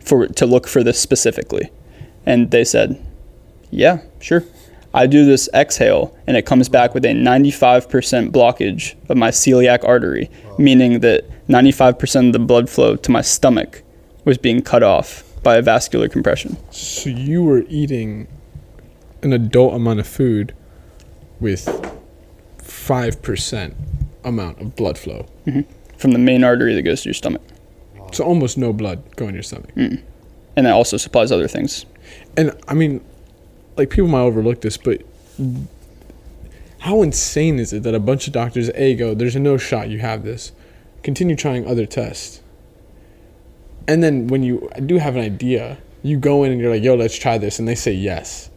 for 0.00 0.26
to 0.26 0.46
look 0.46 0.66
for 0.66 0.82
this 0.82 1.00
specifically? 1.00 1.70
And 2.26 2.50
they 2.50 2.64
said, 2.64 3.04
yeah, 3.70 4.00
sure. 4.20 4.44
I 4.94 5.06
do 5.06 5.24
this 5.24 5.48
exhale 5.54 6.16
and 6.26 6.36
it 6.36 6.46
comes 6.46 6.68
back 6.68 6.94
with 6.94 7.04
a 7.04 7.08
95% 7.08 8.30
blockage 8.30 8.94
of 9.08 9.16
my 9.16 9.30
celiac 9.30 9.84
artery, 9.84 10.30
meaning 10.58 11.00
that 11.00 11.24
95% 11.48 12.28
of 12.28 12.32
the 12.32 12.38
blood 12.38 12.68
flow 12.68 12.96
to 12.96 13.10
my 13.10 13.20
stomach 13.20 13.82
was 14.24 14.38
being 14.38 14.62
cut 14.62 14.82
off 14.82 15.24
by 15.42 15.56
a 15.56 15.62
vascular 15.62 16.08
compression. 16.08 16.56
So 16.70 17.10
you 17.10 17.42
were 17.42 17.64
eating 17.68 18.28
an 19.22 19.32
adult 19.32 19.74
amount 19.74 20.00
of 20.00 20.06
food 20.06 20.54
with 21.40 21.68
five 22.62 23.20
percent 23.22 23.74
amount 24.24 24.60
of 24.60 24.76
blood 24.76 24.98
flow. 24.98 25.26
Mm-hmm. 25.46 25.62
from 25.96 26.12
the 26.12 26.18
main 26.18 26.44
artery 26.44 26.74
that 26.74 26.82
goes 26.82 27.02
to 27.02 27.08
your 27.08 27.14
stomach, 27.14 27.42
So 28.12 28.22
almost 28.24 28.56
no 28.58 28.72
blood 28.72 29.02
going 29.16 29.30
to 29.30 29.36
your 29.36 29.42
stomach. 29.42 29.74
Mm. 29.74 30.02
and 30.56 30.66
that 30.66 30.72
also 30.72 30.96
supplies 30.96 31.32
other 31.32 31.48
things. 31.48 31.86
And 32.36 32.52
I 32.68 32.74
mean, 32.74 33.00
like 33.76 33.90
people 33.90 34.08
might 34.08 34.20
overlook 34.20 34.60
this, 34.60 34.76
but 34.76 35.02
how 36.80 37.02
insane 37.02 37.58
is 37.58 37.72
it 37.72 37.82
that 37.84 37.94
a 37.94 38.00
bunch 38.00 38.26
of 38.26 38.32
doctors 38.32 38.70
a 38.74 38.94
go, 38.94 39.14
there's 39.14 39.36
no 39.36 39.56
shot 39.56 39.88
you 39.88 39.98
have 39.98 40.22
this, 40.24 40.52
continue 41.02 41.34
trying 41.36 41.66
other 41.66 41.86
tests, 41.86 42.42
and 43.86 44.02
then 44.02 44.26
when 44.26 44.42
you 44.42 44.68
do 44.84 44.98
have 44.98 45.16
an 45.16 45.22
idea, 45.22 45.78
you 46.02 46.18
go 46.18 46.44
in 46.44 46.52
and 46.52 46.60
you're 46.60 46.70
like, 46.70 46.82
yo, 46.82 46.94
let's 46.94 47.16
try 47.16 47.38
this, 47.38 47.58
and 47.58 47.66
they 47.66 47.74
say 47.74 47.92
yes. 47.92 48.50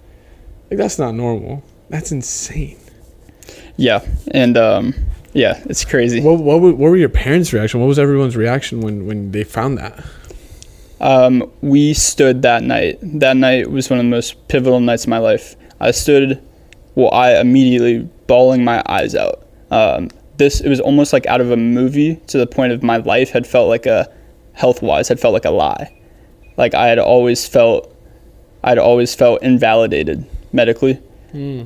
Like 0.72 0.78
that's 0.78 0.98
not 0.98 1.14
normal. 1.14 1.64
That's 1.90 2.12
insane. 2.14 2.80
Yeah, 3.76 4.06
and 4.32 4.56
um, 4.58 4.94
yeah, 5.34 5.62
it's 5.66 5.84
crazy. 5.86 6.22
What 6.22 6.40
what, 6.40 6.62
were- 6.62 6.72
what 6.74 6.90
were 6.92 6.96
your 6.98 7.10
parents' 7.10 7.52
reaction? 7.52 7.82
What 7.82 7.88
was 7.88 8.00
everyone's 8.00 8.38
reaction 8.38 8.80
when 8.82 9.06
when 9.06 9.32
they 9.32 9.44
found 9.44 9.78
that? 9.78 10.02
Um, 11.02 11.52
we 11.62 11.94
stood 11.94 12.42
that 12.44 12.64
night. 12.64 13.00
That 13.02 13.36
night 13.36 13.70
was 13.70 13.90
one 13.90 14.00
of 14.00 14.06
the 14.06 14.10
most 14.10 14.48
pivotal 14.48 14.80
nights 14.80 15.04
of 15.04 15.10
my 15.10 15.18
life. 15.18 15.56
I 15.80 15.92
stood, 15.92 16.42
well, 16.96 17.12
I 17.12 17.40
immediately 17.40 18.08
bawling 18.28 18.64
my 18.64 18.84
eyes 18.86 19.14
out. 19.16 19.46
Um, 19.72 20.10
this 20.38 20.62
it 20.62 20.70
was 20.70 20.80
almost 20.80 21.12
like 21.12 21.26
out 21.26 21.42
of 21.42 21.52
a 21.52 21.58
movie 21.58 22.16
to 22.28 22.38
the 22.38 22.48
point 22.48 22.72
of 22.72 22.82
my 22.84 22.98
life 22.98 23.32
had 23.32 23.46
felt 23.48 23.68
like 23.68 23.86
a 23.88 24.10
health 24.54 24.82
wise 24.82 25.08
had 25.10 25.20
felt 25.20 25.34
like 25.34 25.46
a 25.46 25.50
lie. 25.52 25.94
Like 26.56 26.76
I 26.76 26.88
had 26.88 27.00
always 27.00 27.48
felt, 27.48 27.94
I'd 28.64 28.78
always 28.78 29.14
felt 29.16 29.42
invalidated 29.44 30.26
medically. 30.54 31.00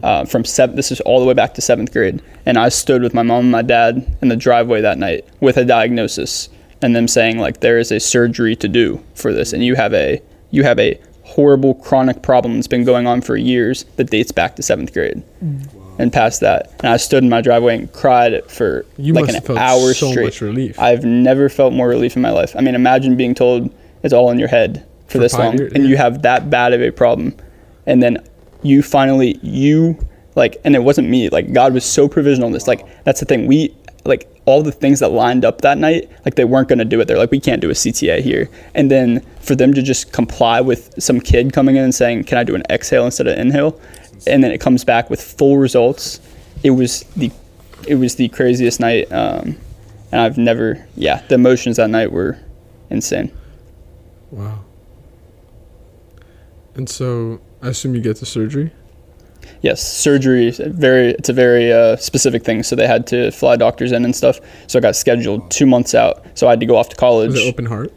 Uh, 0.03 0.23
from 0.25 0.45
seven, 0.45 0.75
this 0.75 0.91
is 0.91 1.01
all 1.01 1.19
the 1.19 1.25
way 1.25 1.33
back 1.33 1.55
to 1.55 1.61
seventh 1.61 1.91
grade, 1.91 2.21
and 2.45 2.55
I 2.55 2.69
stood 2.69 3.01
with 3.01 3.15
my 3.15 3.23
mom 3.23 3.45
and 3.45 3.51
my 3.51 3.63
dad 3.63 4.15
in 4.21 4.27
the 4.27 4.35
driveway 4.35 4.81
that 4.81 4.99
night 4.99 5.25
with 5.39 5.57
a 5.57 5.65
diagnosis, 5.65 6.49
and 6.83 6.95
them 6.95 7.07
saying 7.07 7.39
like 7.39 7.61
there 7.61 7.79
is 7.79 7.91
a 7.91 7.99
surgery 7.99 8.55
to 8.57 8.67
do 8.67 9.03
for 9.15 9.33
this, 9.33 9.53
and 9.53 9.63
you 9.65 9.73
have 9.73 9.91
a 9.95 10.21
you 10.51 10.61
have 10.61 10.77
a 10.77 10.99
horrible 11.23 11.73
chronic 11.73 12.21
problem 12.21 12.53
that's 12.53 12.67
been 12.67 12.83
going 12.83 13.07
on 13.07 13.21
for 13.21 13.35
years 13.35 13.85
that 13.95 14.11
dates 14.11 14.31
back 14.31 14.55
to 14.57 14.61
seventh 14.61 14.93
grade, 14.93 15.23
and 15.97 16.13
past 16.13 16.41
that, 16.41 16.71
and 16.81 16.89
I 16.89 16.97
stood 16.97 17.23
in 17.23 17.29
my 17.31 17.41
driveway 17.41 17.75
and 17.75 17.91
cried 17.91 18.45
for 18.51 18.85
You 18.97 19.13
like 19.13 19.23
must 19.23 19.29
an 19.29 19.35
have 19.37 19.45
felt 19.47 19.57
hour 19.57 19.95
so 19.95 20.11
straight. 20.11 20.25
much 20.25 20.41
relief. 20.41 20.77
I've 20.77 21.03
never 21.05 21.49
felt 21.49 21.73
more 21.73 21.87
relief 21.87 22.15
in 22.15 22.21
my 22.21 22.29
life. 22.29 22.55
I 22.55 22.61
mean, 22.61 22.75
imagine 22.75 23.17
being 23.17 23.33
told 23.33 23.73
it's 24.03 24.13
all 24.13 24.29
in 24.29 24.37
your 24.37 24.49
head 24.49 24.85
for, 25.07 25.13
For 25.13 25.17
this 25.17 25.33
long, 25.33 25.57
years, 25.57 25.73
and 25.73 25.85
yeah. 25.85 25.89
you 25.89 25.97
have 25.97 26.21
that 26.21 26.51
bad 26.51 26.71
of 26.73 26.81
a 26.83 26.91
problem, 26.91 27.35
and 27.87 28.03
then 28.03 28.23
you 28.65 28.81
finally 28.81 29.39
you 29.41 29.97
like, 30.35 30.57
and 30.63 30.75
it 30.75 30.83
wasn't 30.83 31.09
me. 31.09 31.29
Like 31.29 31.53
God 31.53 31.73
was 31.73 31.85
so 31.85 32.07
provisional 32.07 32.47
in 32.47 32.53
this. 32.53 32.67
Like 32.67 32.85
that's 33.03 33.19
the 33.19 33.25
thing. 33.25 33.47
We 33.47 33.75
like 34.03 34.29
all 34.45 34.61
the 34.61 34.71
things 34.71 34.99
that 34.99 35.09
lined 35.09 35.43
up 35.43 35.61
that 35.61 35.77
night. 35.77 36.09
Like 36.25 36.35
they 36.35 36.45
weren't 36.45 36.67
going 36.67 36.79
to 36.79 36.85
do 36.85 36.99
it. 36.99 37.07
They're 37.07 37.17
like, 37.17 37.31
we 37.31 37.39
can't 37.39 37.61
do 37.61 37.69
a 37.69 37.73
CTA 37.73 38.21
here. 38.21 38.49
And 38.73 38.91
then 38.91 39.21
for 39.39 39.55
them 39.55 39.73
to 39.73 39.81
just 39.81 40.11
comply 40.11 40.61
with 40.61 40.93
some 41.01 41.19
kid 41.19 41.53
coming 41.53 41.75
in 41.75 41.83
and 41.83 41.95
saying, 41.95 42.25
can 42.25 42.37
I 42.37 42.43
do 42.43 42.55
an 42.55 42.63
exhale 42.69 43.05
instead 43.05 43.27
of 43.27 43.37
inhale? 43.37 43.79
And 44.27 44.43
then 44.43 44.51
it 44.51 44.59
comes 44.59 44.83
back 44.83 45.09
with 45.09 45.21
full 45.21 45.57
results. 45.57 46.19
It 46.63 46.71
was 46.71 47.03
the 47.15 47.31
it 47.87 47.95
was 47.95 48.15
the 48.15 48.29
craziest 48.29 48.79
night. 48.79 49.11
Um, 49.11 49.57
and 50.11 50.21
I've 50.21 50.37
never, 50.37 50.87
yeah, 50.95 51.21
the 51.27 51.35
emotions 51.35 51.77
that 51.77 51.89
night 51.89 52.11
were 52.11 52.39
insane. 52.89 53.31
Wow. 54.31 54.64
And 56.75 56.89
so 56.89 57.41
I 57.61 57.69
assume 57.69 57.95
you 57.95 58.01
get 58.01 58.19
the 58.19 58.25
surgery. 58.25 58.71
Yes, 59.61 59.81
surgery. 59.81 60.51
Very, 60.51 61.11
it's 61.11 61.29
a 61.29 61.33
very 61.33 61.71
uh, 61.71 61.95
specific 61.97 62.43
thing. 62.43 62.63
So 62.63 62.75
they 62.75 62.87
had 62.87 63.07
to 63.07 63.31
fly 63.31 63.55
doctors 63.55 63.91
in 63.91 64.05
and 64.05 64.15
stuff. 64.15 64.39
So 64.67 64.79
I 64.79 64.81
got 64.81 64.95
scheduled 64.95 65.49
two 65.49 65.65
months 65.65 65.95
out. 65.95 66.25
So 66.33 66.47
I 66.47 66.51
had 66.51 66.59
to 66.59 66.65
go 66.65 66.75
off 66.75 66.89
to 66.89 66.95
college. 66.95 67.31
Was 67.31 67.41
it 67.41 67.47
open 67.47 67.65
heart? 67.65 67.93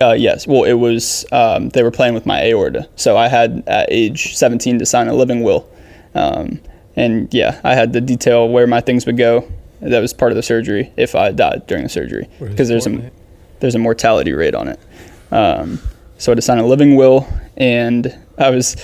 Uh, 0.00 0.12
yes. 0.12 0.46
Well, 0.46 0.64
it 0.64 0.74
was. 0.74 1.24
Um, 1.32 1.70
they 1.70 1.82
were 1.82 1.90
playing 1.90 2.14
with 2.14 2.26
my 2.26 2.42
aorta. 2.44 2.88
So 2.96 3.16
I 3.16 3.28
had 3.28 3.64
at 3.66 3.88
age 3.90 4.36
17 4.36 4.78
to 4.78 4.86
sign 4.86 5.08
a 5.08 5.14
living 5.14 5.42
will, 5.42 5.68
um, 6.14 6.60
and 6.96 7.32
yeah, 7.32 7.60
I 7.64 7.74
had 7.74 7.92
to 7.94 8.00
detail 8.00 8.48
where 8.48 8.66
my 8.66 8.80
things 8.80 9.06
would 9.06 9.16
go. 9.16 9.50
That 9.80 10.00
was 10.00 10.12
part 10.12 10.32
of 10.32 10.36
the 10.36 10.42
surgery 10.42 10.92
if 10.96 11.14
I 11.14 11.30
died 11.30 11.66
during 11.68 11.84
the 11.84 11.88
surgery 11.88 12.28
because 12.40 12.68
there's 12.68 12.86
a 12.86 13.10
there's 13.60 13.74
a 13.76 13.78
mortality 13.78 14.32
rate 14.32 14.54
on 14.54 14.68
it. 14.68 14.80
Um, 15.30 15.80
so 16.18 16.30
I 16.30 16.32
had 16.32 16.36
to 16.36 16.42
sign 16.42 16.58
a 16.58 16.66
living 16.66 16.96
will, 16.96 17.28
and 17.58 18.16
I 18.38 18.50
was 18.50 18.76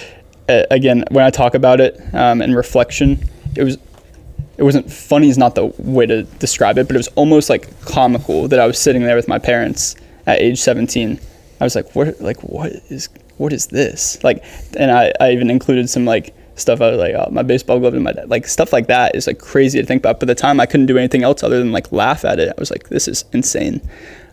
again 0.48 1.04
when 1.10 1.24
I 1.24 1.30
talk 1.30 1.54
about 1.54 1.80
it 1.80 1.98
um, 2.12 2.42
in 2.42 2.54
reflection, 2.54 3.24
it 3.56 3.62
was 3.62 3.78
it 4.56 4.62
wasn't 4.62 4.90
funny 4.92 5.28
is 5.28 5.38
not 5.38 5.54
the 5.54 5.66
way 5.78 6.06
to 6.06 6.24
describe 6.24 6.78
it, 6.78 6.86
but 6.86 6.94
it 6.94 6.98
was 6.98 7.08
almost 7.08 7.48
like 7.48 7.68
comical 7.86 8.46
that 8.48 8.60
I 8.60 8.66
was 8.66 8.78
sitting 8.78 9.02
there 9.02 9.16
with 9.16 9.26
my 9.26 9.38
parents 9.38 9.96
at 10.26 10.40
age 10.40 10.60
17. 10.60 11.18
I 11.60 11.64
was 11.64 11.74
like, 11.74 11.94
what 11.94 12.20
like 12.20 12.40
what 12.42 12.72
is 12.88 13.08
what 13.36 13.52
is 13.52 13.68
this? 13.68 14.22
Like 14.22 14.44
and 14.78 14.90
I, 14.90 15.12
I 15.20 15.32
even 15.32 15.50
included 15.50 15.88
some 15.88 16.04
like 16.04 16.34
stuff 16.56 16.80
I 16.80 16.90
was 16.90 16.98
like, 16.98 17.14
oh, 17.14 17.28
my 17.30 17.42
baseball 17.42 17.80
glove 17.80 17.94
and 17.94 18.04
my 18.04 18.12
dad 18.12 18.28
like 18.28 18.46
stuff 18.46 18.72
like 18.72 18.86
that 18.88 19.14
is 19.14 19.26
like 19.26 19.38
crazy 19.38 19.80
to 19.80 19.86
think 19.86 20.02
about. 20.02 20.20
But 20.20 20.28
at 20.28 20.36
the 20.36 20.40
time 20.40 20.60
I 20.60 20.66
couldn't 20.66 20.86
do 20.86 20.98
anything 20.98 21.22
else 21.22 21.42
other 21.42 21.58
than 21.58 21.72
like 21.72 21.90
laugh 21.90 22.24
at 22.24 22.38
it. 22.38 22.48
I 22.48 22.54
was 22.58 22.70
like, 22.70 22.88
this 22.88 23.08
is 23.08 23.24
insane. 23.32 23.80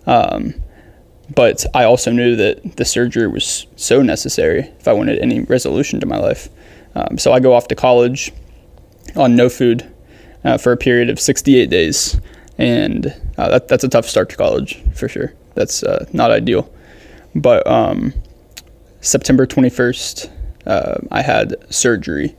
Um, 0.08 0.56
but 1.36 1.66
I 1.74 1.84
also 1.84 2.12
knew 2.12 2.36
that 2.36 2.78
the 2.78 2.86
surgery 2.86 3.28
was 3.28 3.68
so 3.76 4.02
necessary 4.02 4.60
if 4.80 4.88
I 4.88 4.94
wanted 4.94 5.20
any 5.20 5.42
resolution 5.42 6.00
to 6.00 6.06
my 6.06 6.18
life. 6.18 6.50
Um, 6.96 7.18
so 7.18 7.32
I 7.32 7.40
go 7.40 7.54
off 7.54 7.68
to 7.70 7.76
college 7.76 8.32
on 9.16 9.36
no 9.36 9.50
food 9.50 9.90
uh, 10.44 10.58
for 10.58 10.72
a 10.72 10.78
period 10.78 11.10
of 11.10 11.20
68 11.20 11.70
days, 11.70 12.20
and 12.58 13.08
uh, 13.38 13.50
that, 13.50 13.68
that's 13.68 13.84
a 13.84 13.90
tough 13.90 14.08
start 14.08 14.30
to 14.32 14.36
college 14.36 14.82
for 14.94 15.08
sure. 15.08 15.34
That's 15.56 15.84
uh, 15.84 16.06
not 16.12 16.32
ideal. 16.32 16.72
But 17.36 17.66
um, 17.66 18.14
September 19.00 19.46
21st, 19.46 20.30
uh, 20.66 20.98
I 21.12 21.22
had 21.22 21.56
surgery, 21.74 22.36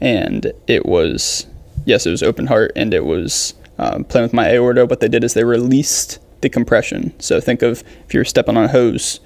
and 0.00 0.52
it 0.66 0.86
was 0.86 1.46
yes, 1.84 2.06
it 2.06 2.10
was 2.10 2.22
open 2.22 2.46
heart, 2.46 2.72
and 2.76 2.94
it 2.94 3.04
was 3.04 3.54
um, 3.78 4.04
playing 4.04 4.24
with 4.24 4.32
my 4.32 4.52
aorta. 4.52 4.86
What 4.86 5.00
they 5.00 5.08
did 5.08 5.24
is 5.24 5.34
they 5.34 5.44
released 5.44 6.18
the 6.44 6.50
compression. 6.50 7.18
So 7.18 7.40
think 7.40 7.62
of 7.62 7.82
if 8.06 8.14
you're 8.14 8.24
stepping 8.24 8.56
on 8.56 8.64
a 8.64 8.68
hose, 8.68 9.18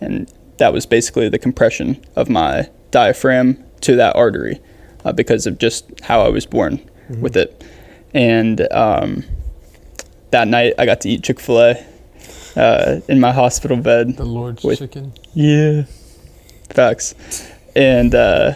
and 0.00 0.30
that 0.58 0.72
was 0.72 0.84
basically 0.86 1.28
the 1.28 1.38
compression 1.38 2.04
of 2.16 2.28
my 2.28 2.68
diaphragm 2.90 3.64
to 3.82 3.96
that 3.96 4.14
artery 4.16 4.60
uh, 5.04 5.12
because 5.12 5.46
of 5.46 5.58
just 5.58 5.84
how 6.02 6.20
I 6.20 6.28
was 6.28 6.44
born 6.46 6.78
with 7.20 7.36
it. 7.36 7.64
And 8.12 8.60
um, 8.72 9.24
that 10.30 10.48
night, 10.48 10.74
I 10.78 10.84
got 10.84 11.00
to 11.02 11.08
eat 11.08 11.22
Chick 11.22 11.38
Fil 11.40 11.60
A 11.60 11.86
uh, 12.56 13.00
in 13.08 13.20
my 13.20 13.32
hospital 13.32 13.76
bed. 13.76 14.16
The 14.16 14.24
Lord's 14.24 14.64
With- 14.64 14.80
chicken. 14.80 15.12
Yeah, 15.32 15.84
facts. 16.70 17.14
And 17.76 18.14
uh, 18.14 18.54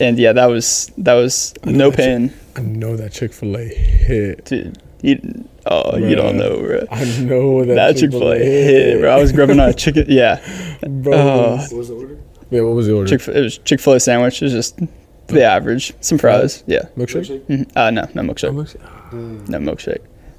and 0.00 0.18
yeah, 0.18 0.32
that 0.32 0.46
was 0.46 0.90
that 0.98 1.14
was 1.14 1.54
no 1.64 1.90
pain, 1.92 2.32
I 2.56 2.60
know 2.60 2.96
that 2.96 3.12
Chick 3.12 3.32
Fil 3.32 3.56
A 3.56 3.64
hit. 3.68 4.44
dude. 4.46 4.78
You, 5.02 5.48
oh, 5.66 5.96
you 5.96 6.14
don't 6.14 6.36
know, 6.36 6.60
bro. 6.60 6.86
I 6.90 7.04
know 7.20 7.64
that, 7.64 7.74
That 7.74 7.96
Chick 7.96 8.10
Fil 8.12 8.32
A 8.32 8.38
hit, 8.38 9.00
bro. 9.00 9.10
I 9.10 9.20
was 9.20 9.32
grubbing 9.32 9.58
on 9.60 9.68
a 9.70 9.72
chicken. 9.84 10.04
Yeah, 10.08 10.40
Bro, 10.86 11.12
Oh. 11.14 11.56
What 11.56 11.72
was 11.72 11.88
the 11.88 11.94
order? 11.94 12.18
yeah, 12.50 12.60
what 12.60 12.74
was 12.76 12.86
the 12.86 12.94
order? 12.94 13.08
Chick. 13.18 13.26
It 13.34 13.40
was 13.40 13.58
Chick 13.58 13.80
Fil 13.80 13.94
A 13.94 14.00
sandwich. 14.00 14.40
It 14.40 14.44
was 14.46 14.52
just 14.52 14.78
the 15.26 15.42
average. 15.44 15.92
Some 16.00 16.18
fries. 16.18 16.62
Yeah. 16.66 16.82
Milkshake? 16.96 17.40
Mhm. 17.46 17.70
Uh, 17.76 17.90
no, 17.90 18.02
no 18.14 18.22
No 18.22 18.32
milkshake. 18.32 18.54
milkshake? 18.54 19.48
No 19.48 19.58
milkshake. 19.58 19.98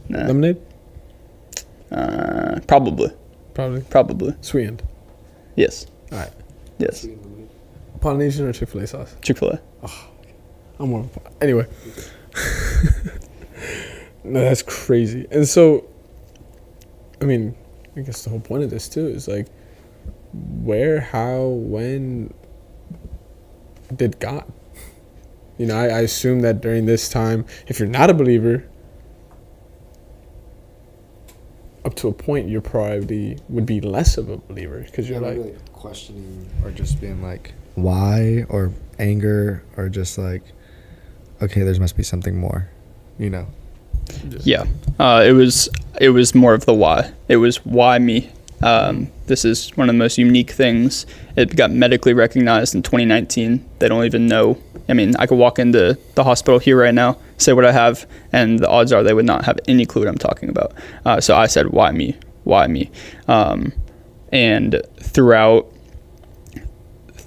No. 0.10 0.20
Lemonade? 0.20 0.58
Uh, 1.92 2.60
probably. 2.68 3.10
Probably. 3.54 3.82
Probably. 3.82 4.34
Sweetened. 4.42 4.82
Yes. 5.56 5.88
Alright. 6.12 6.32
Yes. 6.80 7.06
Polynesian 8.02 8.48
or 8.48 8.54
Chick 8.54 8.70
Fil 8.70 8.82
A 8.82 8.88
sauce? 8.88 9.16
Chick 9.22 9.38
Fil 9.38 9.50
A. 9.52 9.60
I'm 10.80 10.90
more. 10.90 11.02
of 11.02 11.18
a- 11.18 11.44
Anyway. 11.44 11.66
no, 14.24 14.40
that's 14.42 14.62
crazy. 14.62 15.28
And 15.32 15.48
so, 15.48 15.86
I 17.22 17.26
mean, 17.26 17.56
I 17.96 18.02
guess 18.02 18.24
the 18.24 18.30
whole 18.30 18.40
point 18.40 18.64
of 18.64 18.70
this 18.70 18.88
too 18.88 19.08
is 19.08 19.28
like, 19.28 19.48
where, 20.34 21.02
how, 21.02 21.46
when 21.46 22.34
did 23.96 24.20
God? 24.20 24.46
You 25.56 25.68
know, 25.68 25.78
I, 25.78 25.84
I 25.84 26.00
assume 26.00 26.40
that 26.42 26.62
during 26.62 26.88
this 26.88 27.08
time, 27.08 27.46
if 27.68 27.78
you're 27.78 27.88
not 27.88 28.10
a 28.10 28.14
believer, 28.16 28.68
up 31.86 31.94
to 31.98 32.08
a 32.08 32.12
point, 32.12 32.50
your 32.50 32.60
probably 32.60 33.38
would 33.50 33.68
be 33.68 33.80
less 33.80 34.18
of 34.18 34.30
a 34.30 34.38
believer 34.38 34.80
because 34.80 35.08
you're 35.08 35.20
like, 35.20 35.38
really 35.38 35.56
questioning 35.72 36.50
or 36.64 36.72
just 36.72 37.00
being 37.00 37.22
like, 37.22 37.54
why 37.76 38.46
or 38.50 38.72
anger 38.98 39.64
or 39.78 39.90
just 39.90 40.18
like, 40.18 40.42
okay, 41.40 41.62
there 41.62 41.80
must 41.80 41.96
be 41.96 42.04
something 42.04 42.36
more, 42.36 42.70
you 43.20 43.30
know? 43.30 43.48
Yeah. 44.44 44.66
Uh, 45.00 45.24
it 45.26 45.34
was 45.34 45.70
it 46.00 46.10
was 46.10 46.34
more 46.36 46.54
of 46.54 46.66
the 46.66 46.74
why. 46.74 47.12
It 47.28 47.38
was 47.38 47.58
why 47.66 48.00
me. 48.00 48.32
Um, 48.62 49.12
this 49.28 49.44
is 49.44 49.76
one 49.76 49.90
of 49.90 49.96
the 49.96 50.00
most 50.00 50.18
unique 50.18 50.52
things. 50.52 51.06
It 51.36 51.56
got 51.56 51.72
medically 51.72 52.14
recognized 52.14 52.76
in 52.76 52.82
2019. 52.82 53.70
They 53.80 53.90
don't 53.90 54.06
even 54.06 54.28
know 54.28 54.58
I 54.90 54.94
mean, 54.94 55.16
I 55.18 55.26
could 55.26 55.38
walk 55.38 55.60
into 55.60 55.98
the 56.16 56.24
hospital 56.24 56.60
here 56.60 56.80
right 56.80 56.94
now, 56.94 57.18
say 57.38 57.54
what 57.54 57.66
I 57.66 57.72
have, 57.72 58.06
and 58.32 58.60
the 58.60 58.70
odds 58.70 58.92
are 58.92 59.04
they 59.04 59.14
would 59.14 59.26
not 59.26 59.46
have 59.46 59.60
any 59.68 59.86
clue 59.86 60.02
what 60.02 60.10
I'm 60.10 60.18
talking 60.18 60.50
about. 60.50 60.74
Uh, 61.06 61.22
so 61.22 61.36
I 61.36 61.48
said, 61.48 61.70
why 61.70 61.92
me? 61.92 62.18
Why 62.44 62.68
me? 62.68 62.92
Um, 63.28 63.72
and 64.32 64.82
throughout 65.00 65.70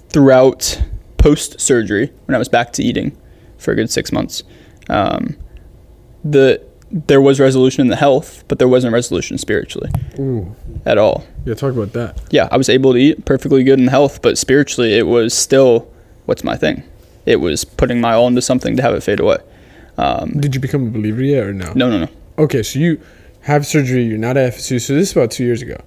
throughout 0.09 0.81
post 1.19 1.61
surgery, 1.61 2.13
when 2.27 2.35
I 2.35 2.39
was 2.39 2.49
back 2.49 2.73
to 2.75 2.83
eating 2.83 3.17
for 3.59 3.73
a 3.73 3.75
good 3.75 3.91
six 3.91 4.13
months, 4.13 4.43
um, 4.89 5.37
the 6.25 6.63
there 6.91 7.21
was 7.21 7.41
resolution 7.41 7.81
in 7.83 7.89
the 7.89 7.97
health, 7.97 8.45
but 8.49 8.59
there 8.59 8.69
wasn't 8.69 8.93
resolution 8.93 9.39
spiritually 9.39 9.91
Ooh. 10.19 10.55
at 10.85 10.99
all. 10.99 11.25
Yeah, 11.45 11.55
talk 11.55 11.73
about 11.75 11.93
that. 11.95 12.21
Yeah, 12.31 12.49
I 12.51 12.57
was 12.57 12.69
able 12.69 12.93
to 12.93 12.99
eat 12.99 13.25
perfectly 13.25 13.65
good 13.65 13.79
in 13.81 13.89
health, 13.89 14.23
but 14.23 14.39
spiritually, 14.39 14.95
it 14.95 15.07
was 15.07 15.35
still 15.35 15.91
what's 16.27 16.45
my 16.45 16.57
thing. 16.57 16.83
It 17.25 17.37
was 17.37 17.65
putting 17.65 18.01
my 18.01 18.13
all 18.13 18.29
into 18.29 18.41
something 18.43 18.77
to 18.77 18.83
have 18.83 18.95
it 18.95 19.03
fade 19.03 19.19
away. 19.21 19.39
Um, 19.99 20.33
Did 20.39 20.55
you 20.55 20.61
become 20.61 20.87
a 20.87 20.91
believer 20.91 21.23
yet 21.23 21.45
or 21.45 21.53
no? 21.53 21.73
no, 21.75 21.91
no, 21.91 21.99
no. 22.05 22.09
Okay, 22.39 22.63
so 22.63 22.79
you 22.79 23.01
have 23.41 23.67
surgery. 23.67 24.05
You're 24.05 24.19
not 24.19 24.37
at 24.37 24.53
FSU. 24.55 24.81
So 24.81 24.95
this 24.95 25.11
is 25.11 25.13
about 25.17 25.31
two 25.31 25.45
years 25.45 25.63
ago. 25.63 25.81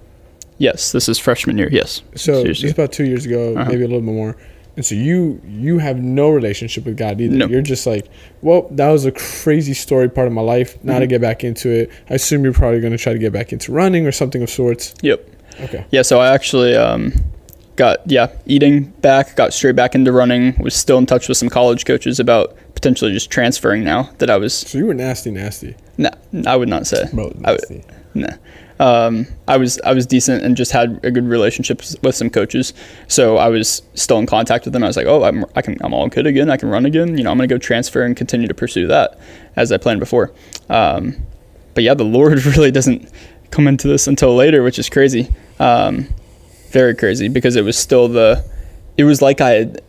Yes, 0.58 0.92
this 0.92 1.08
is 1.08 1.18
freshman 1.18 1.56
year. 1.56 1.68
Yes. 1.72 2.02
So 2.16 2.44
is 2.44 2.62
about 2.64 2.92
two 2.92 3.04
years 3.06 3.24
ago, 3.24 3.54
Uh-huh. 3.56 3.70
maybe 3.70 3.84
a 3.84 3.86
little 3.86 4.00
bit 4.02 4.12
more. 4.12 4.36
And 4.80 4.86
so 4.86 4.94
you 4.94 5.38
you 5.46 5.76
have 5.76 5.98
no 5.98 6.30
relationship 6.30 6.86
with 6.86 6.96
God 6.96 7.20
either. 7.20 7.36
No. 7.36 7.46
You're 7.46 7.60
just 7.60 7.86
like, 7.86 8.08
well, 8.40 8.66
that 8.70 8.88
was 8.88 9.04
a 9.04 9.12
crazy 9.12 9.74
story 9.74 10.08
part 10.08 10.26
of 10.26 10.32
my 10.32 10.40
life. 10.40 10.82
Now 10.82 10.98
to 10.98 11.04
Mhm. 11.04 11.08
get 11.10 11.20
back 11.20 11.44
into 11.44 11.68
it, 11.68 11.90
I 12.08 12.14
assume 12.14 12.44
you're 12.44 12.54
probably 12.54 12.80
going 12.80 12.92
to 12.92 12.98
try 12.98 13.12
to 13.12 13.18
get 13.18 13.30
back 13.30 13.52
into 13.52 13.72
running 13.72 14.06
or 14.06 14.12
something 14.12 14.40
of 14.42 14.48
sorts. 14.48 14.94
Yep. 15.02 15.20
Okay. 15.64 15.84
Yeah, 15.90 16.00
so 16.00 16.18
I 16.18 16.32
actually 16.32 16.74
um, 16.76 17.12
got 17.76 17.98
yeah 18.10 18.28
eating 18.46 18.84
back, 19.02 19.36
got 19.36 19.52
straight 19.52 19.76
back 19.76 19.94
into 19.94 20.12
running. 20.12 20.56
Was 20.58 20.74
still 20.74 20.96
in 20.96 21.04
touch 21.04 21.28
with 21.28 21.36
some 21.36 21.50
college 21.50 21.84
coaches 21.84 22.18
about 22.18 22.56
potentially 22.74 23.12
just 23.12 23.30
transferring 23.30 23.84
now 23.84 24.08
that 24.16 24.30
I 24.30 24.38
was. 24.38 24.54
So 24.54 24.78
you 24.78 24.86
were 24.86 24.94
nasty, 24.94 25.30
nasty, 25.30 25.74
Nah, 25.98 26.08
I 26.46 26.56
would 26.56 26.70
not 26.70 26.86
say. 26.86 27.04
bro. 27.12 27.24
I 27.44 27.52
would- 27.52 27.60
Nasty. 27.68 27.84
Nah. 28.14 28.28
Um, 28.80 29.26
I 29.46 29.58
was 29.58 29.78
I 29.84 29.92
was 29.92 30.06
decent 30.06 30.42
and 30.42 30.56
just 30.56 30.72
had 30.72 30.98
a 31.04 31.10
good 31.10 31.28
relationship 31.28 31.82
with 32.02 32.16
some 32.16 32.30
coaches, 32.30 32.72
so 33.08 33.36
I 33.36 33.48
was 33.48 33.82
still 33.94 34.18
in 34.18 34.24
contact 34.24 34.64
with 34.64 34.72
them. 34.72 34.82
I 34.82 34.86
was 34.86 34.96
like, 34.96 35.06
oh, 35.06 35.22
I'm 35.22 35.44
I 35.54 35.60
can 35.60 35.76
I'm 35.82 35.92
all 35.92 36.08
good 36.08 36.26
again. 36.26 36.48
I 36.48 36.56
can 36.56 36.70
run 36.70 36.86
again. 36.86 37.18
You 37.18 37.24
know, 37.24 37.30
I'm 37.30 37.36
gonna 37.36 37.46
go 37.46 37.58
transfer 37.58 38.02
and 38.02 38.16
continue 38.16 38.48
to 38.48 38.54
pursue 38.54 38.86
that 38.86 39.18
as 39.54 39.70
I 39.70 39.76
planned 39.76 40.00
before. 40.00 40.32
Um, 40.70 41.14
but 41.74 41.84
yeah, 41.84 41.92
the 41.92 42.04
Lord 42.18 42.44
really 42.46 42.70
doesn't 42.70 43.06
come 43.50 43.68
into 43.68 43.86
this 43.86 44.06
until 44.06 44.34
later, 44.34 44.62
which 44.62 44.78
is 44.78 44.88
crazy. 44.88 45.28
Um, 45.58 46.08
very 46.70 46.94
crazy 46.94 47.28
because 47.28 47.56
it 47.56 47.64
was 47.64 47.76
still 47.76 48.08
the 48.08 48.42
it 48.96 49.04
was 49.04 49.20
like 49.20 49.42
I 49.42 49.50
had 49.50 49.82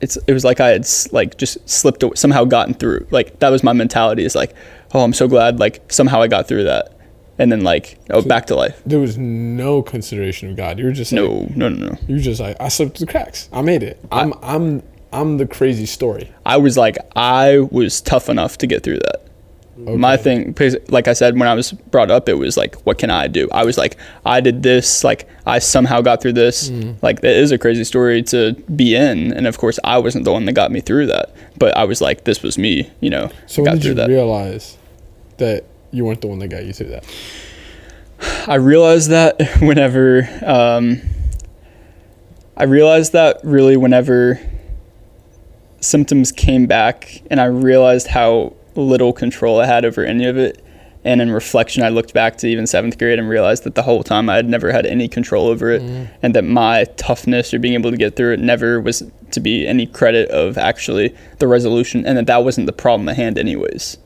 it's 0.00 0.16
it 0.26 0.32
was 0.32 0.44
like 0.44 0.58
I 0.60 0.68
had 0.68 0.88
like 1.12 1.36
just 1.36 1.68
slipped 1.68 2.02
somehow 2.16 2.44
gotten 2.44 2.72
through 2.72 3.06
like 3.10 3.40
that 3.40 3.50
was 3.50 3.62
my 3.62 3.72
mentality 3.72 4.24
is 4.24 4.34
like 4.34 4.54
oh 4.94 5.00
I'm 5.00 5.12
so 5.12 5.28
glad 5.28 5.58
like 5.58 5.92
somehow 5.92 6.22
I 6.22 6.28
got 6.28 6.48
through 6.48 6.64
that 6.64 6.97
and 7.38 7.50
then 7.52 7.60
like 7.62 7.98
oh 8.10 8.20
So- 8.20 8.28
back 8.28 8.46
to 8.46 8.54
life 8.56 8.80
There 8.86 9.00
was 9.00 9.16
no 9.18 9.82
consideration 9.82 10.50
of 10.50 10.56
God. 10.56 10.78
You 10.78 10.86
were 10.86 10.92
just 10.92 11.12
like, 11.12 11.22
no 11.22 11.48
no 11.54 11.68
no 11.68 11.86
no 11.90 11.98
You 12.08 12.16
were 12.16 12.20
just 12.20 12.40
like, 12.40 12.56
I 12.60 12.68
slipped 12.68 12.96
through 12.98 13.06
the 13.06 13.12
cracks. 13.12 13.48
I 13.52 13.62
made 13.62 13.82
it. 13.82 13.98
I'm 14.12 14.32
I'm 14.42 14.82
I'm 15.12 15.38
the 15.38 15.46
crazy 15.46 15.86
story. 15.86 16.30
I 16.44 16.56
was 16.58 16.76
like 16.76 16.96
I 17.16 17.60
was 17.70 18.00
tough 18.00 18.28
enough 18.28 18.58
to 18.58 18.66
get 18.66 18.82
through 18.82 18.98
that 18.98 19.24
my 19.78 20.16
thing 20.16 20.48
because 20.48 20.74
like 20.88 21.06
i 21.06 21.12
said 21.12 21.38
when 21.38 21.46
i 21.46 21.54
was 21.54 21.70
brought 21.70 22.10
up 22.10 22.28
it 22.28 22.34
was 22.34 22.56
like 22.56 22.74
what 22.84 22.98
can 22.98 23.10
i 23.10 23.28
do 23.28 23.48
i 23.52 23.64
was 23.64 23.78
like 23.78 23.96
i 24.26 24.40
did 24.40 24.60
this 24.64 25.04
like 25.04 25.28
i 25.46 25.60
somehow 25.60 26.00
got 26.00 26.20
through 26.20 26.32
this 26.32 26.68
Mm. 26.68 27.00
like 27.00 27.20
that 27.20 27.36
is 27.36 27.52
a 27.52 27.58
crazy 27.58 27.84
story 27.84 28.20
to 28.24 28.54
be 28.74 28.96
in 28.96 29.32
and 29.32 29.46
of 29.46 29.56
course 29.56 29.78
i 29.84 29.96
wasn't 29.96 30.24
the 30.24 30.32
one 30.32 30.46
that 30.46 30.54
got 30.54 30.72
me 30.72 30.80
through 30.80 31.06
that 31.06 31.30
but 31.58 31.76
i 31.76 31.84
was 31.84 32.00
like 32.00 32.24
this 32.24 32.42
was 32.42 32.58
me 32.58 32.90
you 32.98 33.08
know 33.08 33.30
So 33.46 33.62
got 33.62 33.70
when 33.70 33.76
did 33.78 33.82
through 33.82 33.90
you 33.90 33.94
that 33.94 34.08
realize 34.08 34.76
that 35.36 35.62
you 35.90 36.04
weren't 36.04 36.20
the 36.20 36.26
one 36.26 36.38
that 36.38 36.48
got 36.48 36.64
you 36.64 36.72
through 36.72 36.88
that? 36.88 37.04
i 38.48 38.54
realized 38.54 39.10
that 39.10 39.40
whenever 39.60 40.28
um, 40.44 41.00
i 42.56 42.64
realized 42.64 43.12
that 43.12 43.40
really 43.42 43.76
whenever 43.76 44.40
symptoms 45.80 46.32
came 46.32 46.66
back 46.66 47.22
and 47.30 47.40
i 47.40 47.44
realized 47.44 48.08
how 48.08 48.52
little 48.74 49.12
control 49.12 49.60
i 49.60 49.66
had 49.66 49.84
over 49.84 50.04
any 50.04 50.24
of 50.24 50.36
it 50.36 50.64
and 51.04 51.20
in 51.22 51.30
reflection 51.30 51.82
i 51.82 51.88
looked 51.88 52.12
back 52.12 52.36
to 52.36 52.48
even 52.48 52.66
seventh 52.66 52.98
grade 52.98 53.18
and 53.18 53.28
realized 53.28 53.62
that 53.64 53.76
the 53.76 53.82
whole 53.82 54.02
time 54.02 54.28
i 54.28 54.34
had 54.34 54.48
never 54.48 54.72
had 54.72 54.84
any 54.86 55.06
control 55.06 55.46
over 55.46 55.70
it 55.70 55.80
and 56.22 56.34
that 56.34 56.42
my 56.42 56.84
toughness 56.96 57.54
or 57.54 57.58
being 57.60 57.74
able 57.74 57.90
to 57.90 57.96
get 57.96 58.16
through 58.16 58.32
it 58.32 58.40
never 58.40 58.80
was 58.80 59.02
to 59.30 59.40
be 59.40 59.66
any 59.66 59.86
credit 59.86 60.28
of 60.30 60.58
actually 60.58 61.14
the 61.38 61.46
resolution 61.46 62.04
and 62.04 62.18
that 62.18 62.26
that 62.26 62.44
wasn't 62.44 62.66
the 62.66 62.72
problem 62.72 63.08
at 63.08 63.16
hand 63.16 63.38
anyways 63.38 63.98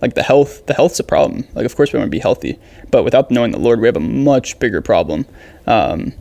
like 0.00 0.14
the 0.14 0.22
health 0.22 0.64
the 0.66 0.74
health's 0.74 0.98
a 0.98 1.04
problem 1.04 1.46
like 1.54 1.66
of 1.66 1.74
course 1.76 1.92
we 1.92 1.98
want 1.98 2.06
to 2.06 2.10
be 2.10 2.18
healthy 2.18 2.58
but 2.90 3.02
without 3.02 3.30
knowing 3.30 3.52
the 3.52 3.58
lord 3.58 3.80
we 3.80 3.86
have 3.86 3.96
a 3.96 4.00
much 4.00 4.58
bigger 4.58 4.80
problem 4.80 5.26
um, 5.66 6.12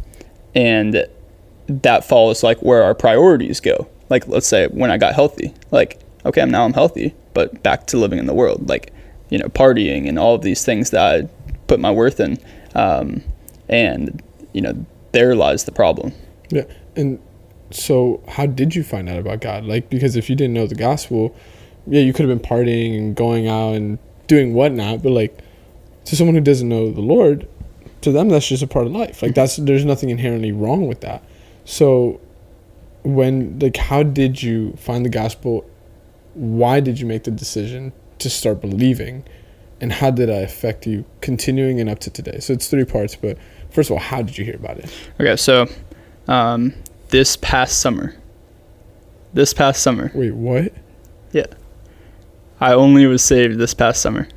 and 0.55 1.07
that 1.67 2.03
follows 2.03 2.43
like 2.43 2.59
where 2.61 2.83
our 2.83 2.95
priorities 2.95 3.59
go 3.59 3.87
like 4.09 4.27
let's 4.27 4.47
say 4.47 4.67
when 4.67 4.91
i 4.91 4.97
got 4.97 5.13
healthy 5.13 5.53
like 5.71 5.99
okay 6.25 6.41
I'm 6.41 6.51
now 6.51 6.65
i'm 6.65 6.73
healthy 6.73 7.13
but 7.33 7.61
back 7.63 7.87
to 7.87 7.97
living 7.97 8.19
in 8.19 8.25
the 8.25 8.33
world 8.33 8.67
like 8.67 8.91
you 9.29 9.37
know 9.37 9.45
partying 9.45 10.07
and 10.07 10.17
all 10.17 10.35
of 10.35 10.41
these 10.41 10.65
things 10.65 10.89
that 10.91 11.01
i 11.01 11.27
put 11.67 11.79
my 11.79 11.91
worth 11.91 12.19
in 12.19 12.37
um, 12.75 13.23
and 13.67 14.21
you 14.53 14.61
know 14.61 14.85
there 15.11 15.35
lies 15.35 15.63
the 15.63 15.71
problem 15.71 16.13
Yeah. 16.49 16.65
And 16.95 17.19
so 17.71 18.23
how 18.27 18.45
did 18.45 18.75
you 18.75 18.83
find 18.83 19.09
out 19.09 19.19
about 19.19 19.41
God? 19.41 19.65
Like 19.65 19.89
because 19.89 20.15
if 20.15 20.29
you 20.29 20.35
didn't 20.35 20.53
know 20.53 20.67
the 20.67 20.75
gospel, 20.75 21.35
yeah, 21.89 22.01
you 22.01 22.13
could 22.13 22.29
have 22.29 22.41
been 22.41 22.47
partying 22.47 22.97
and 22.97 23.15
going 23.15 23.47
out 23.47 23.75
and 23.75 23.97
doing 24.27 24.53
whatnot, 24.53 25.01
but 25.03 25.11
like 25.11 25.39
to 26.05 26.15
someone 26.15 26.35
who 26.35 26.41
doesn't 26.41 26.69
know 26.69 26.91
the 26.91 27.01
Lord, 27.01 27.47
to 28.01 28.11
them 28.11 28.29
that's 28.29 28.47
just 28.47 28.63
a 28.63 28.67
part 28.67 28.85
of 28.85 28.93
life. 28.93 29.21
Like 29.21 29.35
that's 29.35 29.57
there's 29.57 29.85
nothing 29.85 30.09
inherently 30.09 30.51
wrong 30.51 30.87
with 30.87 31.01
that. 31.01 31.23
So 31.65 32.21
when 33.03 33.59
like 33.59 33.77
how 33.77 34.03
did 34.03 34.41
you 34.41 34.73
find 34.73 35.03
the 35.03 35.09
gospel? 35.09 35.69
Why 36.35 36.79
did 36.79 36.99
you 36.99 37.05
make 37.05 37.23
the 37.23 37.31
decision 37.31 37.91
to 38.19 38.29
start 38.29 38.61
believing? 38.61 39.25
And 39.81 39.93
how 39.93 40.11
did 40.11 40.29
that 40.29 40.43
affect 40.43 40.85
you 40.85 41.05
continuing 41.21 41.79
and 41.79 41.89
up 41.89 41.99
to 41.99 42.09
today? 42.09 42.39
So 42.39 42.53
it's 42.53 42.67
three 42.67 42.83
parts, 42.83 43.15
but 43.15 43.37
first 43.71 43.89
of 43.89 43.93
all, 43.93 43.99
how 43.99 44.21
did 44.21 44.37
you 44.37 44.45
hear 44.45 44.55
about 44.55 44.77
it? 44.77 44.93
okay 45.19 45.35
so 45.35 45.67
um, 46.27 46.73
this 47.09 47.35
past 47.37 47.79
summer 47.79 48.15
this 49.33 49.53
past 49.53 49.81
summer 49.81 50.11
Wait, 50.13 50.33
what? 50.33 50.73
I 52.59 52.73
only 52.73 53.05
was 53.05 53.23
saved 53.23 53.57
this 53.57 53.73
past 53.73 54.01
summer 54.01 54.27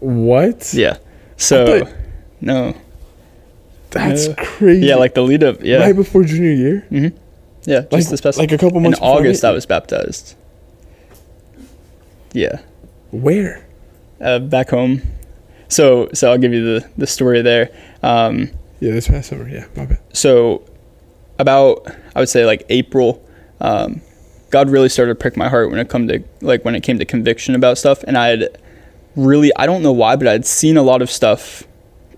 What? 0.00 0.72
yeah 0.74 0.96
so 1.36 1.80
thought- 1.80 1.92
no 2.40 2.74
That's 3.90 4.28
Yeah. 4.28 4.34
crazy. 4.36 4.86
yeah 4.86 4.94
like 4.96 5.14
the 5.14 5.22
lead 5.22 5.42
up 5.44 5.62
yeah 5.62 5.78
right 5.78 5.96
before 5.96 6.22
junior 6.24 6.52
year. 6.52 6.86
Mm-hmm. 6.90 7.16
Yeah, 7.66 7.80
just 7.80 7.92
Like, 7.92 8.06
this 8.08 8.20
past 8.22 8.38
like 8.38 8.52
a 8.52 8.56
couple 8.58 8.80
months. 8.80 8.98
In 8.98 9.04
August. 9.04 9.44
it? 9.44 9.48
I 9.48 9.50
was 9.50 9.66
baptized. 9.66 10.34
Yeah, 12.32 12.60
Where? 13.10 13.66
uh, 14.20 14.38
back 14.38 14.70
home. 14.70 15.02
So, 15.68 16.08
so 16.14 16.30
I'll 16.30 16.38
give 16.38 16.52
you 16.54 16.64
the 16.64 16.88
the 16.96 17.06
story 17.06 17.42
there. 17.42 17.70
Um, 18.02 18.50
Yeah, 18.80 18.92
this 18.92 19.08
past 19.08 19.28
summer. 19.28 19.48
Yeah, 19.48 19.66
my 19.76 19.86
bad. 19.86 19.98
so, 20.12 20.62
about 21.38 21.86
I 22.14 22.20
would 22.20 22.28
say 22.28 22.46
like 22.46 22.64
April, 22.70 23.22
um, 23.60 24.00
God 24.50 24.68
really 24.68 24.88
started 24.88 25.12
to 25.12 25.14
prick 25.14 25.36
my 25.36 25.48
heart 25.48 25.70
when 25.70 25.78
it 25.78 25.88
come 25.88 26.08
to 26.08 26.22
like 26.40 26.64
when 26.64 26.74
it 26.74 26.82
came 26.82 26.98
to 26.98 27.04
conviction 27.04 27.54
about 27.54 27.78
stuff, 27.78 28.02
and 28.04 28.18
I 28.18 28.28
had 28.28 28.58
really 29.16 29.50
I 29.56 29.66
don't 29.66 29.82
know 29.82 29.92
why, 29.92 30.16
but 30.16 30.26
I'd 30.26 30.46
seen 30.46 30.76
a 30.76 30.82
lot 30.82 31.02
of 31.02 31.10
stuff 31.10 31.64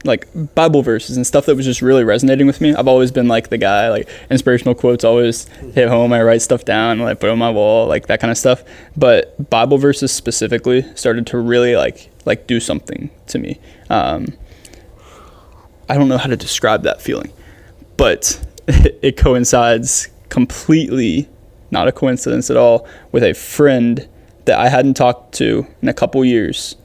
like 0.04 0.26
Bible 0.54 0.82
verses 0.82 1.16
and 1.16 1.26
stuff 1.26 1.46
that 1.46 1.54
was 1.54 1.64
just 1.64 1.82
really 1.82 2.04
resonating 2.04 2.46
with 2.46 2.60
me. 2.60 2.74
I've 2.74 2.88
always 2.88 3.12
been 3.12 3.28
like 3.28 3.50
the 3.50 3.58
guy, 3.58 3.88
like 3.88 4.08
inspirational 4.30 4.74
quotes 4.74 5.04
always 5.04 5.46
hit 5.74 5.88
home. 5.88 6.12
I 6.12 6.22
write 6.22 6.42
stuff 6.42 6.64
down, 6.64 6.98
like 6.98 7.20
put 7.20 7.30
on 7.30 7.38
my 7.38 7.50
wall, 7.50 7.86
like 7.86 8.06
that 8.06 8.20
kind 8.20 8.30
of 8.30 8.38
stuff. 8.38 8.62
But 8.96 9.50
Bible 9.50 9.78
verses 9.78 10.12
specifically 10.12 10.82
started 10.96 11.26
to 11.28 11.38
really 11.38 11.76
like 11.76 12.10
like 12.24 12.46
do 12.46 12.60
something 12.60 13.10
to 13.28 13.38
me. 13.38 13.60
Um, 13.90 14.26
I 15.88 15.96
don't 15.96 16.08
know 16.08 16.18
how 16.18 16.28
to 16.28 16.36
describe 16.36 16.82
that 16.84 17.00
feeling, 17.00 17.32
but 17.96 18.44
it 18.68 19.16
coincides 19.16 20.08
completely, 20.28 21.28
not 21.72 21.88
a 21.88 21.92
coincidence 21.92 22.50
at 22.50 22.56
all, 22.56 22.86
with 23.10 23.24
a 23.24 23.32
friend 23.32 24.08
that 24.44 24.58
I 24.58 24.68
hadn't 24.68 24.94
talked 24.94 25.34
to 25.36 25.66
in 25.80 25.88
a 25.88 25.94
couple 25.94 26.24
years. 26.24 26.76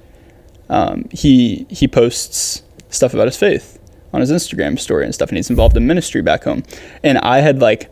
Um, 0.69 1.05
he 1.11 1.65
he 1.69 1.88
posts 1.88 2.63
stuff 2.89 3.13
about 3.13 3.27
his 3.27 3.38
faith 3.38 3.79
on 4.13 4.21
his 4.21 4.31
Instagram 4.31 4.79
story 4.79 5.05
and 5.05 5.13
stuff, 5.13 5.29
and 5.29 5.38
he's 5.38 5.49
involved 5.49 5.77
in 5.77 5.88
ministry 5.88 6.21
back 6.21 6.43
home. 6.43 6.63
And 7.03 7.17
I 7.19 7.39
had 7.39 7.59
like 7.59 7.89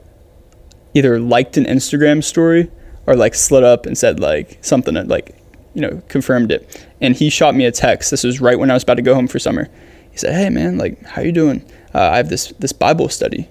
either 0.93 1.19
liked 1.19 1.57
an 1.57 1.65
Instagram 1.65 2.23
story 2.23 2.71
or 3.05 3.15
like 3.15 3.35
slid 3.35 3.63
up 3.63 3.85
and 3.85 3.97
said 3.97 4.19
like 4.19 4.57
something 4.61 4.93
that 4.95 5.07
like 5.07 5.35
you 5.73 5.81
know 5.81 6.01
confirmed 6.07 6.51
it. 6.51 6.85
And 7.01 7.15
he 7.15 7.29
shot 7.29 7.55
me 7.55 7.65
a 7.65 7.71
text. 7.71 8.11
This 8.11 8.23
was 8.23 8.41
right 8.41 8.57
when 8.57 8.71
I 8.71 8.73
was 8.73 8.83
about 8.83 8.95
to 8.95 9.01
go 9.01 9.15
home 9.15 9.27
for 9.27 9.39
summer. 9.39 9.69
He 10.11 10.17
said, 10.17 10.33
"Hey 10.33 10.49
man, 10.49 10.77
like 10.77 11.03
how 11.03 11.21
you 11.21 11.31
doing? 11.31 11.65
Uh, 11.93 12.09
I 12.11 12.17
have 12.17 12.29
this 12.29 12.53
this 12.59 12.73
Bible 12.73 13.09
study. 13.09 13.49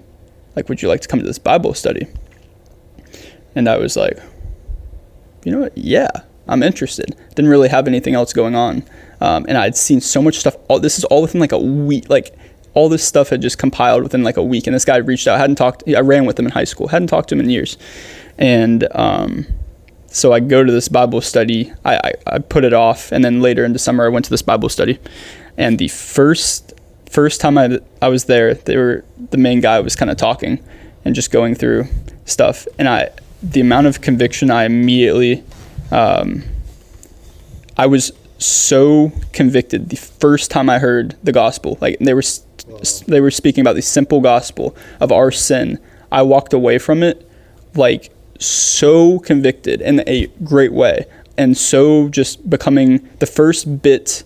Like, 0.55 0.69
would 0.69 0.81
you 0.81 0.87
like 0.87 1.01
to 1.01 1.07
come 1.07 1.19
to 1.19 1.25
this 1.25 1.39
Bible 1.39 1.73
study?" 1.73 2.07
And 3.55 3.69
I 3.69 3.77
was 3.77 3.95
like, 3.95 4.19
you 5.43 5.51
know 5.51 5.59
what? 5.59 5.77
Yeah, 5.77 6.09
I'm 6.47 6.63
interested. 6.63 7.15
Didn't 7.35 7.49
really 7.49 7.69
have 7.69 7.87
anything 7.87 8.15
else 8.15 8.33
going 8.33 8.55
on, 8.55 8.83
um, 9.21 9.45
and 9.47 9.57
I'd 9.57 9.75
seen 9.75 10.01
so 10.01 10.21
much 10.21 10.37
stuff. 10.37 10.55
All 10.67 10.79
this 10.79 10.97
is 10.97 11.05
all 11.05 11.21
within 11.21 11.39
like 11.39 11.51
a 11.51 11.59
week. 11.59 12.09
Like 12.09 12.35
all 12.73 12.89
this 12.89 13.03
stuff 13.03 13.29
had 13.29 13.41
just 13.41 13.57
compiled 13.57 14.03
within 14.03 14.23
like 14.23 14.37
a 14.37 14.43
week, 14.43 14.67
and 14.67 14.75
this 14.75 14.85
guy 14.85 14.97
reached 14.97 15.27
out. 15.27 15.39
hadn't 15.39 15.55
talked. 15.55 15.83
I 15.87 16.01
ran 16.01 16.25
with 16.25 16.37
him 16.37 16.45
in 16.45 16.51
high 16.51 16.65
school. 16.65 16.87
hadn't 16.87 17.07
talked 17.07 17.29
to 17.29 17.35
him 17.35 17.41
in 17.41 17.49
years, 17.49 17.77
and 18.37 18.87
um, 18.93 19.47
so 20.07 20.33
I 20.33 20.39
go 20.39 20.63
to 20.63 20.71
this 20.71 20.87
Bible 20.87 21.21
study. 21.21 21.71
I, 21.83 21.95
I, 21.97 22.13
I 22.27 22.39
put 22.39 22.63
it 22.63 22.73
off, 22.73 23.11
and 23.11 23.23
then 23.23 23.41
later 23.41 23.65
in 23.65 23.77
summer 23.77 24.05
I 24.05 24.09
went 24.09 24.25
to 24.25 24.31
this 24.31 24.41
Bible 24.41 24.69
study, 24.69 24.99
and 25.57 25.79
the 25.79 25.87
first 25.87 26.73
first 27.09 27.39
time 27.39 27.57
I 27.57 27.79
I 28.01 28.09
was 28.09 28.25
there, 28.25 28.53
they 28.53 28.77
were 28.77 29.05
the 29.31 29.37
main 29.37 29.61
guy 29.61 29.79
was 29.79 29.95
kind 29.95 30.11
of 30.11 30.17
talking 30.17 30.63
and 31.05 31.15
just 31.15 31.31
going 31.31 31.55
through 31.55 31.87
stuff, 32.25 32.67
and 32.77 32.89
I 32.89 33.09
the 33.43 33.61
amount 33.61 33.87
of 33.87 34.01
conviction 34.01 34.49
I 34.51 34.65
immediately 34.65 35.43
um, 35.91 36.43
I 37.77 37.87
was 37.87 38.11
so 38.37 39.11
convicted 39.33 39.89
the 39.89 39.95
first 39.95 40.51
time 40.51 40.69
I 40.69 40.79
heard 40.79 41.15
the 41.23 41.31
gospel. 41.31 41.77
Like 41.81 41.99
they 41.99 42.13
were 42.13 42.23
they 43.07 43.21
were 43.21 43.31
speaking 43.31 43.61
about 43.61 43.75
the 43.75 43.81
simple 43.81 44.21
gospel 44.21 44.75
of 44.99 45.11
our 45.11 45.31
sin. 45.31 45.79
I 46.11 46.21
walked 46.21 46.53
away 46.53 46.77
from 46.77 47.03
it 47.03 47.29
like 47.75 48.11
so 48.39 49.19
convicted 49.19 49.81
in 49.81 50.03
a 50.07 50.27
great 50.43 50.73
way 50.73 51.05
and 51.37 51.57
so 51.57 52.09
just 52.09 52.49
becoming 52.49 53.07
the 53.19 53.25
first 53.25 53.81
bit 53.81 54.23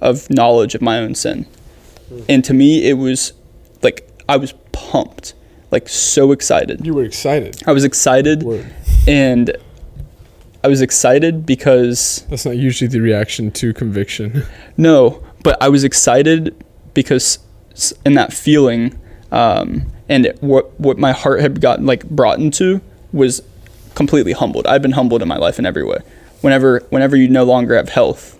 of 0.00 0.28
knowledge 0.30 0.74
of 0.74 0.82
my 0.82 0.98
own 0.98 1.14
sin. 1.14 1.46
And 2.28 2.44
to 2.44 2.54
me 2.54 2.88
it 2.88 2.94
was 2.94 3.32
like 3.82 4.08
I 4.28 4.36
was 4.36 4.52
pumped, 4.72 5.34
like 5.72 5.88
so 5.88 6.32
excited. 6.32 6.84
You 6.86 6.94
were 6.94 7.04
excited. 7.04 7.62
I 7.66 7.72
was 7.72 7.84
excited 7.84 8.42
Word. 8.42 8.72
and 9.08 9.56
I 10.62 10.68
was 10.68 10.80
excited 10.80 11.44
because 11.44 12.24
That's 12.30 12.44
not 12.44 12.56
usually 12.56 12.88
the 12.88 13.00
reaction 13.00 13.50
to 13.52 13.72
conviction. 13.74 14.44
no, 14.76 15.22
but 15.42 15.60
I 15.60 15.68
was 15.68 15.82
excited 15.82 16.54
because 16.94 17.38
in 18.04 18.14
that 18.14 18.32
feeling, 18.32 18.98
um, 19.32 19.86
and 20.08 20.32
what 20.40 20.78
what 20.78 20.98
my 20.98 21.12
heart 21.12 21.40
had 21.40 21.60
gotten 21.60 21.86
like 21.86 22.04
brought 22.08 22.38
into 22.38 22.80
was 23.12 23.42
completely 23.94 24.32
humbled. 24.32 24.66
I've 24.66 24.82
been 24.82 24.92
humbled 24.92 25.22
in 25.22 25.28
my 25.28 25.36
life 25.38 25.58
in 25.58 25.66
every 25.66 25.84
way. 25.84 25.98
Whenever 26.42 26.80
whenever 26.90 27.16
you 27.16 27.28
no 27.28 27.44
longer 27.44 27.74
have 27.76 27.88
health, 27.88 28.38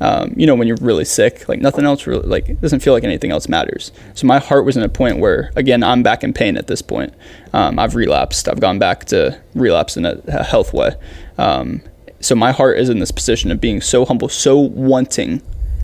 um, 0.00 0.32
you 0.36 0.46
know 0.46 0.54
when 0.54 0.66
you're 0.68 0.76
really 0.80 1.04
sick, 1.04 1.48
like 1.48 1.60
nothing 1.60 1.84
else 1.84 2.06
really 2.06 2.26
like 2.26 2.48
it 2.48 2.60
doesn't 2.60 2.80
feel 2.80 2.92
like 2.92 3.04
anything 3.04 3.30
else 3.30 3.48
matters. 3.48 3.92
So 4.14 4.26
my 4.26 4.38
heart 4.38 4.64
was 4.64 4.76
in 4.76 4.82
a 4.82 4.88
point 4.88 5.18
where 5.18 5.50
again 5.56 5.82
I'm 5.82 6.02
back 6.02 6.24
in 6.24 6.32
pain 6.32 6.56
at 6.56 6.66
this 6.66 6.82
point. 6.82 7.14
Um, 7.52 7.78
I've 7.78 7.94
relapsed. 7.94 8.48
I've 8.48 8.60
gone 8.60 8.78
back 8.78 9.04
to 9.06 9.40
relapse 9.54 9.96
in 9.96 10.04
a, 10.04 10.20
a 10.26 10.42
health 10.42 10.72
way. 10.72 10.90
Um, 11.38 11.80
so 12.20 12.34
my 12.34 12.52
heart 12.52 12.78
is 12.78 12.88
in 12.88 12.98
this 12.98 13.10
position 13.12 13.50
of 13.50 13.60
being 13.60 13.80
so 13.80 14.04
humble, 14.04 14.28
so 14.28 14.58
wanting 14.58 15.42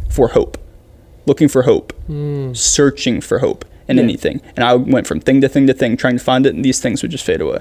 for 0.09 0.29
hope, 0.29 0.59
looking 1.27 1.49
for 1.49 1.63
hope, 1.63 1.93
searching 2.55 3.21
for 3.21 3.39
hope 3.39 3.65
in 3.89 3.97
Yeah. 3.97 4.03
anything. 4.05 4.41
And 4.57 4.65
I 4.65 4.75
went 4.75 5.07
from 5.07 5.21
thing 5.21 5.41
to 5.43 5.49
thing 5.49 5.67
to 5.67 5.75
thing, 5.75 5.97
trying 5.97 6.17
to 6.19 6.25
find 6.25 6.47
it, 6.47 6.55
and 6.55 6.65
these 6.65 6.81
things 6.81 7.03
would 7.03 7.11
just 7.11 7.25
fade 7.25 7.41
away. 7.41 7.59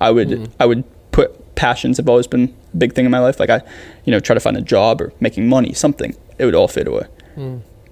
I 0.00 0.10
would 0.10 0.50
I 0.60 0.66
would 0.66 0.84
put 1.12 1.54
passions 1.54 1.98
have 1.98 2.08
always 2.08 2.26
been 2.26 2.54
a 2.74 2.76
big 2.76 2.94
thing 2.94 3.04
in 3.04 3.10
my 3.10 3.20
life. 3.20 3.38
Like 3.38 3.50
I, 3.50 3.62
you 4.04 4.10
know, 4.10 4.18
try 4.20 4.34
to 4.34 4.40
find 4.40 4.56
a 4.56 4.60
job 4.62 5.00
or 5.00 5.12
making 5.20 5.48
money, 5.48 5.72
something. 5.72 6.16
It 6.38 6.44
would 6.44 6.54
all 6.54 6.68
fade 6.68 6.88
away. 6.88 7.06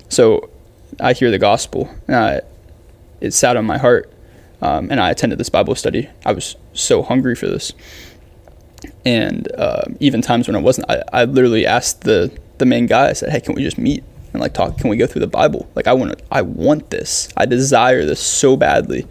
So 0.09 0.51
I 0.99 1.13
hear 1.13 1.31
the 1.31 1.39
gospel, 1.39 1.89
and 2.09 2.17
I, 2.17 2.41
it 3.21 3.33
sat 3.33 3.57
on 3.57 3.65
my 3.65 3.79
heart. 3.79 4.13
Um, 4.63 4.91
and 4.91 5.01
I 5.01 5.11
attended 5.11 5.39
this 5.39 5.49
Bible 5.49 5.75
study. 5.75 6.11
I 6.27 6.33
was 6.33 6.55
so 6.75 7.03
hungry 7.03 7.35
for 7.35 7.47
this 7.47 7.73
and 9.05 9.51
uh, 9.57 9.85
even 10.01 10.23
times 10.23 10.47
when 10.49 10.57
I 10.57 10.61
wasn't, 10.61 10.91
I, 10.91 11.03
I 11.13 11.25
literally 11.25 11.67
asked 11.67 12.03
the 12.03 12.37
the 12.59 12.67
main 12.67 12.87
guy. 12.87 13.09
I 13.09 13.13
said, 13.13 13.31
"Hey, 13.31 13.41
can 13.41 13.55
we 13.55 13.63
just 13.63 13.79
meet 13.79 14.05
and 14.33 14.41
like 14.41 14.55
talk? 14.55 14.79
Can 14.79 14.91
we 14.91 14.97
go 14.97 15.07
through 15.07 15.21
the 15.21 15.27
Bible? 15.27 15.69
Like, 15.75 15.87
I 15.87 15.93
want 15.93 16.21
I 16.31 16.43
want 16.43 16.91
this. 16.91 17.29
I 17.37 17.47
desire 17.47 18.05
this 18.05 18.21
so 18.21 18.57
badly." 18.57 19.07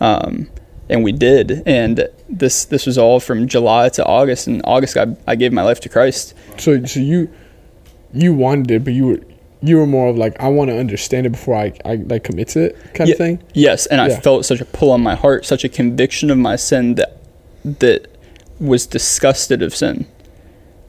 Um, 0.00 0.48
and 0.90 1.04
we 1.04 1.12
did, 1.12 1.62
and 1.66 2.08
this 2.28 2.64
this 2.66 2.84
was 2.84 2.98
all 2.98 3.20
from 3.20 3.46
July 3.46 3.88
to 3.90 4.04
August. 4.04 4.48
And 4.48 4.60
August, 4.64 4.96
I, 4.96 5.16
I 5.26 5.36
gave 5.36 5.52
my 5.52 5.62
life 5.62 5.80
to 5.80 5.88
Christ. 5.88 6.34
So 6.58 6.84
so 6.84 7.00
you 7.00 7.30
you 8.12 8.34
wanted 8.34 8.70
it, 8.72 8.84
but 8.84 8.92
you 8.92 9.06
were 9.06 9.20
you 9.62 9.76
were 9.78 9.86
more 9.86 10.08
of 10.08 10.18
like 10.18 10.38
I 10.40 10.48
want 10.48 10.68
to 10.70 10.78
understand 10.78 11.26
it 11.26 11.30
before 11.30 11.54
I, 11.54 11.72
I 11.84 11.94
like 11.94 12.24
commit 12.24 12.48
to 12.48 12.66
it 12.66 12.94
kind 12.94 13.08
Ye- 13.08 13.12
of 13.12 13.18
thing. 13.18 13.42
Yes, 13.54 13.86
and 13.86 14.00
I 14.00 14.10
felt 14.10 14.44
such 14.44 14.60
a 14.60 14.64
pull 14.64 14.90
on 14.90 15.00
my 15.00 15.14
heart, 15.14 15.46
such 15.46 15.64
a 15.64 15.68
conviction 15.68 16.28
of 16.30 16.38
my 16.38 16.56
sin 16.56 16.96
that 16.96 17.16
that 17.64 18.08
was 18.58 18.84
disgusted 18.86 19.62
of 19.62 19.74
sin, 19.74 20.06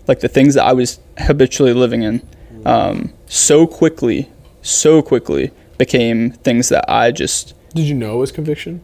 like 0.07 0.21
the 0.21 0.27
things 0.27 0.55
that 0.55 0.65
I 0.65 0.73
was 0.73 0.99
habitually 1.19 1.73
living 1.73 2.01
in, 2.01 2.27
um, 2.65 3.13
so 3.27 3.67
quickly, 3.67 4.29
so 4.61 5.01
quickly 5.01 5.51
became 5.77 6.31
things 6.31 6.69
that 6.69 6.85
I 6.89 7.11
just 7.11 7.53
Did 7.75 7.83
you 7.83 7.93
know 7.95 8.15
it 8.15 8.17
was 8.17 8.31
conviction? 8.31 8.81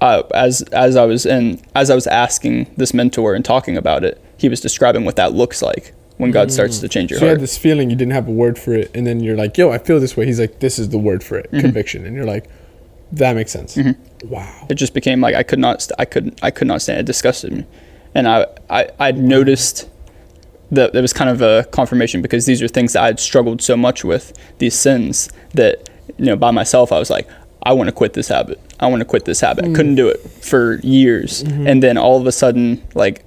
Uh, 0.00 0.22
as 0.34 0.62
as 0.72 0.96
I 0.96 1.04
was 1.04 1.26
and 1.26 1.62
as 1.74 1.90
I 1.90 1.94
was 1.94 2.06
asking 2.06 2.70
this 2.76 2.92
mentor 2.94 3.34
and 3.34 3.44
talking 3.44 3.76
about 3.76 4.04
it, 4.04 4.22
he 4.36 4.48
was 4.48 4.60
describing 4.60 5.04
what 5.04 5.16
that 5.16 5.32
looks 5.32 5.62
like 5.62 5.94
when 6.16 6.30
God 6.30 6.50
starts 6.50 6.78
to 6.80 6.88
change 6.88 7.10
your 7.10 7.20
So 7.20 7.26
you 7.26 7.30
had 7.30 7.40
this 7.40 7.56
feeling 7.58 7.90
you 7.90 7.96
didn't 7.96 8.12
have 8.14 8.26
a 8.28 8.32
word 8.32 8.58
for 8.58 8.72
it, 8.74 8.90
and 8.94 9.06
then 9.06 9.20
you're 9.20 9.36
like, 9.36 9.56
"Yo, 9.58 9.70
I 9.70 9.78
feel 9.78 10.00
this 10.00 10.16
way." 10.16 10.26
He's 10.26 10.40
like, 10.40 10.60
"This 10.60 10.78
is 10.78 10.88
the 10.88 10.98
word 10.98 11.22
for 11.22 11.40
Mm-hmm. 11.40 11.56
it, 11.56 11.60
conviction," 11.60 12.04
and 12.06 12.14
you're 12.16 12.24
like, 12.24 12.48
"That 13.12 13.34
makes 13.36 13.52
sense." 13.52 13.78
Wow. 14.24 14.66
it 14.68 14.74
just 14.74 14.94
became 14.94 15.20
like 15.20 15.36
I 15.36 15.44
could 15.44 15.60
not 15.60 15.80
st- 15.82 15.94
I 16.00 16.04
could 16.04 16.36
I 16.42 16.50
could 16.50 16.66
not 16.66 16.82
stand 16.82 16.98
it. 16.98 17.02
it 17.02 17.06
disgusted 17.06 17.52
me 17.52 17.64
and 18.16 18.26
I 18.26 18.46
I 18.68 18.88
I 18.98 19.12
noticed 19.12 19.88
that 20.72 20.92
there 20.92 21.02
was 21.02 21.12
kind 21.12 21.30
of 21.30 21.40
a 21.40 21.64
confirmation 21.70 22.20
because 22.20 22.44
these 22.44 22.60
are 22.60 22.66
things 22.68 22.92
that 22.94 23.02
I 23.02 23.06
had 23.06 23.20
struggled 23.20 23.62
so 23.62 23.76
much 23.76 24.02
with 24.04 24.32
these 24.58 24.74
sins 24.74 25.30
that 25.54 25.88
you 26.18 26.24
know 26.26 26.34
by 26.36 26.50
myself 26.50 26.90
I 26.90 26.98
was 26.98 27.10
like 27.10 27.28
I 27.62 27.72
want 27.72 27.88
to 27.88 27.92
quit 27.92 28.12
this 28.12 28.28
habit. 28.28 28.60
I 28.80 28.86
want 28.86 29.00
to 29.00 29.04
quit 29.04 29.24
this 29.24 29.40
habit. 29.40 29.64
I 29.64 29.72
couldn't 29.72 29.96
do 29.96 30.08
it 30.08 30.18
for 30.20 30.78
years. 30.80 31.42
And 31.42 31.82
then 31.82 31.98
all 31.98 32.20
of 32.20 32.26
a 32.26 32.32
sudden 32.32 32.86
like 32.94 33.24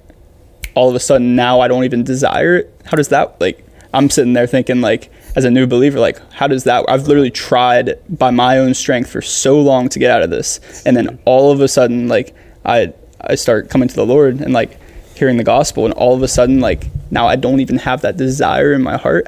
all 0.74 0.88
of 0.88 0.94
a 0.94 1.00
sudden 1.00 1.36
now 1.36 1.60
I 1.60 1.68
don't 1.68 1.84
even 1.84 2.02
desire 2.04 2.56
it. 2.56 2.80
How 2.84 2.96
does 2.96 3.08
that 3.08 3.40
like 3.40 3.64
I'm 3.94 4.08
sitting 4.08 4.32
there 4.32 4.46
thinking 4.46 4.80
like 4.80 5.10
as 5.36 5.44
a 5.44 5.50
new 5.50 5.66
believer 5.66 6.00
like 6.00 6.18
how 6.32 6.46
does 6.46 6.64
that 6.64 6.84
I've 6.88 7.06
literally 7.06 7.30
tried 7.30 7.98
by 8.08 8.30
my 8.30 8.58
own 8.58 8.74
strength 8.74 9.10
for 9.10 9.20
so 9.22 9.60
long 9.60 9.88
to 9.90 9.98
get 9.98 10.10
out 10.10 10.22
of 10.22 10.30
this. 10.30 10.82
And 10.86 10.96
then 10.96 11.18
all 11.24 11.52
of 11.52 11.60
a 11.60 11.68
sudden 11.68 12.08
like 12.08 12.34
I 12.64 12.94
I 13.20 13.34
start 13.34 13.68
coming 13.68 13.88
to 13.88 13.94
the 13.94 14.06
Lord 14.06 14.40
and 14.40 14.52
like 14.54 14.78
hearing 15.14 15.36
the 15.36 15.44
gospel. 15.44 15.84
And 15.84 15.92
all 15.94 16.14
of 16.14 16.22
a 16.22 16.28
sudden 16.28 16.60
like 16.60 16.86
now 17.10 17.26
I 17.28 17.36
don't 17.36 17.60
even 17.60 17.76
have 17.78 18.00
that 18.00 18.16
desire 18.16 18.72
in 18.72 18.82
my 18.82 18.96
heart. 18.96 19.26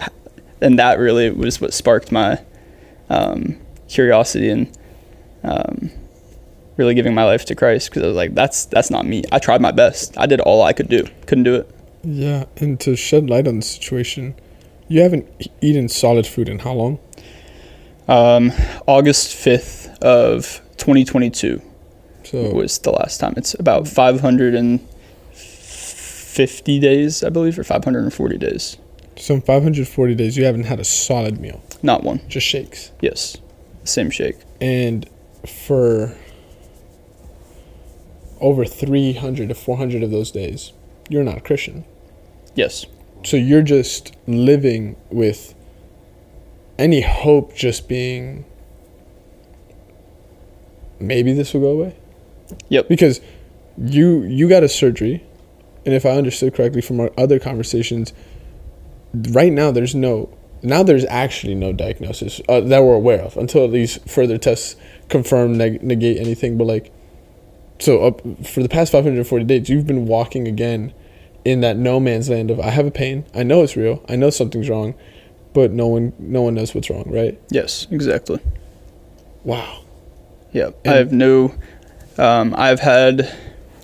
And 0.63 0.79
that 0.79 0.99
really 0.99 1.31
was 1.31 1.61
what 1.61 1.75
sparked 1.75 2.11
my 2.11 2.41
um, 3.11 3.61
curiosity 3.89 4.49
and 4.49 4.67
um, 5.45 5.91
really 6.77 6.95
giving 6.95 7.15
my 7.15 7.25
life 7.25 7.45
to 7.47 7.55
Christ 7.55 7.91
because 7.91 8.03
I 8.03 8.07
was 8.07 8.17
like 8.17 8.35
that's 8.35 8.65
that's 8.67 8.91
not 8.91 9.07
me. 9.07 9.23
I 9.31 9.39
tried 9.39 9.61
my 9.61 9.71
best. 9.73 10.17
I 10.19 10.27
did 10.27 10.41
all 10.41 10.63
I 10.63 10.73
could 10.73 10.89
do. 10.89 11.05
Couldn't 11.27 11.45
do 11.45 11.55
it. 11.57 11.71
Yeah, 12.03 12.45
and 12.57 12.79
to 12.81 12.97
shed 12.97 13.29
light 13.31 13.47
on 13.49 13.57
the 13.57 13.63
situation, 13.63 14.35
you 14.89 15.01
haven't 15.03 15.27
eaten 15.63 15.89
solid 15.89 16.27
food 16.27 16.49
in 16.49 16.59
how 16.61 16.73
long? 16.73 16.99
um, 18.07 18.53
August 18.87 19.35
5th 19.35 19.89
of 20.03 20.61
2022 20.77 21.63
So 22.25 22.51
was 22.53 22.79
the 22.81 22.91
last 22.91 23.19
time. 23.19 23.33
It's 23.39 23.55
about 23.59 23.89
550 23.89 26.79
days 26.81 27.25
I 27.25 27.31
believe 27.31 27.59
or 27.59 27.65
540 27.65 28.37
days. 28.39 28.77
Some 29.17 29.41
540 29.41 30.15
days 30.17 30.37
you 30.37 30.45
haven't 30.45 30.65
had 30.65 30.81
a 30.81 30.85
solid 30.85 31.41
meal, 31.41 31.63
not 31.83 32.03
one. 32.05 32.21
Just 32.29 32.47
shakes. 32.47 32.91
yes. 33.01 33.39
Same 33.85 34.11
shake. 34.11 34.37
And 34.61 35.09
for 35.47 36.17
over 38.41 38.65
300 38.65 39.49
to 39.49 39.55
400 39.55 40.03
of 40.03 40.11
those 40.11 40.31
days, 40.31 40.73
you're 41.09 41.25
not 41.25 41.39
a 41.39 41.41
Christian. 41.41 41.85
yes 42.55 42.87
So 43.25 43.37
you're 43.37 43.63
just 43.63 44.15
living 44.27 44.97
with 45.11 45.55
any 46.79 47.01
hope 47.03 47.55
just 47.55 47.89
being 47.89 48.45
maybe 51.01 51.33
this 51.33 51.55
will 51.55 51.61
go 51.61 51.71
away. 51.71 51.97
Yep. 52.69 52.89
Because 52.89 53.21
you 53.79 54.23
you 54.23 54.49
got 54.49 54.63
a 54.63 54.69
surgery, 54.69 55.25
and 55.85 55.95
if 55.95 56.07
I 56.07 56.11
understood 56.11 56.55
correctly 56.55 56.81
from 56.81 57.01
our 57.01 57.11
other 57.17 57.39
conversations, 57.39 58.13
right 59.31 59.53
now 59.53 59.71
there's 59.71 59.95
no 59.95 60.37
now 60.63 60.83
there's 60.83 61.05
actually 61.07 61.55
no 61.55 61.73
diagnosis 61.73 62.41
uh, 62.49 62.61
that 62.61 62.83
we're 62.83 62.95
aware 62.95 63.21
of 63.21 63.37
until 63.37 63.69
these 63.69 63.99
further 64.07 64.39
tests 64.39 64.77
confirm 65.09 65.57
neg- 65.59 65.83
negate 65.83 66.19
anything. 66.19 66.57
But 66.59 66.67
like, 66.67 66.93
so 67.79 68.05
up 68.05 68.21
for 68.47 68.63
the 68.63 68.69
past 68.69 68.93
540 68.93 69.45
days, 69.45 69.69
you've 69.69 69.87
been 69.87 70.07
walking 70.07 70.47
again 70.49 70.93
in 71.45 71.61
that 71.61 71.77
no 71.77 72.01
man's 72.01 72.31
land 72.31 72.51
of 72.51 72.59
I 72.61 72.71
have 72.71 72.87
a 72.87 72.91
pain, 72.91 73.25
I 73.35 73.43
know 73.43 73.63
it's 73.63 73.77
real, 73.77 74.03
I 74.09 74.17
know 74.17 74.31
something's 74.31 74.69
wrong, 74.71 74.95
but 75.53 75.73
no 75.73 75.87
one 75.87 76.13
no 76.19 76.41
one 76.43 76.55
knows 76.55 76.75
what's 76.75 76.89
wrong, 76.89 77.05
right? 77.07 77.39
yes 77.51 77.87
exactly 77.91 78.39
Wow. 79.45 79.81
Yeah, 80.53 80.71
And- 80.85 80.95
I 80.95 80.97
have 80.97 81.13
no. 81.13 81.55
Um, 82.17 82.55
I've 82.57 82.81
had 82.81 83.31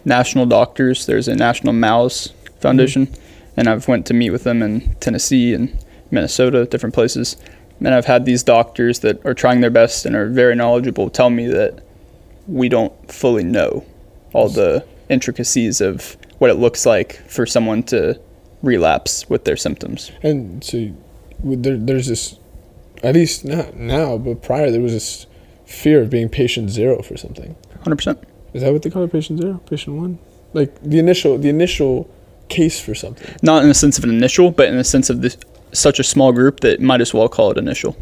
national 0.04 0.46
doctors. 0.46 1.04
There's 1.06 1.28
a 1.28 1.34
national 1.34 1.72
MALS 1.74 2.32
Foundation, 2.60 3.08
and 3.56 3.68
I've 3.68 3.88
went 3.88 4.06
to 4.06 4.14
meet 4.14 4.30
with 4.30 4.44
them 4.44 4.62
in 4.62 4.94
Tennessee 5.00 5.52
and 5.52 5.76
Minnesota, 6.10 6.64
different 6.64 6.94
places, 6.94 7.36
and 7.80 7.94
I've 7.94 8.06
had 8.06 8.24
these 8.24 8.42
doctors 8.42 9.00
that 9.00 9.24
are 9.24 9.34
trying 9.34 9.60
their 9.60 9.70
best 9.70 10.06
and 10.06 10.14
are 10.14 10.28
very 10.28 10.54
knowledgeable 10.54 11.10
tell 11.10 11.30
me 11.30 11.46
that 11.48 11.82
we 12.46 12.68
don't 12.68 13.10
fully 13.10 13.44
know 13.44 13.84
all 14.32 14.48
the 14.48 14.84
intricacies 15.08 15.80
of 15.80 16.16
what 16.38 16.50
it 16.50 16.54
looks 16.54 16.86
like 16.86 17.16
for 17.28 17.46
someone 17.46 17.82
to 17.84 18.20
relapse 18.62 19.28
with 19.28 19.44
their 19.44 19.56
symptoms. 19.56 20.10
And 20.22 20.62
so 20.62 20.92
there, 21.42 21.76
there's 21.76 22.06
this, 22.06 22.38
at 23.02 23.14
least 23.14 23.44
not 23.44 23.76
now, 23.76 24.18
but 24.18 24.42
prior, 24.42 24.70
there 24.70 24.80
was 24.80 24.92
this 24.92 25.26
fear 25.66 26.02
of 26.02 26.10
being 26.10 26.28
patient 26.28 26.70
zero 26.70 27.02
for 27.02 27.16
something. 27.16 27.56
100%. 27.84 28.22
Is 28.52 28.62
that 28.62 28.72
what 28.72 28.82
they 28.82 28.90
call 28.90 29.04
it? 29.04 29.12
Patient 29.12 29.40
zero? 29.40 29.60
Patient 29.68 29.96
one? 29.96 30.18
Like 30.52 30.80
the 30.82 30.98
initial, 30.98 31.38
the 31.38 31.48
initial 31.48 32.10
case 32.48 32.80
for 32.80 32.94
something. 32.94 33.34
Not 33.42 33.62
in 33.62 33.68
the 33.68 33.74
sense 33.74 33.96
of 33.96 34.04
an 34.04 34.10
initial, 34.10 34.50
but 34.50 34.68
in 34.68 34.76
the 34.76 34.84
sense 34.84 35.08
of 35.08 35.22
this, 35.22 35.36
such 35.72 35.98
a 35.98 36.04
small 36.04 36.32
group 36.32 36.60
that 36.60 36.80
might 36.80 37.00
as 37.00 37.14
well 37.14 37.28
call 37.28 37.50
it 37.50 37.58
initial. 37.58 37.96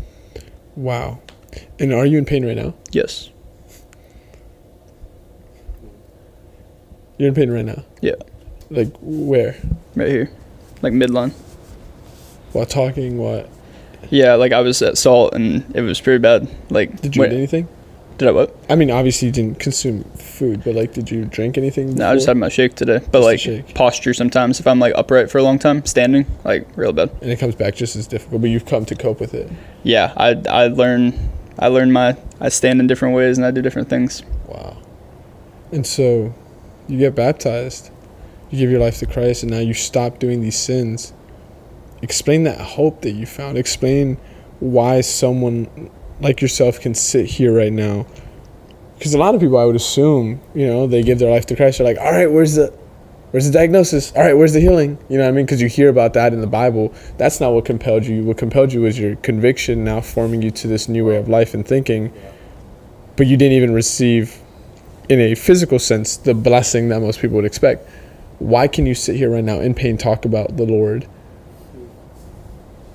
Wow. 0.76 1.20
And 1.78 1.92
are 1.92 2.06
you 2.06 2.18
in 2.18 2.24
pain 2.24 2.44
right 2.44 2.56
now? 2.56 2.74
Yes. 2.92 3.30
You're 7.18 7.28
in 7.28 7.34
pain 7.34 7.50
right 7.50 7.64
now? 7.64 7.84
Yeah. 8.00 8.14
Like 8.70 8.94
where? 9.00 9.56
Right 9.94 10.08
here. 10.08 10.30
Like 10.82 10.92
midline. 10.92 11.32
While 12.52 12.66
talking, 12.66 13.18
what? 13.18 13.48
Yeah, 14.10 14.34
like 14.34 14.52
I 14.52 14.60
was 14.60 14.80
at 14.82 14.96
Salt 14.96 15.34
and 15.34 15.64
it 15.74 15.82
was 15.82 16.00
pretty 16.00 16.18
bad. 16.18 16.48
Like, 16.70 17.00
Did 17.00 17.16
you 17.16 17.24
eat 17.24 17.32
anything? 17.32 17.68
Did 18.18 18.26
I 18.26 18.32
what? 18.32 18.54
I 18.68 18.74
mean, 18.74 18.90
obviously 18.90 19.26
you 19.26 19.32
didn't 19.32 19.60
consume 19.60 20.02
food, 20.14 20.64
but 20.64 20.74
like, 20.74 20.92
did 20.92 21.08
you 21.08 21.24
drink 21.24 21.56
anything? 21.56 21.94
No, 21.94 22.10
I 22.10 22.14
just 22.14 22.26
had 22.26 22.36
my 22.36 22.48
shake 22.48 22.74
today. 22.74 23.00
But 23.12 23.22
like 23.22 23.38
shake. 23.38 23.74
posture 23.76 24.12
sometimes, 24.12 24.58
if 24.58 24.66
I'm 24.66 24.80
like 24.80 24.92
upright 24.96 25.30
for 25.30 25.38
a 25.38 25.42
long 25.44 25.58
time, 25.58 25.86
standing, 25.86 26.26
like 26.44 26.66
real 26.76 26.92
bad. 26.92 27.10
and 27.22 27.30
it 27.30 27.38
comes 27.38 27.54
back 27.54 27.76
just 27.76 27.94
as 27.94 28.08
difficult, 28.08 28.42
but 28.42 28.50
you've 28.50 28.66
come 28.66 28.84
to 28.86 28.96
cope 28.96 29.20
with 29.20 29.34
it. 29.34 29.50
Yeah, 29.84 30.12
I 30.16 30.30
I 30.48 30.66
learn 30.66 31.30
I 31.60 31.68
learn 31.68 31.92
my 31.92 32.16
I 32.40 32.48
stand 32.48 32.80
in 32.80 32.88
different 32.88 33.14
ways 33.14 33.38
and 33.38 33.46
I 33.46 33.52
do 33.52 33.62
different 33.62 33.88
things. 33.88 34.24
Wow. 34.46 34.76
And 35.70 35.86
so 35.86 36.34
you 36.88 36.98
get 36.98 37.14
baptized, 37.14 37.90
you 38.50 38.58
give 38.58 38.70
your 38.70 38.80
life 38.80 38.98
to 38.98 39.06
Christ, 39.06 39.44
and 39.44 39.52
now 39.52 39.60
you 39.60 39.74
stop 39.74 40.18
doing 40.18 40.40
these 40.40 40.58
sins. 40.58 41.12
Explain 42.02 42.42
that 42.44 42.60
hope 42.60 43.02
that 43.02 43.12
you 43.12 43.26
found. 43.26 43.56
Explain 43.58 44.16
why 44.58 45.02
someone 45.02 45.90
like 46.20 46.40
yourself 46.40 46.80
can 46.80 46.94
sit 46.94 47.26
here 47.26 47.54
right 47.54 47.72
now. 47.72 48.06
Because 48.98 49.14
a 49.14 49.18
lot 49.18 49.34
of 49.34 49.40
people, 49.40 49.58
I 49.58 49.64
would 49.64 49.76
assume, 49.76 50.40
you 50.54 50.66
know, 50.66 50.86
they 50.86 51.02
give 51.02 51.18
their 51.18 51.30
life 51.30 51.46
to 51.46 51.56
Christ. 51.56 51.78
They're 51.78 51.86
like, 51.86 51.98
all 51.98 52.10
right, 52.10 52.30
where's 52.30 52.56
the, 52.56 52.72
where's 53.30 53.46
the 53.46 53.52
diagnosis? 53.52 54.12
All 54.16 54.22
right, 54.22 54.34
where's 54.34 54.52
the 54.52 54.60
healing? 54.60 54.98
You 55.08 55.18
know 55.18 55.24
what 55.24 55.30
I 55.30 55.32
mean? 55.32 55.46
Because 55.46 55.62
you 55.62 55.68
hear 55.68 55.88
about 55.88 56.14
that 56.14 56.32
in 56.32 56.40
the 56.40 56.48
Bible. 56.48 56.92
That's 57.16 57.40
not 57.40 57.52
what 57.52 57.64
compelled 57.64 58.04
you. 58.04 58.24
What 58.24 58.38
compelled 58.38 58.72
you 58.72 58.80
was 58.80 58.98
your 58.98 59.14
conviction 59.16 59.84
now 59.84 60.00
forming 60.00 60.42
you 60.42 60.50
to 60.50 60.66
this 60.66 60.88
new 60.88 61.06
way 61.06 61.16
of 61.16 61.28
life 61.28 61.54
and 61.54 61.66
thinking. 61.66 62.12
But 63.16 63.28
you 63.28 63.36
didn't 63.36 63.56
even 63.56 63.72
receive 63.72 64.40
in 65.08 65.20
a 65.20 65.34
physical 65.34 65.78
sense 65.78 66.16
the 66.16 66.34
blessing 66.34 66.88
that 66.88 67.00
most 67.00 67.20
people 67.20 67.36
would 67.36 67.44
expect 67.44 67.88
why 68.38 68.68
can 68.68 68.86
you 68.86 68.94
sit 68.94 69.16
here 69.16 69.30
right 69.30 69.44
now 69.44 69.58
in 69.58 69.74
pain 69.74 69.96
talk 69.96 70.24
about 70.24 70.56
the 70.56 70.64
lord 70.64 71.06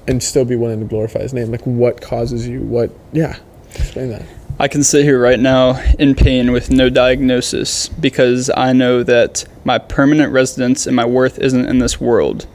and 0.07 0.21
still 0.21 0.45
be 0.45 0.55
willing 0.55 0.79
to 0.79 0.85
glorify 0.85 1.19
his 1.19 1.33
name 1.33 1.51
like 1.51 1.65
what 1.65 2.01
causes 2.01 2.47
you 2.47 2.61
what 2.61 2.91
yeah 3.11 3.37
explain 3.75 4.09
that 4.09 4.23
I 4.59 4.67
can 4.67 4.83
sit 4.83 5.03
here 5.03 5.19
right 5.19 5.39
now 5.39 5.81
in 5.97 6.13
pain 6.13 6.51
with 6.51 6.69
no 6.69 6.87
diagnosis 6.89 7.89
because 7.89 8.51
I 8.55 8.71
know 8.71 9.01
that 9.01 9.45
my 9.65 9.79
permanent 9.79 10.31
residence 10.31 10.85
and 10.85 10.95
my 10.95 11.05
worth 11.05 11.39
isn't 11.39 11.65
in 11.65 11.79
this 11.79 11.99
world. 11.99 12.45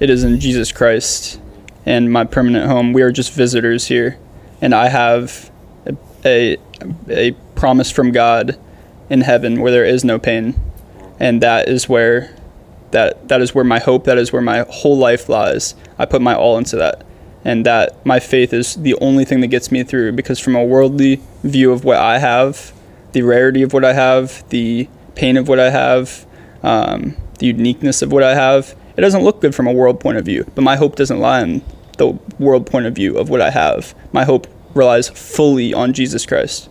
It 0.00 0.08
is 0.08 0.24
in 0.24 0.40
Jesus 0.40 0.72
Christ 0.72 1.38
and 1.84 2.10
my 2.10 2.24
permanent 2.24 2.66
home. 2.66 2.94
We 2.94 3.02
are 3.02 3.12
just 3.12 3.34
visitors 3.34 3.88
here. 3.88 4.18
And 4.62 4.74
I 4.74 4.88
have 4.88 5.50
a, 5.84 5.96
a, 6.24 6.56
a 7.10 7.32
promise 7.56 7.90
from 7.90 8.12
God 8.12 8.58
in 9.10 9.20
heaven 9.20 9.60
where 9.60 9.70
there 9.70 9.84
is 9.84 10.04
no 10.04 10.18
pain. 10.18 10.54
And 11.20 11.42
that 11.42 11.68
is 11.68 11.90
where 11.90 12.34
that 12.92 13.28
that 13.28 13.40
is 13.40 13.54
where 13.54 13.64
my 13.64 13.78
hope, 13.78 14.04
that 14.04 14.18
is 14.18 14.32
where 14.32 14.42
my 14.42 14.64
whole 14.68 14.96
life 14.96 15.28
lies. 15.28 15.74
I 15.98 16.06
put 16.06 16.22
my 16.22 16.34
all 16.34 16.56
into 16.58 16.76
that 16.76 17.04
and 17.44 17.66
that 17.66 18.04
my 18.06 18.20
faith 18.20 18.52
is 18.52 18.76
the 18.76 18.94
only 18.96 19.24
thing 19.24 19.40
that 19.40 19.48
gets 19.48 19.72
me 19.72 19.82
through 19.82 20.12
because 20.12 20.38
from 20.38 20.54
a 20.54 20.64
worldly 20.64 21.20
view 21.42 21.72
of 21.72 21.84
what 21.84 21.96
I 21.96 22.18
have, 22.18 22.72
the 23.12 23.22
rarity 23.22 23.62
of 23.62 23.72
what 23.72 23.84
I 23.84 23.92
have, 23.92 24.48
the 24.50 24.88
pain 25.14 25.36
of 25.36 25.48
what 25.48 25.58
I 25.58 25.70
have, 25.70 26.26
um, 26.62 27.16
the 27.38 27.46
uniqueness 27.46 28.02
of 28.02 28.12
what 28.12 28.22
I 28.22 28.34
have, 28.34 28.76
it 28.96 29.00
doesn't 29.00 29.24
look 29.24 29.40
good 29.40 29.54
from 29.54 29.66
a 29.66 29.72
world 29.72 30.00
point 30.00 30.18
of 30.18 30.24
view. 30.24 30.50
But 30.54 30.62
my 30.62 30.76
hope 30.76 30.96
doesn't 30.96 31.18
lie 31.18 31.42
in 31.42 31.62
the 31.98 32.18
world 32.38 32.66
point 32.66 32.86
of 32.86 32.94
view 32.94 33.18
of 33.18 33.28
what 33.28 33.40
I 33.40 33.50
have. 33.50 33.94
My 34.12 34.24
hope 34.24 34.46
relies 34.74 35.08
fully 35.08 35.74
on 35.74 35.92
Jesus 35.92 36.24
Christ. 36.26 36.68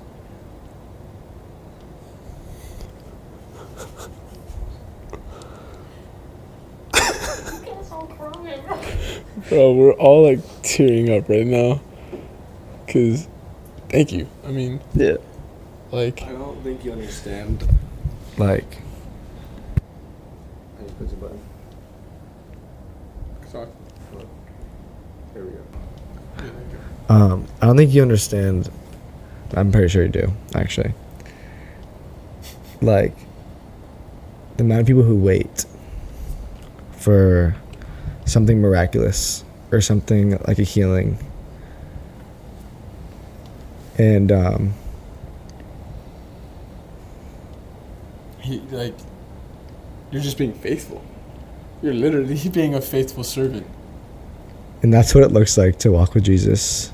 Bro 9.52 9.74
we're 9.74 9.92
all 9.94 10.24
like 10.24 10.40
tearing 10.64 11.10
up 11.14 11.28
right 11.28 11.46
now 11.46 11.82
because 12.86 13.28
thank 13.90 14.14
you 14.14 14.26
i 14.46 14.48
mean 14.50 14.80
Yeah. 14.96 15.18
like 15.92 16.24
I 16.24 16.32
don't 16.32 16.64
think 16.64 16.86
you 16.86 16.94
understand. 16.94 17.68
Like, 18.38 18.78
here 25.34 25.44
we 25.44 25.52
go 25.52 27.14
um, 27.14 27.46
I 27.62 27.66
don't 27.66 27.76
think 27.76 27.94
you 27.94 28.02
understand. 28.02 28.70
I'm 29.54 29.70
pretty 29.72 29.90
sure 29.90 30.04
you 30.04 30.08
do, 30.10 30.32
actually. 30.56 30.94
Like, 32.82 33.14
the 34.56 34.64
amount 34.64 34.82
of 34.82 34.88
people 34.88 35.04
who 35.04 35.18
wait 35.18 35.66
for 36.94 37.54
something 38.26 38.62
miraculous 38.62 39.44
or 39.72 39.82
something 39.82 40.38
like 40.48 40.60
a 40.60 40.64
healing. 40.64 41.18
And, 43.98 44.32
um, 44.32 44.74
he 48.40 48.60
like 48.72 48.96
you're 50.12 50.22
just 50.22 50.38
being 50.38 50.54
faithful 50.54 51.04
you're 51.82 51.94
literally 51.94 52.50
being 52.54 52.76
a 52.76 52.82
faithful 52.82 53.24
servant 53.24 53.68
And 54.82 54.94
that's 54.94 55.14
what 55.14 55.24
it 55.24 55.32
looks 55.32 55.58
like 55.58 55.78
to 55.80 55.92
walk 55.92 56.16
with 56.16 56.24
Jesus. 56.24 56.92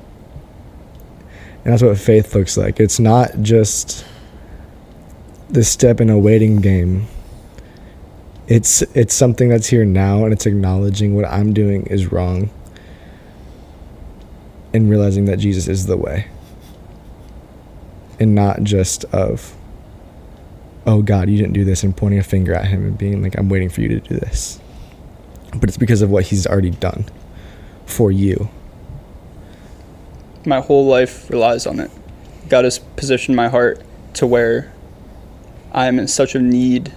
And 1.63 1.73
that's 1.73 1.81
what 1.83 1.97
faith 1.97 2.35
looks 2.35 2.57
like. 2.57 2.79
It's 2.79 2.99
not 2.99 3.41
just 3.41 4.05
this 5.49 5.69
step 5.69 6.01
in 6.01 6.09
a 6.09 6.19
waiting 6.19 6.57
game. 6.57 7.07
It's 8.47 8.81
it's 8.81 9.13
something 9.13 9.49
that's 9.49 9.67
here 9.67 9.83
now 9.83 10.23
and 10.23 10.31
it's 10.31 10.45
acknowledging 10.45 11.15
what 11.15 11.25
I'm 11.25 11.53
doing 11.53 11.85
is 11.87 12.11
wrong 12.11 12.49
and 14.73 14.89
realizing 14.89 15.25
that 15.25 15.39
Jesus 15.39 15.67
is 15.67 15.85
the 15.85 15.97
way. 15.97 16.27
And 18.19 18.33
not 18.33 18.63
just 18.63 19.03
of 19.05 19.53
oh 20.85 21.01
God, 21.01 21.29
you 21.29 21.37
didn't 21.37 21.53
do 21.53 21.65
this 21.65 21.83
and 21.83 21.95
pointing 21.95 22.19
a 22.19 22.23
finger 22.23 22.53
at 22.53 22.67
him 22.67 22.85
and 22.85 22.97
being 22.97 23.21
like 23.21 23.37
I'm 23.37 23.49
waiting 23.49 23.69
for 23.69 23.81
you 23.81 23.89
to 23.89 23.99
do 23.99 24.15
this. 24.15 24.59
But 25.53 25.69
it's 25.69 25.77
because 25.77 26.01
of 26.01 26.09
what 26.09 26.25
he's 26.25 26.47
already 26.47 26.71
done 26.71 27.05
for 27.85 28.11
you. 28.11 28.49
My 30.45 30.61
whole 30.61 30.85
life 30.85 31.29
relies 31.29 31.67
on 31.67 31.81
it. 31.81 31.91
God 32.47 32.63
has 32.63 32.79
positioned 32.79 33.35
my 33.35 33.49
heart 33.49 33.81
to 34.13 34.25
where 34.25 34.71
I 35.73 35.87
am 35.87 35.99
in 35.99 36.07
such 36.07 36.35
a 36.35 36.39
need 36.39 36.93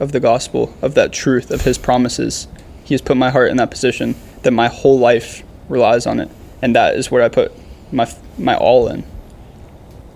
of 0.00 0.12
the 0.12 0.20
gospel, 0.20 0.74
of 0.82 0.94
that 0.94 1.12
truth, 1.12 1.50
of 1.50 1.62
His 1.62 1.78
promises. 1.78 2.48
He 2.84 2.94
has 2.94 3.02
put 3.02 3.16
my 3.16 3.30
heart 3.30 3.50
in 3.50 3.56
that 3.58 3.70
position 3.70 4.14
that 4.42 4.50
my 4.50 4.68
whole 4.68 4.98
life 4.98 5.42
relies 5.68 6.06
on 6.06 6.20
it, 6.20 6.30
and 6.60 6.74
that 6.74 6.96
is 6.96 7.10
where 7.10 7.22
I 7.22 7.28
put 7.28 7.52
my 7.92 8.12
my 8.38 8.56
all 8.56 8.88
in. 8.88 9.04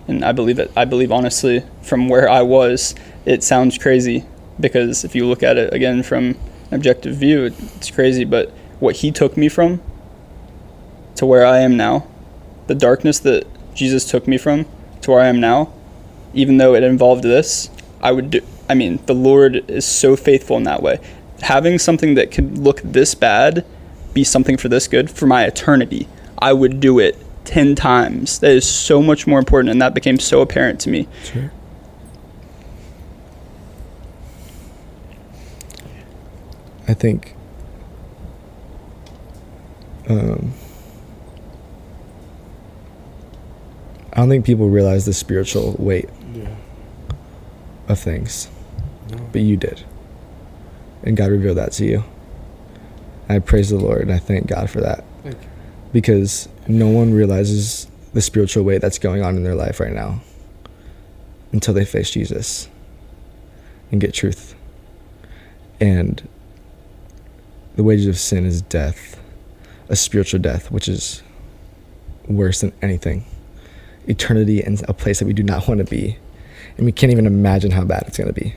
And 0.07 0.23
I 0.23 0.31
believe 0.31 0.59
it. 0.59 0.71
I 0.75 0.85
believe 0.85 1.11
honestly, 1.11 1.63
from 1.81 2.07
where 2.07 2.29
I 2.29 2.41
was, 2.41 2.95
it 3.25 3.43
sounds 3.43 3.77
crazy 3.77 4.25
because 4.59 5.03
if 5.03 5.15
you 5.15 5.25
look 5.25 5.43
at 5.43 5.57
it 5.57 5.73
again 5.73 6.03
from 6.03 6.37
an 6.71 6.75
objective 6.75 7.15
view, 7.15 7.43
it's 7.43 7.91
crazy. 7.91 8.23
But 8.23 8.49
what 8.79 8.97
He 8.97 9.11
took 9.11 9.37
me 9.37 9.49
from 9.49 9.81
to 11.15 11.25
where 11.25 11.45
I 11.45 11.59
am 11.59 11.75
now, 11.75 12.07
the 12.67 12.75
darkness 12.75 13.19
that 13.19 13.45
Jesus 13.73 14.09
took 14.09 14.27
me 14.27 14.37
from 14.37 14.65
to 15.01 15.11
where 15.11 15.19
I 15.19 15.27
am 15.27 15.39
now, 15.39 15.73
even 16.33 16.57
though 16.57 16.75
it 16.75 16.83
involved 16.83 17.23
this, 17.23 17.69
I 18.01 18.11
would 18.11 18.29
do. 18.29 18.41
I 18.69 18.73
mean, 18.73 18.99
the 19.05 19.13
Lord 19.15 19.69
is 19.69 19.85
so 19.85 20.15
faithful 20.15 20.57
in 20.57 20.63
that 20.63 20.81
way. 20.83 20.99
Having 21.41 21.79
something 21.79 22.15
that 22.15 22.31
could 22.31 22.57
look 22.57 22.81
this 22.83 23.15
bad 23.15 23.65
be 24.13 24.23
something 24.23 24.57
for 24.57 24.67
this 24.69 24.87
good 24.87 25.09
for 25.09 25.27
my 25.27 25.43
eternity, 25.45 26.07
I 26.39 26.53
would 26.53 26.79
do 26.79 26.99
it 26.99 27.15
10 27.45 27.75
times. 27.75 28.39
That 28.39 28.51
is 28.51 28.67
so 28.67 29.01
much 29.01 29.25
more 29.27 29.39
important, 29.39 29.69
and 29.71 29.81
that 29.81 29.93
became 29.93 30.19
so 30.19 30.41
apparent 30.41 30.79
to 30.81 30.89
me. 30.89 31.07
Sure. 31.23 31.51
I 36.87 36.93
think 36.93 37.35
um, 40.09 40.53
I 44.13 44.17
don't 44.17 44.29
think 44.29 44.45
people 44.45 44.69
realize 44.69 45.05
the 45.05 45.13
spiritual 45.13 45.75
weight 45.77 46.09
Yeah. 46.33 46.47
of 47.89 47.99
things, 47.99 48.47
No. 48.49 48.56
But 49.31 49.41
you 49.41 49.57
did. 49.57 49.83
And 51.03 51.15
God 51.15 51.31
revealed 51.31 51.57
that 51.57 51.71
to 51.73 51.85
you. 51.85 52.03
I 53.29 53.39
praise 53.39 53.69
the 53.69 53.77
Lord 53.77 54.01
and 54.01 54.11
I 54.11 54.19
thank 54.19 54.47
God 54.47 54.69
for 54.69 54.81
that 54.81 55.03
because 55.91 56.47
no 56.67 56.87
one 56.87 57.13
realizes 57.13 57.87
the 58.13 58.21
spiritual 58.21 58.63
weight 58.63 58.81
that's 58.81 58.99
going 58.99 59.23
on 59.23 59.35
in 59.35 59.43
their 59.43 59.55
life 59.55 59.79
right 59.79 59.93
now 59.93 60.21
until 61.51 61.73
they 61.73 61.85
face 61.85 62.11
Jesus 62.11 62.69
and 63.91 64.01
get 64.01 64.13
truth. 64.13 64.55
And 65.79 66.27
the 67.75 67.83
wages 67.83 68.07
of 68.07 68.17
sin 68.17 68.45
is 68.45 68.61
death, 68.61 69.21
a 69.89 69.95
spiritual 69.95 70.39
death, 70.39 70.71
which 70.71 70.87
is 70.87 71.21
worse 72.27 72.61
than 72.61 72.73
anything. 72.81 73.25
Eternity 74.07 74.63
in 74.63 74.77
a 74.87 74.93
place 74.93 75.19
that 75.19 75.25
we 75.25 75.33
do 75.33 75.43
not 75.43 75.67
want 75.67 75.79
to 75.79 75.83
be. 75.83 76.17
And 76.77 76.85
we 76.85 76.91
can't 76.91 77.11
even 77.11 77.25
imagine 77.25 77.71
how 77.71 77.83
bad 77.83 78.05
it's 78.07 78.17
going 78.17 78.33
to 78.33 78.39
be. 78.39 78.55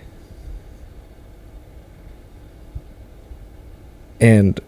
And 4.20 4.60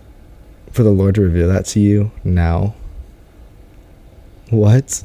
for 0.71 0.83
the 0.83 0.91
Lord 0.91 1.15
to 1.17 1.21
reveal 1.21 1.49
that 1.49 1.67
to 1.67 1.81
you 1.81 2.11
now, 2.25 2.75
what? 4.51 5.03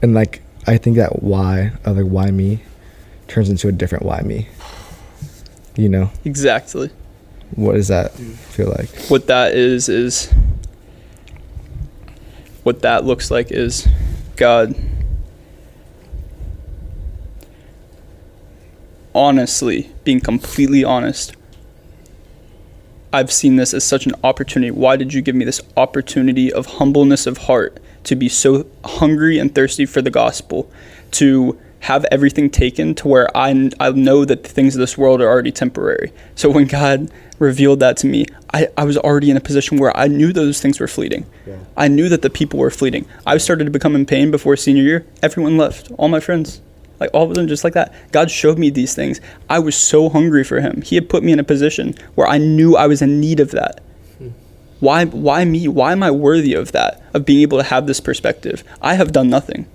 And 0.00 0.14
like, 0.14 0.42
I 0.66 0.76
think 0.76 0.96
that 0.96 1.22
why, 1.22 1.72
of 1.84 1.96
like, 1.96 2.06
why 2.06 2.30
me, 2.30 2.62
turns 3.28 3.48
into 3.48 3.68
a 3.68 3.72
different 3.72 4.04
why 4.04 4.20
me. 4.22 4.48
You 5.76 5.88
know? 5.88 6.10
Exactly. 6.24 6.90
What 7.54 7.74
does 7.74 7.88
that 7.88 8.12
feel 8.12 8.68
like? 8.68 8.88
What 9.08 9.26
that 9.28 9.54
is 9.54 9.88
is 9.88 10.32
what 12.62 12.82
that 12.82 13.04
looks 13.04 13.30
like 13.30 13.50
is 13.50 13.86
God 14.36 14.74
honestly 19.14 19.90
being 20.04 20.20
completely 20.20 20.84
honest. 20.84 21.36
I've 23.12 23.32
seen 23.32 23.56
this 23.56 23.74
as 23.74 23.84
such 23.84 24.06
an 24.06 24.14
opportunity. 24.24 24.70
Why 24.70 24.96
did 24.96 25.12
you 25.12 25.22
give 25.22 25.34
me 25.34 25.44
this 25.44 25.60
opportunity 25.76 26.52
of 26.52 26.66
humbleness 26.66 27.26
of 27.26 27.38
heart 27.38 27.78
to 28.04 28.16
be 28.16 28.28
so 28.28 28.66
hungry 28.84 29.38
and 29.38 29.54
thirsty 29.54 29.86
for 29.86 30.02
the 30.02 30.10
gospel, 30.10 30.70
to 31.12 31.60
have 31.80 32.06
everything 32.12 32.48
taken 32.48 32.94
to 32.94 33.08
where 33.08 33.36
I, 33.36 33.70
I 33.80 33.90
know 33.90 34.24
that 34.24 34.44
the 34.44 34.48
things 34.48 34.76
of 34.76 34.80
this 34.80 34.96
world 34.96 35.20
are 35.20 35.28
already 35.28 35.50
temporary. 35.50 36.12
So 36.36 36.48
when 36.48 36.66
God 36.66 37.10
revealed 37.40 37.80
that 37.80 37.96
to 37.98 38.06
me, 38.06 38.26
I, 38.54 38.68
I 38.76 38.84
was 38.84 38.96
already 38.96 39.30
in 39.30 39.36
a 39.36 39.40
position 39.40 39.78
where 39.78 39.96
I 39.96 40.06
knew 40.06 40.32
those 40.32 40.60
things 40.60 40.78
were 40.78 40.86
fleeting. 40.86 41.26
Yeah. 41.44 41.56
I 41.76 41.88
knew 41.88 42.08
that 42.08 42.22
the 42.22 42.30
people 42.30 42.60
were 42.60 42.70
fleeting. 42.70 43.06
I 43.26 43.36
started 43.38 43.64
to 43.64 43.70
become 43.70 43.96
in 43.96 44.06
pain 44.06 44.30
before 44.30 44.56
senior 44.56 44.84
year. 44.84 45.06
Everyone 45.22 45.58
left, 45.58 45.90
all 45.98 46.08
my 46.08 46.20
friends. 46.20 46.60
Like 47.02 47.14
all 47.14 47.28
of 47.28 47.34
them, 47.34 47.48
just 47.48 47.64
like 47.64 47.74
that. 47.74 47.92
God 48.12 48.30
showed 48.30 48.58
me 48.58 48.70
these 48.70 48.94
things. 48.94 49.20
I 49.50 49.58
was 49.58 49.76
so 49.76 50.08
hungry 50.08 50.44
for 50.44 50.60
Him. 50.60 50.82
He 50.82 50.94
had 50.94 51.08
put 51.08 51.22
me 51.22 51.32
in 51.32 51.38
a 51.40 51.44
position 51.44 51.94
where 52.14 52.26
I 52.26 52.38
knew 52.38 52.76
I 52.76 52.86
was 52.86 53.02
in 53.02 53.20
need 53.20 53.40
of 53.40 53.50
that. 53.50 53.82
Why, 54.80 55.04
why 55.04 55.44
me? 55.44 55.68
Why 55.68 55.92
am 55.92 56.02
I 56.02 56.10
worthy 56.10 56.54
of 56.54 56.72
that? 56.72 57.00
Of 57.14 57.24
being 57.24 57.42
able 57.42 57.58
to 57.58 57.64
have 57.64 57.86
this 57.86 58.00
perspective? 58.00 58.64
I 58.80 58.94
have 58.94 59.12
done 59.12 59.30
nothing. 59.30 59.66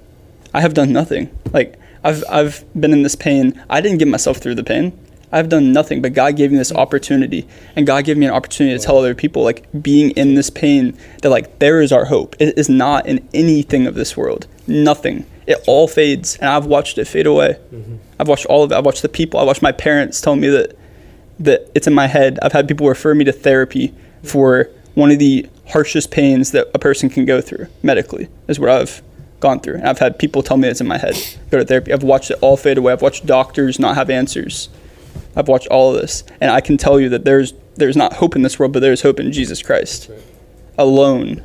I 0.53 0.59
have 0.61 0.73
done 0.73 0.91
nothing. 0.91 1.29
Like 1.53 1.79
I've, 2.03 2.23
I've 2.29 2.65
been 2.79 2.91
in 2.91 3.03
this 3.03 3.15
pain. 3.15 3.63
I 3.69 3.79
didn't 3.79 3.99
get 3.99 4.09
myself 4.09 4.37
through 4.37 4.55
the 4.55 4.63
pain. 4.63 4.97
I've 5.31 5.49
done 5.49 5.73
nothing, 5.73 6.01
but 6.01 6.13
God 6.13 6.37
gave 6.37 6.51
me 6.51 6.57
this 6.57 6.71
opportunity, 6.71 7.47
and 7.75 7.85
God 7.85 8.05
gave 8.05 8.17
me 8.17 8.25
an 8.25 8.33
opportunity 8.33 8.77
to 8.77 8.83
tell 8.83 8.97
other 8.97 9.13
people, 9.13 9.43
like 9.43 9.67
being 9.81 10.11
in 10.11 10.35
this 10.35 10.49
pain, 10.49 10.97
that 11.21 11.29
like 11.29 11.59
there 11.59 11.81
is 11.81 11.91
our 11.91 12.05
hope. 12.05 12.35
It 12.39 12.57
is 12.57 12.69
not 12.69 13.05
in 13.05 13.27
anything 13.33 13.87
of 13.87 13.95
this 13.95 14.15
world. 14.15 14.47
Nothing. 14.67 15.25
It 15.47 15.63
all 15.65 15.87
fades, 15.87 16.35
and 16.37 16.49
I've 16.49 16.65
watched 16.65 16.97
it 16.97 17.05
fade 17.05 17.25
away. 17.25 17.57
Mm-hmm. 17.73 17.95
I've 18.19 18.27
watched 18.27 18.45
all 18.47 18.63
of 18.63 18.71
it. 18.71 18.75
I've 18.75 18.85
watched 18.85 19.01
the 19.01 19.09
people. 19.09 19.39
I 19.39 19.43
watched 19.43 19.61
my 19.61 19.71
parents 19.71 20.21
tell 20.21 20.35
me 20.35 20.49
that 20.49 20.77
that 21.39 21.69
it's 21.75 21.87
in 21.87 21.93
my 21.93 22.07
head. 22.07 22.39
I've 22.41 22.51
had 22.51 22.67
people 22.67 22.87
refer 22.87 23.13
me 23.13 23.23
to 23.25 23.31
therapy 23.31 23.89
mm-hmm. 23.89 24.27
for 24.27 24.69
one 24.95 25.11
of 25.11 25.19
the 25.19 25.47
harshest 25.69 26.11
pains 26.11 26.51
that 26.51 26.67
a 26.73 26.79
person 26.79 27.09
can 27.09 27.25
go 27.25 27.41
through 27.41 27.67
medically. 27.83 28.27
Is 28.47 28.59
what 28.59 28.69
I've 28.69 29.01
gone 29.39 29.59
through, 29.59 29.75
and 29.75 29.87
I've 29.87 29.99
had 29.99 30.19
people 30.19 30.43
tell 30.43 30.57
me 30.57 30.67
it's 30.67 30.81
in 30.81 30.87
my 30.87 30.97
head. 30.97 31.15
Go 31.49 31.59
to 31.59 31.65
therapy. 31.65 31.93
I've 31.93 32.03
watched 32.03 32.31
it 32.31 32.39
all 32.41 32.57
fade 32.57 32.77
away. 32.77 32.91
I've 32.93 33.01
watched 33.01 33.25
doctors 33.25 33.79
not 33.79 33.95
have 33.95 34.09
answers. 34.09 34.69
I've 35.35 35.47
watched 35.47 35.67
all 35.67 35.95
of 35.95 36.01
this, 36.01 36.23
and 36.41 36.51
I 36.51 36.61
can 36.61 36.77
tell 36.77 36.99
you 36.99 37.09
that 37.09 37.23
there's 37.23 37.53
there's 37.75 37.95
not 37.95 38.13
hope 38.13 38.35
in 38.35 38.41
this 38.41 38.59
world, 38.59 38.73
but 38.73 38.79
there's 38.79 39.01
hope 39.01 39.19
in 39.19 39.31
Jesus 39.31 39.61
Christ 39.61 40.09
alone. 40.77 41.43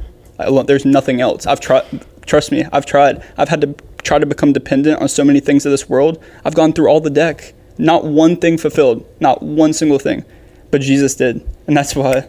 There's 0.67 0.85
nothing 0.85 1.21
else. 1.21 1.47
I've 1.47 1.61
tried. 1.61 1.85
Trust 2.27 2.53
me, 2.53 2.65
I've 2.73 2.87
tried. 2.87 3.23
I've 3.37 3.49
had 3.49 3.61
to 3.63 3.75
try 4.03 4.19
to 4.19 4.27
become 4.27 4.53
dependent 4.53 5.01
on 5.01 5.09
so 5.09 5.25
many 5.25 5.41
things 5.41 5.65
of 5.67 5.73
this 5.73 5.89
world. 5.89 6.23
I've 6.45 6.55
gone 6.55 6.73
through 6.73 6.89
all 6.89 7.01
the 7.01 7.11
deck. 7.11 7.55
Not 7.79 8.05
one 8.05 8.37
thing 8.37 8.59
fulfilled. 8.59 9.05
Not 9.21 9.43
one 9.43 9.73
single 9.73 9.99
thing. 9.99 10.25
But 10.71 10.81
Jesus 10.81 11.15
did, 11.15 11.47
and 11.67 11.77
that's 11.77 11.95
why, 11.95 12.29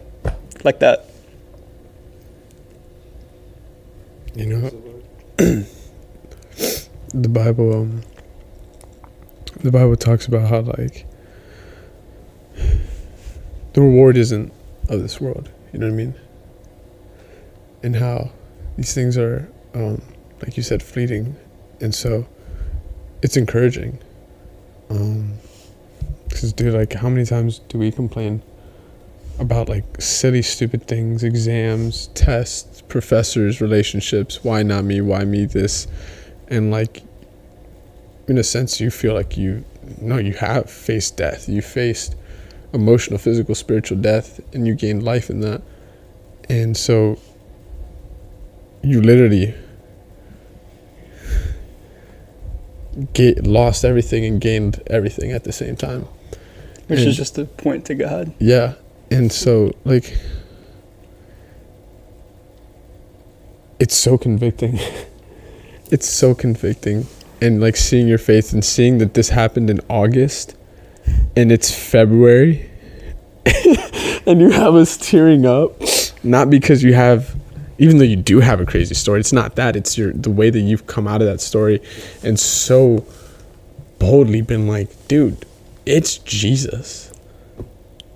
like 0.64 0.80
that. 0.80 1.08
You 4.34 4.46
know, 4.46 4.70
the 7.14 7.28
Bible, 7.28 7.82
um, 7.82 8.02
the 9.60 9.70
Bible 9.70 9.96
talks 9.96 10.26
about 10.26 10.48
how 10.48 10.60
like 10.60 11.06
the 13.74 13.80
reward 13.80 14.16
isn't 14.16 14.52
of 14.88 15.00
this 15.00 15.20
world. 15.20 15.50
You 15.72 15.78
know 15.78 15.86
what 15.86 15.92
I 15.92 15.96
mean? 15.96 16.14
And 17.84 17.94
how 17.94 18.30
these 18.76 18.94
things 18.94 19.18
are, 19.18 19.46
um, 19.74 20.00
like 20.40 20.56
you 20.56 20.62
said, 20.62 20.82
fleeting, 20.82 21.36
and 21.80 21.94
so 21.94 22.26
it's 23.22 23.36
encouraging. 23.36 23.98
Um, 24.88 25.34
because 26.28 26.52
dude, 26.52 26.74
like, 26.74 26.94
how 26.94 27.08
many 27.08 27.26
times 27.26 27.60
do 27.68 27.78
we 27.78 27.92
complain 27.92 28.42
about 29.38 29.68
like 29.68 29.84
silly, 30.00 30.42
stupid 30.42 30.86
things, 30.86 31.22
exams, 31.22 32.08
tests, 32.14 32.80
professors, 32.82 33.60
relationships? 33.60 34.42
Why 34.42 34.62
not 34.62 34.84
me? 34.84 35.00
Why 35.00 35.24
me 35.24 35.44
this? 35.44 35.86
And 36.48 36.70
like, 36.70 37.02
in 38.28 38.38
a 38.38 38.44
sense, 38.44 38.80
you 38.80 38.90
feel 38.90 39.14
like 39.14 39.36
you, 39.36 39.64
no, 40.00 40.16
you 40.16 40.32
have 40.34 40.70
faced 40.70 41.18
death. 41.18 41.48
You 41.48 41.60
faced 41.62 42.16
emotional, 42.72 43.18
physical, 43.18 43.54
spiritual 43.54 43.98
death, 43.98 44.40
and 44.54 44.66
you 44.66 44.74
gained 44.74 45.02
life 45.02 45.28
in 45.30 45.40
that. 45.40 45.62
And 46.48 46.76
so, 46.76 47.18
you 48.84 49.00
literally 49.00 49.54
get 53.12 53.46
lost 53.46 53.84
everything 53.84 54.24
and 54.24 54.40
gained 54.40 54.82
everything 54.86 55.32
at 55.32 55.44
the 55.44 55.52
same 55.52 55.76
time. 55.76 56.06
Which 56.86 57.00
And- 57.00 57.08
is 57.08 57.16
just 57.16 57.38
a 57.38 57.44
point 57.44 57.86
to 57.86 57.94
God. 57.94 58.32
Yeah. 58.38 58.74
And 59.10 59.32
so 59.32 59.72
like 59.84 60.16
it's 63.80 63.96
so 63.96 64.16
convicting. 64.16 64.78
it's 65.90 66.08
so 66.08 66.34
convicting. 66.34 67.06
And 67.40 67.60
like 67.60 67.76
seeing 67.76 68.08
your 68.08 68.18
faith 68.18 68.52
and 68.52 68.64
seeing 68.64 68.98
that 68.98 69.14
this 69.14 69.30
happened 69.30 69.70
in 69.70 69.80
August 69.88 70.54
and 71.36 71.52
it's 71.52 71.70
February 71.74 72.70
and 74.26 74.40
you 74.40 74.50
have 74.50 74.74
us 74.74 74.96
tearing 74.96 75.44
up 75.44 75.72
not 76.22 76.48
because 76.48 76.82
you 76.82 76.94
have 76.94 77.36
even 77.78 77.98
though 77.98 78.04
you 78.04 78.16
do 78.16 78.40
have 78.40 78.60
a 78.60 78.66
crazy 78.66 78.94
story 78.94 79.20
it's 79.20 79.32
not 79.32 79.56
that 79.56 79.76
it's 79.76 79.96
your 79.98 80.12
the 80.12 80.30
way 80.30 80.50
that 80.50 80.60
you've 80.60 80.86
come 80.86 81.08
out 81.08 81.20
of 81.20 81.26
that 81.26 81.40
story 81.40 81.80
and 82.22 82.38
so 82.38 83.04
boldly 83.98 84.42
been 84.42 84.66
like 84.66 84.88
dude 85.08 85.44
it's 85.86 86.18
jesus. 86.18 87.12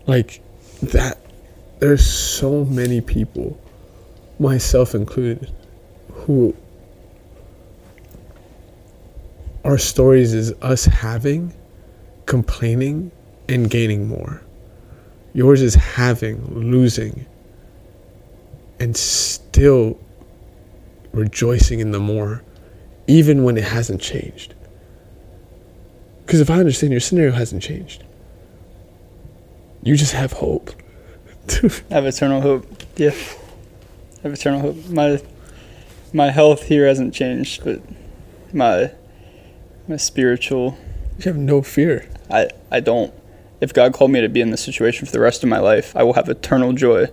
Like 0.06 0.40
that 0.82 1.18
there's 1.80 2.06
so 2.06 2.64
many 2.64 3.00
people 3.00 3.60
myself 4.38 4.94
included 4.94 5.52
who 6.12 6.56
our 9.64 9.76
stories 9.76 10.32
is 10.32 10.52
us 10.62 10.86
having 10.86 11.52
complaining 12.26 13.10
and 13.48 13.68
gaining 13.68 14.08
more. 14.08 14.40
Yours 15.34 15.60
is 15.60 15.74
having 15.74 16.42
losing 16.46 17.26
and 18.80 18.96
still 18.96 19.98
rejoicing 21.12 21.80
in 21.80 21.90
the 21.90 22.00
more 22.00 22.42
even 23.06 23.42
when 23.42 23.56
it 23.56 23.64
hasn't 23.64 24.00
changed 24.00 24.54
because 26.24 26.40
if 26.40 26.50
i 26.50 26.58
understand 26.58 26.92
your 26.92 27.00
scenario 27.00 27.32
hasn't 27.32 27.62
changed 27.62 28.04
you 29.82 29.96
just 29.96 30.12
have 30.12 30.32
hope 30.32 30.70
I 31.90 31.94
have 31.94 32.06
eternal 32.06 32.40
hope. 32.40 32.66
Yeah. 32.96 33.14
I 34.18 34.22
have 34.24 34.32
eternal 34.34 34.60
hope. 34.60 34.88
My 34.88 35.20
my 36.12 36.30
health 36.30 36.64
here 36.64 36.86
hasn't 36.86 37.14
changed, 37.14 37.64
but 37.64 37.80
my 38.52 38.92
my 39.86 39.96
spiritual 39.96 40.78
you 41.18 41.24
have 41.24 41.36
no 41.36 41.62
fear 41.62 42.08
I, 42.30 42.48
I 42.70 42.80
don't. 42.80 43.12
if 43.60 43.72
God 43.72 43.92
called 43.92 44.10
me 44.10 44.20
to 44.20 44.28
be 44.28 44.40
in 44.40 44.50
this 44.50 44.62
situation 44.62 45.06
for 45.06 45.12
the 45.12 45.20
rest 45.20 45.42
of 45.42 45.48
my 45.48 45.58
life, 45.58 45.96
I 45.96 46.02
will 46.02 46.12
have 46.12 46.28
eternal 46.28 46.72
joy 46.72 47.06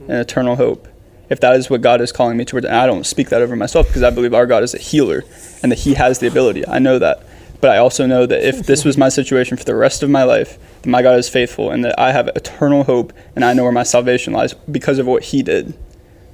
and 0.00 0.18
eternal 0.18 0.56
hope. 0.56 0.86
If 1.30 1.40
that 1.40 1.54
is 1.54 1.70
what 1.70 1.80
God 1.80 2.00
is 2.00 2.12
calling 2.12 2.36
me 2.36 2.44
towards, 2.44 2.66
and 2.66 2.74
I 2.74 2.86
don't 2.86 3.06
speak 3.06 3.28
that 3.28 3.40
over 3.40 3.54
myself 3.56 3.86
because 3.86 4.02
I 4.02 4.10
believe 4.10 4.34
our 4.34 4.46
God 4.46 4.64
is 4.64 4.74
a 4.74 4.78
healer 4.78 5.24
and 5.62 5.70
that 5.72 5.78
He 5.78 5.94
has 5.94 6.18
the 6.18 6.26
ability. 6.26 6.66
I 6.66 6.80
know 6.80 6.98
that. 6.98 7.22
But 7.60 7.70
I 7.70 7.76
also 7.76 8.06
know 8.06 8.26
that 8.26 8.46
if 8.46 8.66
this 8.66 8.84
was 8.84 8.96
my 8.96 9.10
situation 9.10 9.56
for 9.56 9.64
the 9.64 9.74
rest 9.74 10.02
of 10.02 10.10
my 10.10 10.24
life, 10.24 10.58
my 10.84 11.02
God 11.02 11.18
is 11.18 11.28
faithful 11.28 11.70
and 11.70 11.84
that 11.84 11.98
I 11.98 12.10
have 12.12 12.28
eternal 12.28 12.84
hope 12.84 13.12
and 13.36 13.44
I 13.44 13.52
know 13.52 13.62
where 13.62 13.72
my 13.72 13.82
salvation 13.82 14.32
lies 14.32 14.54
because 14.54 14.98
of 14.98 15.06
what 15.06 15.24
He 15.24 15.42
did, 15.42 15.74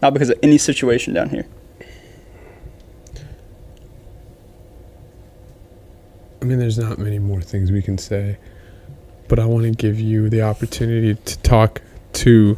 not 0.01 0.13
because 0.13 0.31
of 0.31 0.39
any 0.43 0.57
situation 0.57 1.13
down 1.15 1.31
here. 1.31 1.47
I 6.41 6.45
mean, 6.45 6.59
there's 6.59 6.79
not 6.79 6.99
many 6.99 7.19
more 7.19 7.43
things 7.43 7.73
we 7.73 7.83
can 7.83 7.99
say, 7.99 8.39
but 9.27 9.41
I 9.41 9.47
want 9.47 9.65
to 9.65 9.73
give 9.73 9.99
you 9.99 10.29
the 10.29 10.43
opportunity 10.43 11.17
to 11.17 11.39
talk 11.39 11.83
to. 12.15 12.57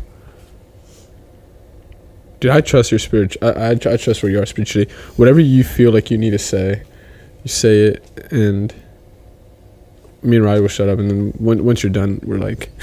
Dude, 2.40 2.50
I 2.50 2.60
trust 2.60 2.92
your 2.92 2.98
spirit. 2.98 3.36
I, 3.42 3.48
I, 3.48 3.70
I 3.70 3.74
trust 3.74 4.22
where 4.22 4.30
you 4.30 4.40
are 4.40 4.46
spiritually. 4.46 4.88
Whatever 5.16 5.40
you 5.40 5.64
feel 5.64 5.92
like 5.92 6.10
you 6.10 6.18
need 6.18 6.30
to 6.30 6.38
say, 6.38 6.82
you 7.42 7.48
say 7.48 7.78
it, 7.80 8.32
and 8.32 8.72
me 10.22 10.36
and 10.36 10.44
Riley 10.44 10.60
will 10.60 10.68
shut 10.68 10.88
up. 10.88 10.98
And 10.98 11.10
then 11.10 11.32
when, 11.38 11.64
once 11.64 11.82
you're 11.82 11.92
done, 11.92 12.20
we're 12.22 12.38
like, 12.38 12.70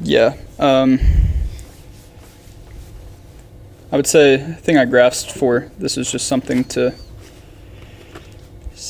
Yeah. 0.00 0.36
Um, 0.58 1.00
I 3.90 3.96
would 3.96 4.06
say 4.06 4.36
the 4.36 4.54
thing 4.54 4.76
I 4.76 4.84
grasped 4.84 5.32
for 5.32 5.70
this 5.78 5.96
is 5.96 6.10
just 6.10 6.26
something 6.26 6.64
to 6.64 6.94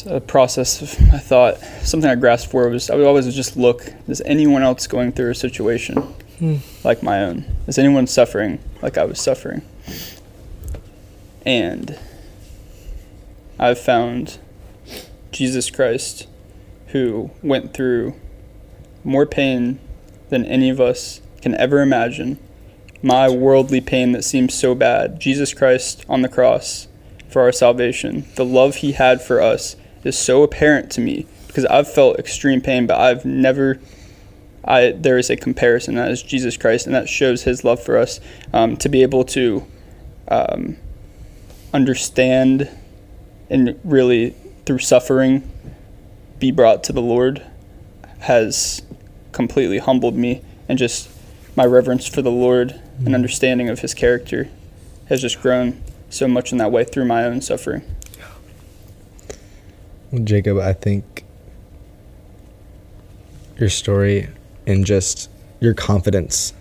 a 0.07 0.21
process 0.21 0.83
of 0.83 1.01
my 1.13 1.19
thought. 1.19 1.59
Something 1.83 2.11
I 2.11 2.17
grasped 2.17 2.51
for 2.51 2.69
was 2.69 2.91
I 2.91 2.97
would 2.97 3.07
always 3.07 3.33
just 3.35 3.57
look: 3.57 3.93
is 4.09 4.21
anyone 4.27 4.63
else 4.63 4.87
going 4.87 5.13
through 5.13 5.31
a 5.31 5.35
situation 5.35 6.15
Hmm. 6.39 6.57
like 6.85 7.03
my 7.03 7.23
own? 7.23 7.45
Is 7.67 7.79
anyone 7.79 8.07
suffering 8.07 8.59
like 8.83 8.99
I 8.99 9.05
was 9.05 9.21
suffering? 9.21 9.63
And 11.45 11.99
I've 13.59 13.79
found 13.79 14.39
Jesus 15.33 15.71
Christ, 15.71 16.27
who 16.89 17.31
went 17.43 17.73
through 17.73 18.15
more 19.05 19.27
pain 19.27 19.79
than 20.29 20.45
any 20.45 20.69
of 20.69 20.81
us 20.81 21.21
can 21.41 21.55
ever 21.55 21.81
imagine. 21.81 22.39
My 23.03 23.29
worldly 23.29 23.81
pain 23.81 24.13
that 24.13 24.25
seems 24.25 24.55
so 24.55 24.75
bad, 24.75 25.21
Jesus 25.21 25.55
Christ 25.55 26.05
on 26.09 26.23
the 26.23 26.29
cross 26.29 26.89
for 27.29 27.43
our 27.43 27.53
salvation. 27.53 28.27
The 28.35 28.45
love 28.45 28.77
he 28.77 28.93
had 28.93 29.23
for 29.23 29.41
us 29.41 29.77
is 30.05 30.19
so 30.19 30.43
apparent 30.43 30.91
to 30.93 31.01
me 31.01 31.27
because 31.47 31.67
I've 31.67 31.93
felt 31.93 32.19
extreme 32.19 32.61
pain, 32.61 32.87
but 32.87 32.99
I've 32.99 33.25
never. 33.25 33.79
I 34.67 34.91
there 34.91 35.19
is 35.19 35.31
a 35.31 35.37
comparison 35.37 35.95
that 35.95 36.11
is 36.11 36.23
Jesus 36.23 36.57
Christ, 36.57 36.87
and 36.87 36.95
that 36.95 37.09
shows 37.09 37.45
His 37.45 37.65
love 37.65 37.83
for 37.83 37.97
us. 37.97 38.21
Um, 38.53 38.77
to 38.79 38.89
be 38.89 39.03
able 39.03 39.25
to 39.25 39.67
um, 40.29 40.77
understand 41.73 42.69
and 43.49 43.79
really 43.85 44.35
through 44.65 44.79
suffering 44.79 45.49
be 46.39 46.51
brought 46.51 46.85
to 46.85 46.93
the 46.93 47.03
Lord 47.03 47.43
has 48.21 48.83
completely 49.33 49.79
humbled 49.79 50.17
me 50.17 50.43
and 50.69 50.79
just 50.79 51.09
my 51.55 51.65
reverence 51.65 52.07
for 52.07 52.23
the 52.23 52.31
Lord 52.31 52.81
and 52.99 53.15
understanding 53.15 53.69
of 53.69 53.81
his 53.81 53.95
character 53.95 54.49
has 55.09 55.21
just 55.21 55.41
grown 55.41 55.83
so 56.11 56.27
much 56.27 56.53
in 56.53 56.59
that 56.59 56.73
way 56.73 56.85
through 56.85 57.05
my 57.05 57.25
own 57.25 57.41
suffering. 57.41 57.83
Jacob, 60.25 60.59
I 60.59 60.73
think 60.73 61.25
your 63.59 63.69
story 63.69 64.29
and 64.67 64.85
just 64.85 65.31
your 65.61 65.75
confidence 65.75 66.53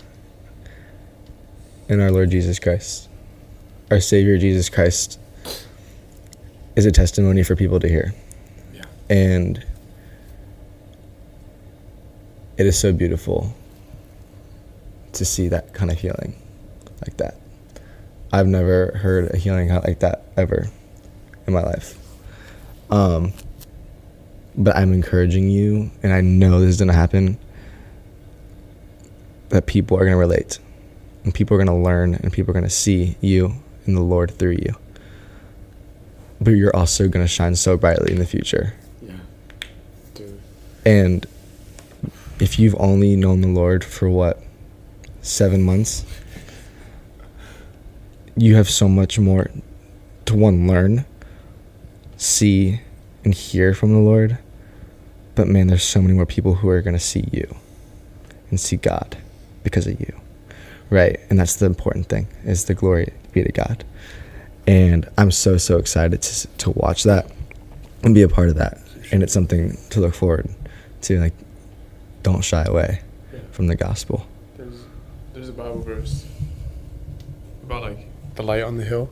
in 1.87 1.99
our 1.99 2.11
Lord 2.11 2.31
Jesus 2.31 2.59
Christ, 2.59 3.09
our 3.91 3.99
Savior 3.99 4.37
Jesus 4.37 4.69
Christ, 4.69 5.19
is 6.75 6.85
a 6.85 6.91
testimony 6.91 7.43
for 7.43 7.55
people 7.55 7.79
to 7.79 7.87
hear. 7.87 8.13
Yeah. 8.73 8.83
And 9.09 9.63
it 12.57 12.65
is 12.65 12.77
so 12.77 12.93
beautiful 12.93 13.53
to 15.13 15.25
see 15.25 15.47
that 15.47 15.73
kind 15.73 15.91
of 15.91 15.99
healing 15.99 16.35
like 17.01 17.17
that. 17.17 17.35
I've 18.31 18.47
never 18.47 18.97
heard 18.97 19.33
a 19.33 19.37
healing 19.37 19.69
like 19.69 19.99
that 19.99 20.23
ever 20.35 20.67
in 21.47 21.53
my 21.53 21.61
life. 21.61 21.97
Um, 22.89 23.33
but 24.57 24.75
I'm 24.75 24.93
encouraging 24.93 25.49
you, 25.49 25.91
and 26.03 26.13
I 26.13 26.21
know 26.21 26.59
this 26.59 26.69
is 26.69 26.77
going 26.77 26.87
to 26.87 26.93
happen, 26.93 27.37
that 29.55 29.67
people 29.67 29.95
are 29.97 30.01
going 30.01 30.11
to 30.11 30.17
relate, 30.17 30.59
and 31.23 31.33
people 31.33 31.55
are 31.55 31.63
going 31.63 31.75
to 31.75 31.83
learn, 31.83 32.15
and 32.15 32.31
people 32.31 32.51
are 32.51 32.53
going 32.53 32.65
to 32.65 32.69
see 32.69 33.15
you 33.21 33.55
and 33.85 33.95
the 33.95 34.01
Lord 34.01 34.31
through 34.31 34.57
you. 34.59 34.75
But 36.41 36.51
you're 36.51 36.75
also 36.75 37.07
going 37.07 37.23
to 37.23 37.29
shine 37.29 37.55
so 37.55 37.77
brightly 37.77 38.11
in 38.11 38.19
the 38.19 38.25
future. 38.25 38.73
Yeah. 39.01 39.13
Dude. 40.13 40.41
And 40.85 41.25
if 42.39 42.59
you've 42.59 42.75
only 42.77 43.15
known 43.15 43.39
the 43.39 43.47
Lord 43.47 43.85
for 43.85 44.09
what, 44.09 44.41
seven 45.21 45.63
months, 45.63 46.03
you 48.35 48.55
have 48.55 48.69
so 48.69 48.89
much 48.89 49.17
more 49.17 49.49
to 50.25 50.35
one, 50.35 50.67
learn, 50.67 51.05
see, 52.17 52.81
and 53.23 53.33
hear 53.33 53.73
from 53.73 53.93
the 53.93 53.99
Lord. 53.99 54.37
But 55.33 55.47
man, 55.47 55.67
there's 55.67 55.83
so 55.83 56.01
many 56.01 56.13
more 56.13 56.25
people 56.25 56.55
who 56.55 56.67
are 56.67 56.81
going 56.81 56.95
to 56.97 56.99
see 56.99 57.29
you 57.31 57.55
and 58.49 58.59
see 58.59 58.75
God 58.75 59.17
because 59.65 59.85
of 59.87 59.99
you. 59.99 60.13
Right? 60.89 61.19
And 61.29 61.37
that's 61.37 61.57
the 61.57 61.65
important 61.65 62.07
thing 62.07 62.27
is 62.45 62.65
the 62.65 62.73
glory 62.75 63.11
be 63.33 63.43
to 63.43 63.51
God. 63.51 63.83
And 64.67 65.09
I'm 65.17 65.31
so 65.31 65.57
so 65.57 65.77
excited 65.77 66.21
to 66.21 66.47
to 66.59 66.69
watch 66.71 67.03
that 67.03 67.29
and 68.03 68.15
be 68.15 68.21
a 68.21 68.29
part 68.29 68.47
of 68.49 68.55
that. 68.55 68.77
And 69.11 69.21
it's 69.23 69.33
something 69.33 69.77
to 69.89 69.99
look 69.99 70.13
forward 70.15 70.47
to 71.01 71.19
like 71.19 71.33
don't 72.23 72.43
shy 72.43 72.63
away 72.63 73.01
Yeah. 73.33 73.39
from 73.51 73.67
the 73.67 73.75
gospel. 73.75 74.25
there's, 74.57 74.79
there's 75.33 75.49
a 75.49 75.53
Bible 75.53 75.81
verse 75.81 76.25
about 77.63 77.83
like 77.83 77.99
the 78.35 78.43
light 78.43 78.63
on 78.63 78.77
the 78.77 78.83
hill 78.85 79.09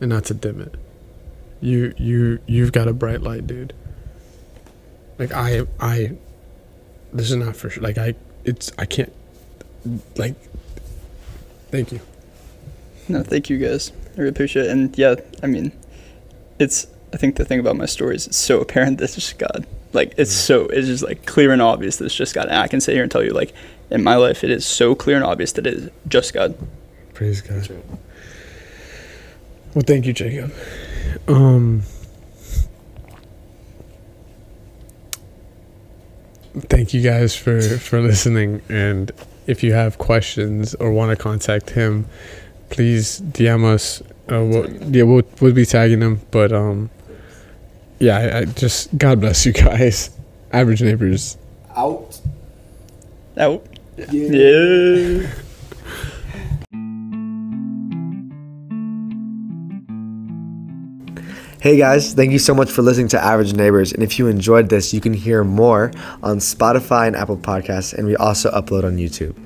and 0.00 0.08
not 0.10 0.24
to 0.26 0.34
dim 0.34 0.60
it. 0.60 0.74
You 1.60 1.94
you 1.98 2.38
you've 2.46 2.72
got 2.72 2.88
a 2.88 2.92
bright 2.94 3.20
light, 3.22 3.46
dude. 3.46 3.72
Like 5.18 5.32
I 5.32 5.66
I 5.78 6.16
this 7.12 7.30
is 7.30 7.36
not 7.36 7.56
for 7.56 7.68
sure. 7.70 7.82
Like 7.82 7.98
I 7.98 8.14
it's 8.50 8.72
I 8.78 8.84
can't 8.84 9.12
like 10.16 10.34
thank 11.70 11.92
you. 11.92 12.00
No, 13.08 13.22
thank 13.22 13.50
you 13.50 13.58
guys. 13.58 13.92
I 14.14 14.18
really 14.18 14.28
appreciate 14.30 14.66
it. 14.66 14.70
And 14.70 14.96
yeah, 14.96 15.16
I 15.42 15.46
mean, 15.46 15.72
it's, 16.58 16.86
I 17.12 17.16
think 17.16 17.36
the 17.36 17.44
thing 17.44 17.58
about 17.58 17.76
my 17.76 17.86
story 17.86 18.14
is 18.14 18.26
it's 18.26 18.36
so 18.36 18.60
apparent 18.60 18.98
that 18.98 19.04
it's 19.04 19.14
just 19.16 19.38
God. 19.38 19.66
Like, 19.92 20.14
it's 20.16 20.32
so, 20.32 20.66
it's 20.66 20.86
just 20.86 21.02
like 21.02 21.26
clear 21.26 21.52
and 21.52 21.60
obvious 21.60 21.96
that 21.96 22.04
it's 22.04 22.14
just 22.14 22.34
God. 22.34 22.46
And 22.46 22.56
I 22.56 22.68
can 22.68 22.80
sit 22.80 22.94
here 22.94 23.02
and 23.02 23.10
tell 23.10 23.24
you, 23.24 23.32
like, 23.32 23.52
in 23.90 24.04
my 24.04 24.14
life, 24.14 24.44
it 24.44 24.50
is 24.50 24.64
so 24.64 24.94
clear 24.94 25.16
and 25.16 25.24
obvious 25.24 25.52
that 25.52 25.66
it 25.66 25.74
is 25.74 25.90
just 26.06 26.32
God. 26.32 26.56
Praise 27.14 27.40
God. 27.40 27.56
That's 27.56 27.70
right. 27.70 27.84
Well, 29.74 29.84
thank 29.84 30.06
you, 30.06 30.12
Jacob. 30.12 30.52
Um, 31.26 31.82
thank 36.54 36.94
you 36.94 37.02
guys 37.02 37.36
for 37.36 37.60
for 37.60 38.00
listening. 38.00 38.62
And 38.68 39.10
if 39.46 39.62
you 39.62 39.72
have 39.72 39.98
questions 39.98 40.74
or 40.76 40.92
want 40.92 41.16
to 41.16 41.22
contact 41.22 41.70
him, 41.70 42.06
please 42.70 43.20
DM 43.20 43.64
us. 43.64 44.00
Uh, 44.30 44.44
we'll, 44.44 44.72
yeah, 44.94 45.02
we'll 45.02 45.22
we'll 45.40 45.52
be 45.52 45.66
tagging 45.66 46.00
him. 46.00 46.20
But 46.30 46.52
um, 46.52 46.90
yeah, 47.98 48.18
I, 48.18 48.38
I 48.38 48.44
just 48.44 48.96
God 48.96 49.20
bless 49.20 49.44
you 49.46 49.52
guys. 49.52 50.10
Average 50.52 50.82
neighbors. 50.82 51.36
Out. 51.76 52.20
Out. 53.36 53.66
Yeah. 54.10 55.26
Hey 61.60 61.76
guys, 61.76 62.14
thank 62.14 62.32
you 62.32 62.38
so 62.38 62.54
much 62.54 62.70
for 62.70 62.80
listening 62.80 63.08
to 63.08 63.22
Average 63.22 63.52
Neighbors. 63.52 63.92
And 63.92 64.02
if 64.02 64.18
you 64.18 64.28
enjoyed 64.28 64.70
this, 64.70 64.94
you 64.94 65.00
can 65.02 65.12
hear 65.12 65.44
more 65.44 65.92
on 66.22 66.38
Spotify 66.38 67.06
and 67.06 67.14
Apple 67.14 67.36
Podcasts, 67.36 67.92
and 67.92 68.06
we 68.06 68.16
also 68.16 68.50
upload 68.50 68.84
on 68.84 68.96
YouTube. 68.96 69.36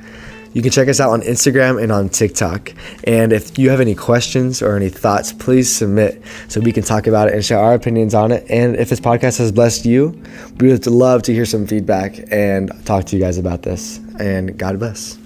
You 0.52 0.62
can 0.62 0.70
check 0.70 0.86
us 0.86 1.00
out 1.00 1.10
on 1.10 1.22
Instagram 1.22 1.82
and 1.82 1.90
on 1.90 2.08
TikTok. 2.08 2.72
And 3.02 3.32
if 3.32 3.58
you 3.58 3.68
have 3.70 3.80
any 3.80 3.96
questions 3.96 4.62
or 4.62 4.76
any 4.76 4.90
thoughts, 4.90 5.32
please 5.32 5.68
submit 5.74 6.22
so 6.46 6.60
we 6.60 6.70
can 6.70 6.84
talk 6.84 7.08
about 7.08 7.26
it 7.26 7.34
and 7.34 7.44
share 7.44 7.58
our 7.58 7.74
opinions 7.74 8.14
on 8.14 8.30
it. 8.30 8.46
And 8.48 8.76
if 8.76 8.90
this 8.90 9.00
podcast 9.00 9.38
has 9.38 9.50
blessed 9.50 9.84
you, 9.84 10.22
we 10.60 10.68
would 10.68 10.86
love 10.86 11.22
to 11.22 11.34
hear 11.34 11.44
some 11.44 11.66
feedback 11.66 12.14
and 12.30 12.70
talk 12.86 13.06
to 13.06 13.16
you 13.16 13.22
guys 13.22 13.38
about 13.38 13.62
this. 13.62 13.98
And 14.20 14.56
God 14.56 14.78
bless. 14.78 15.18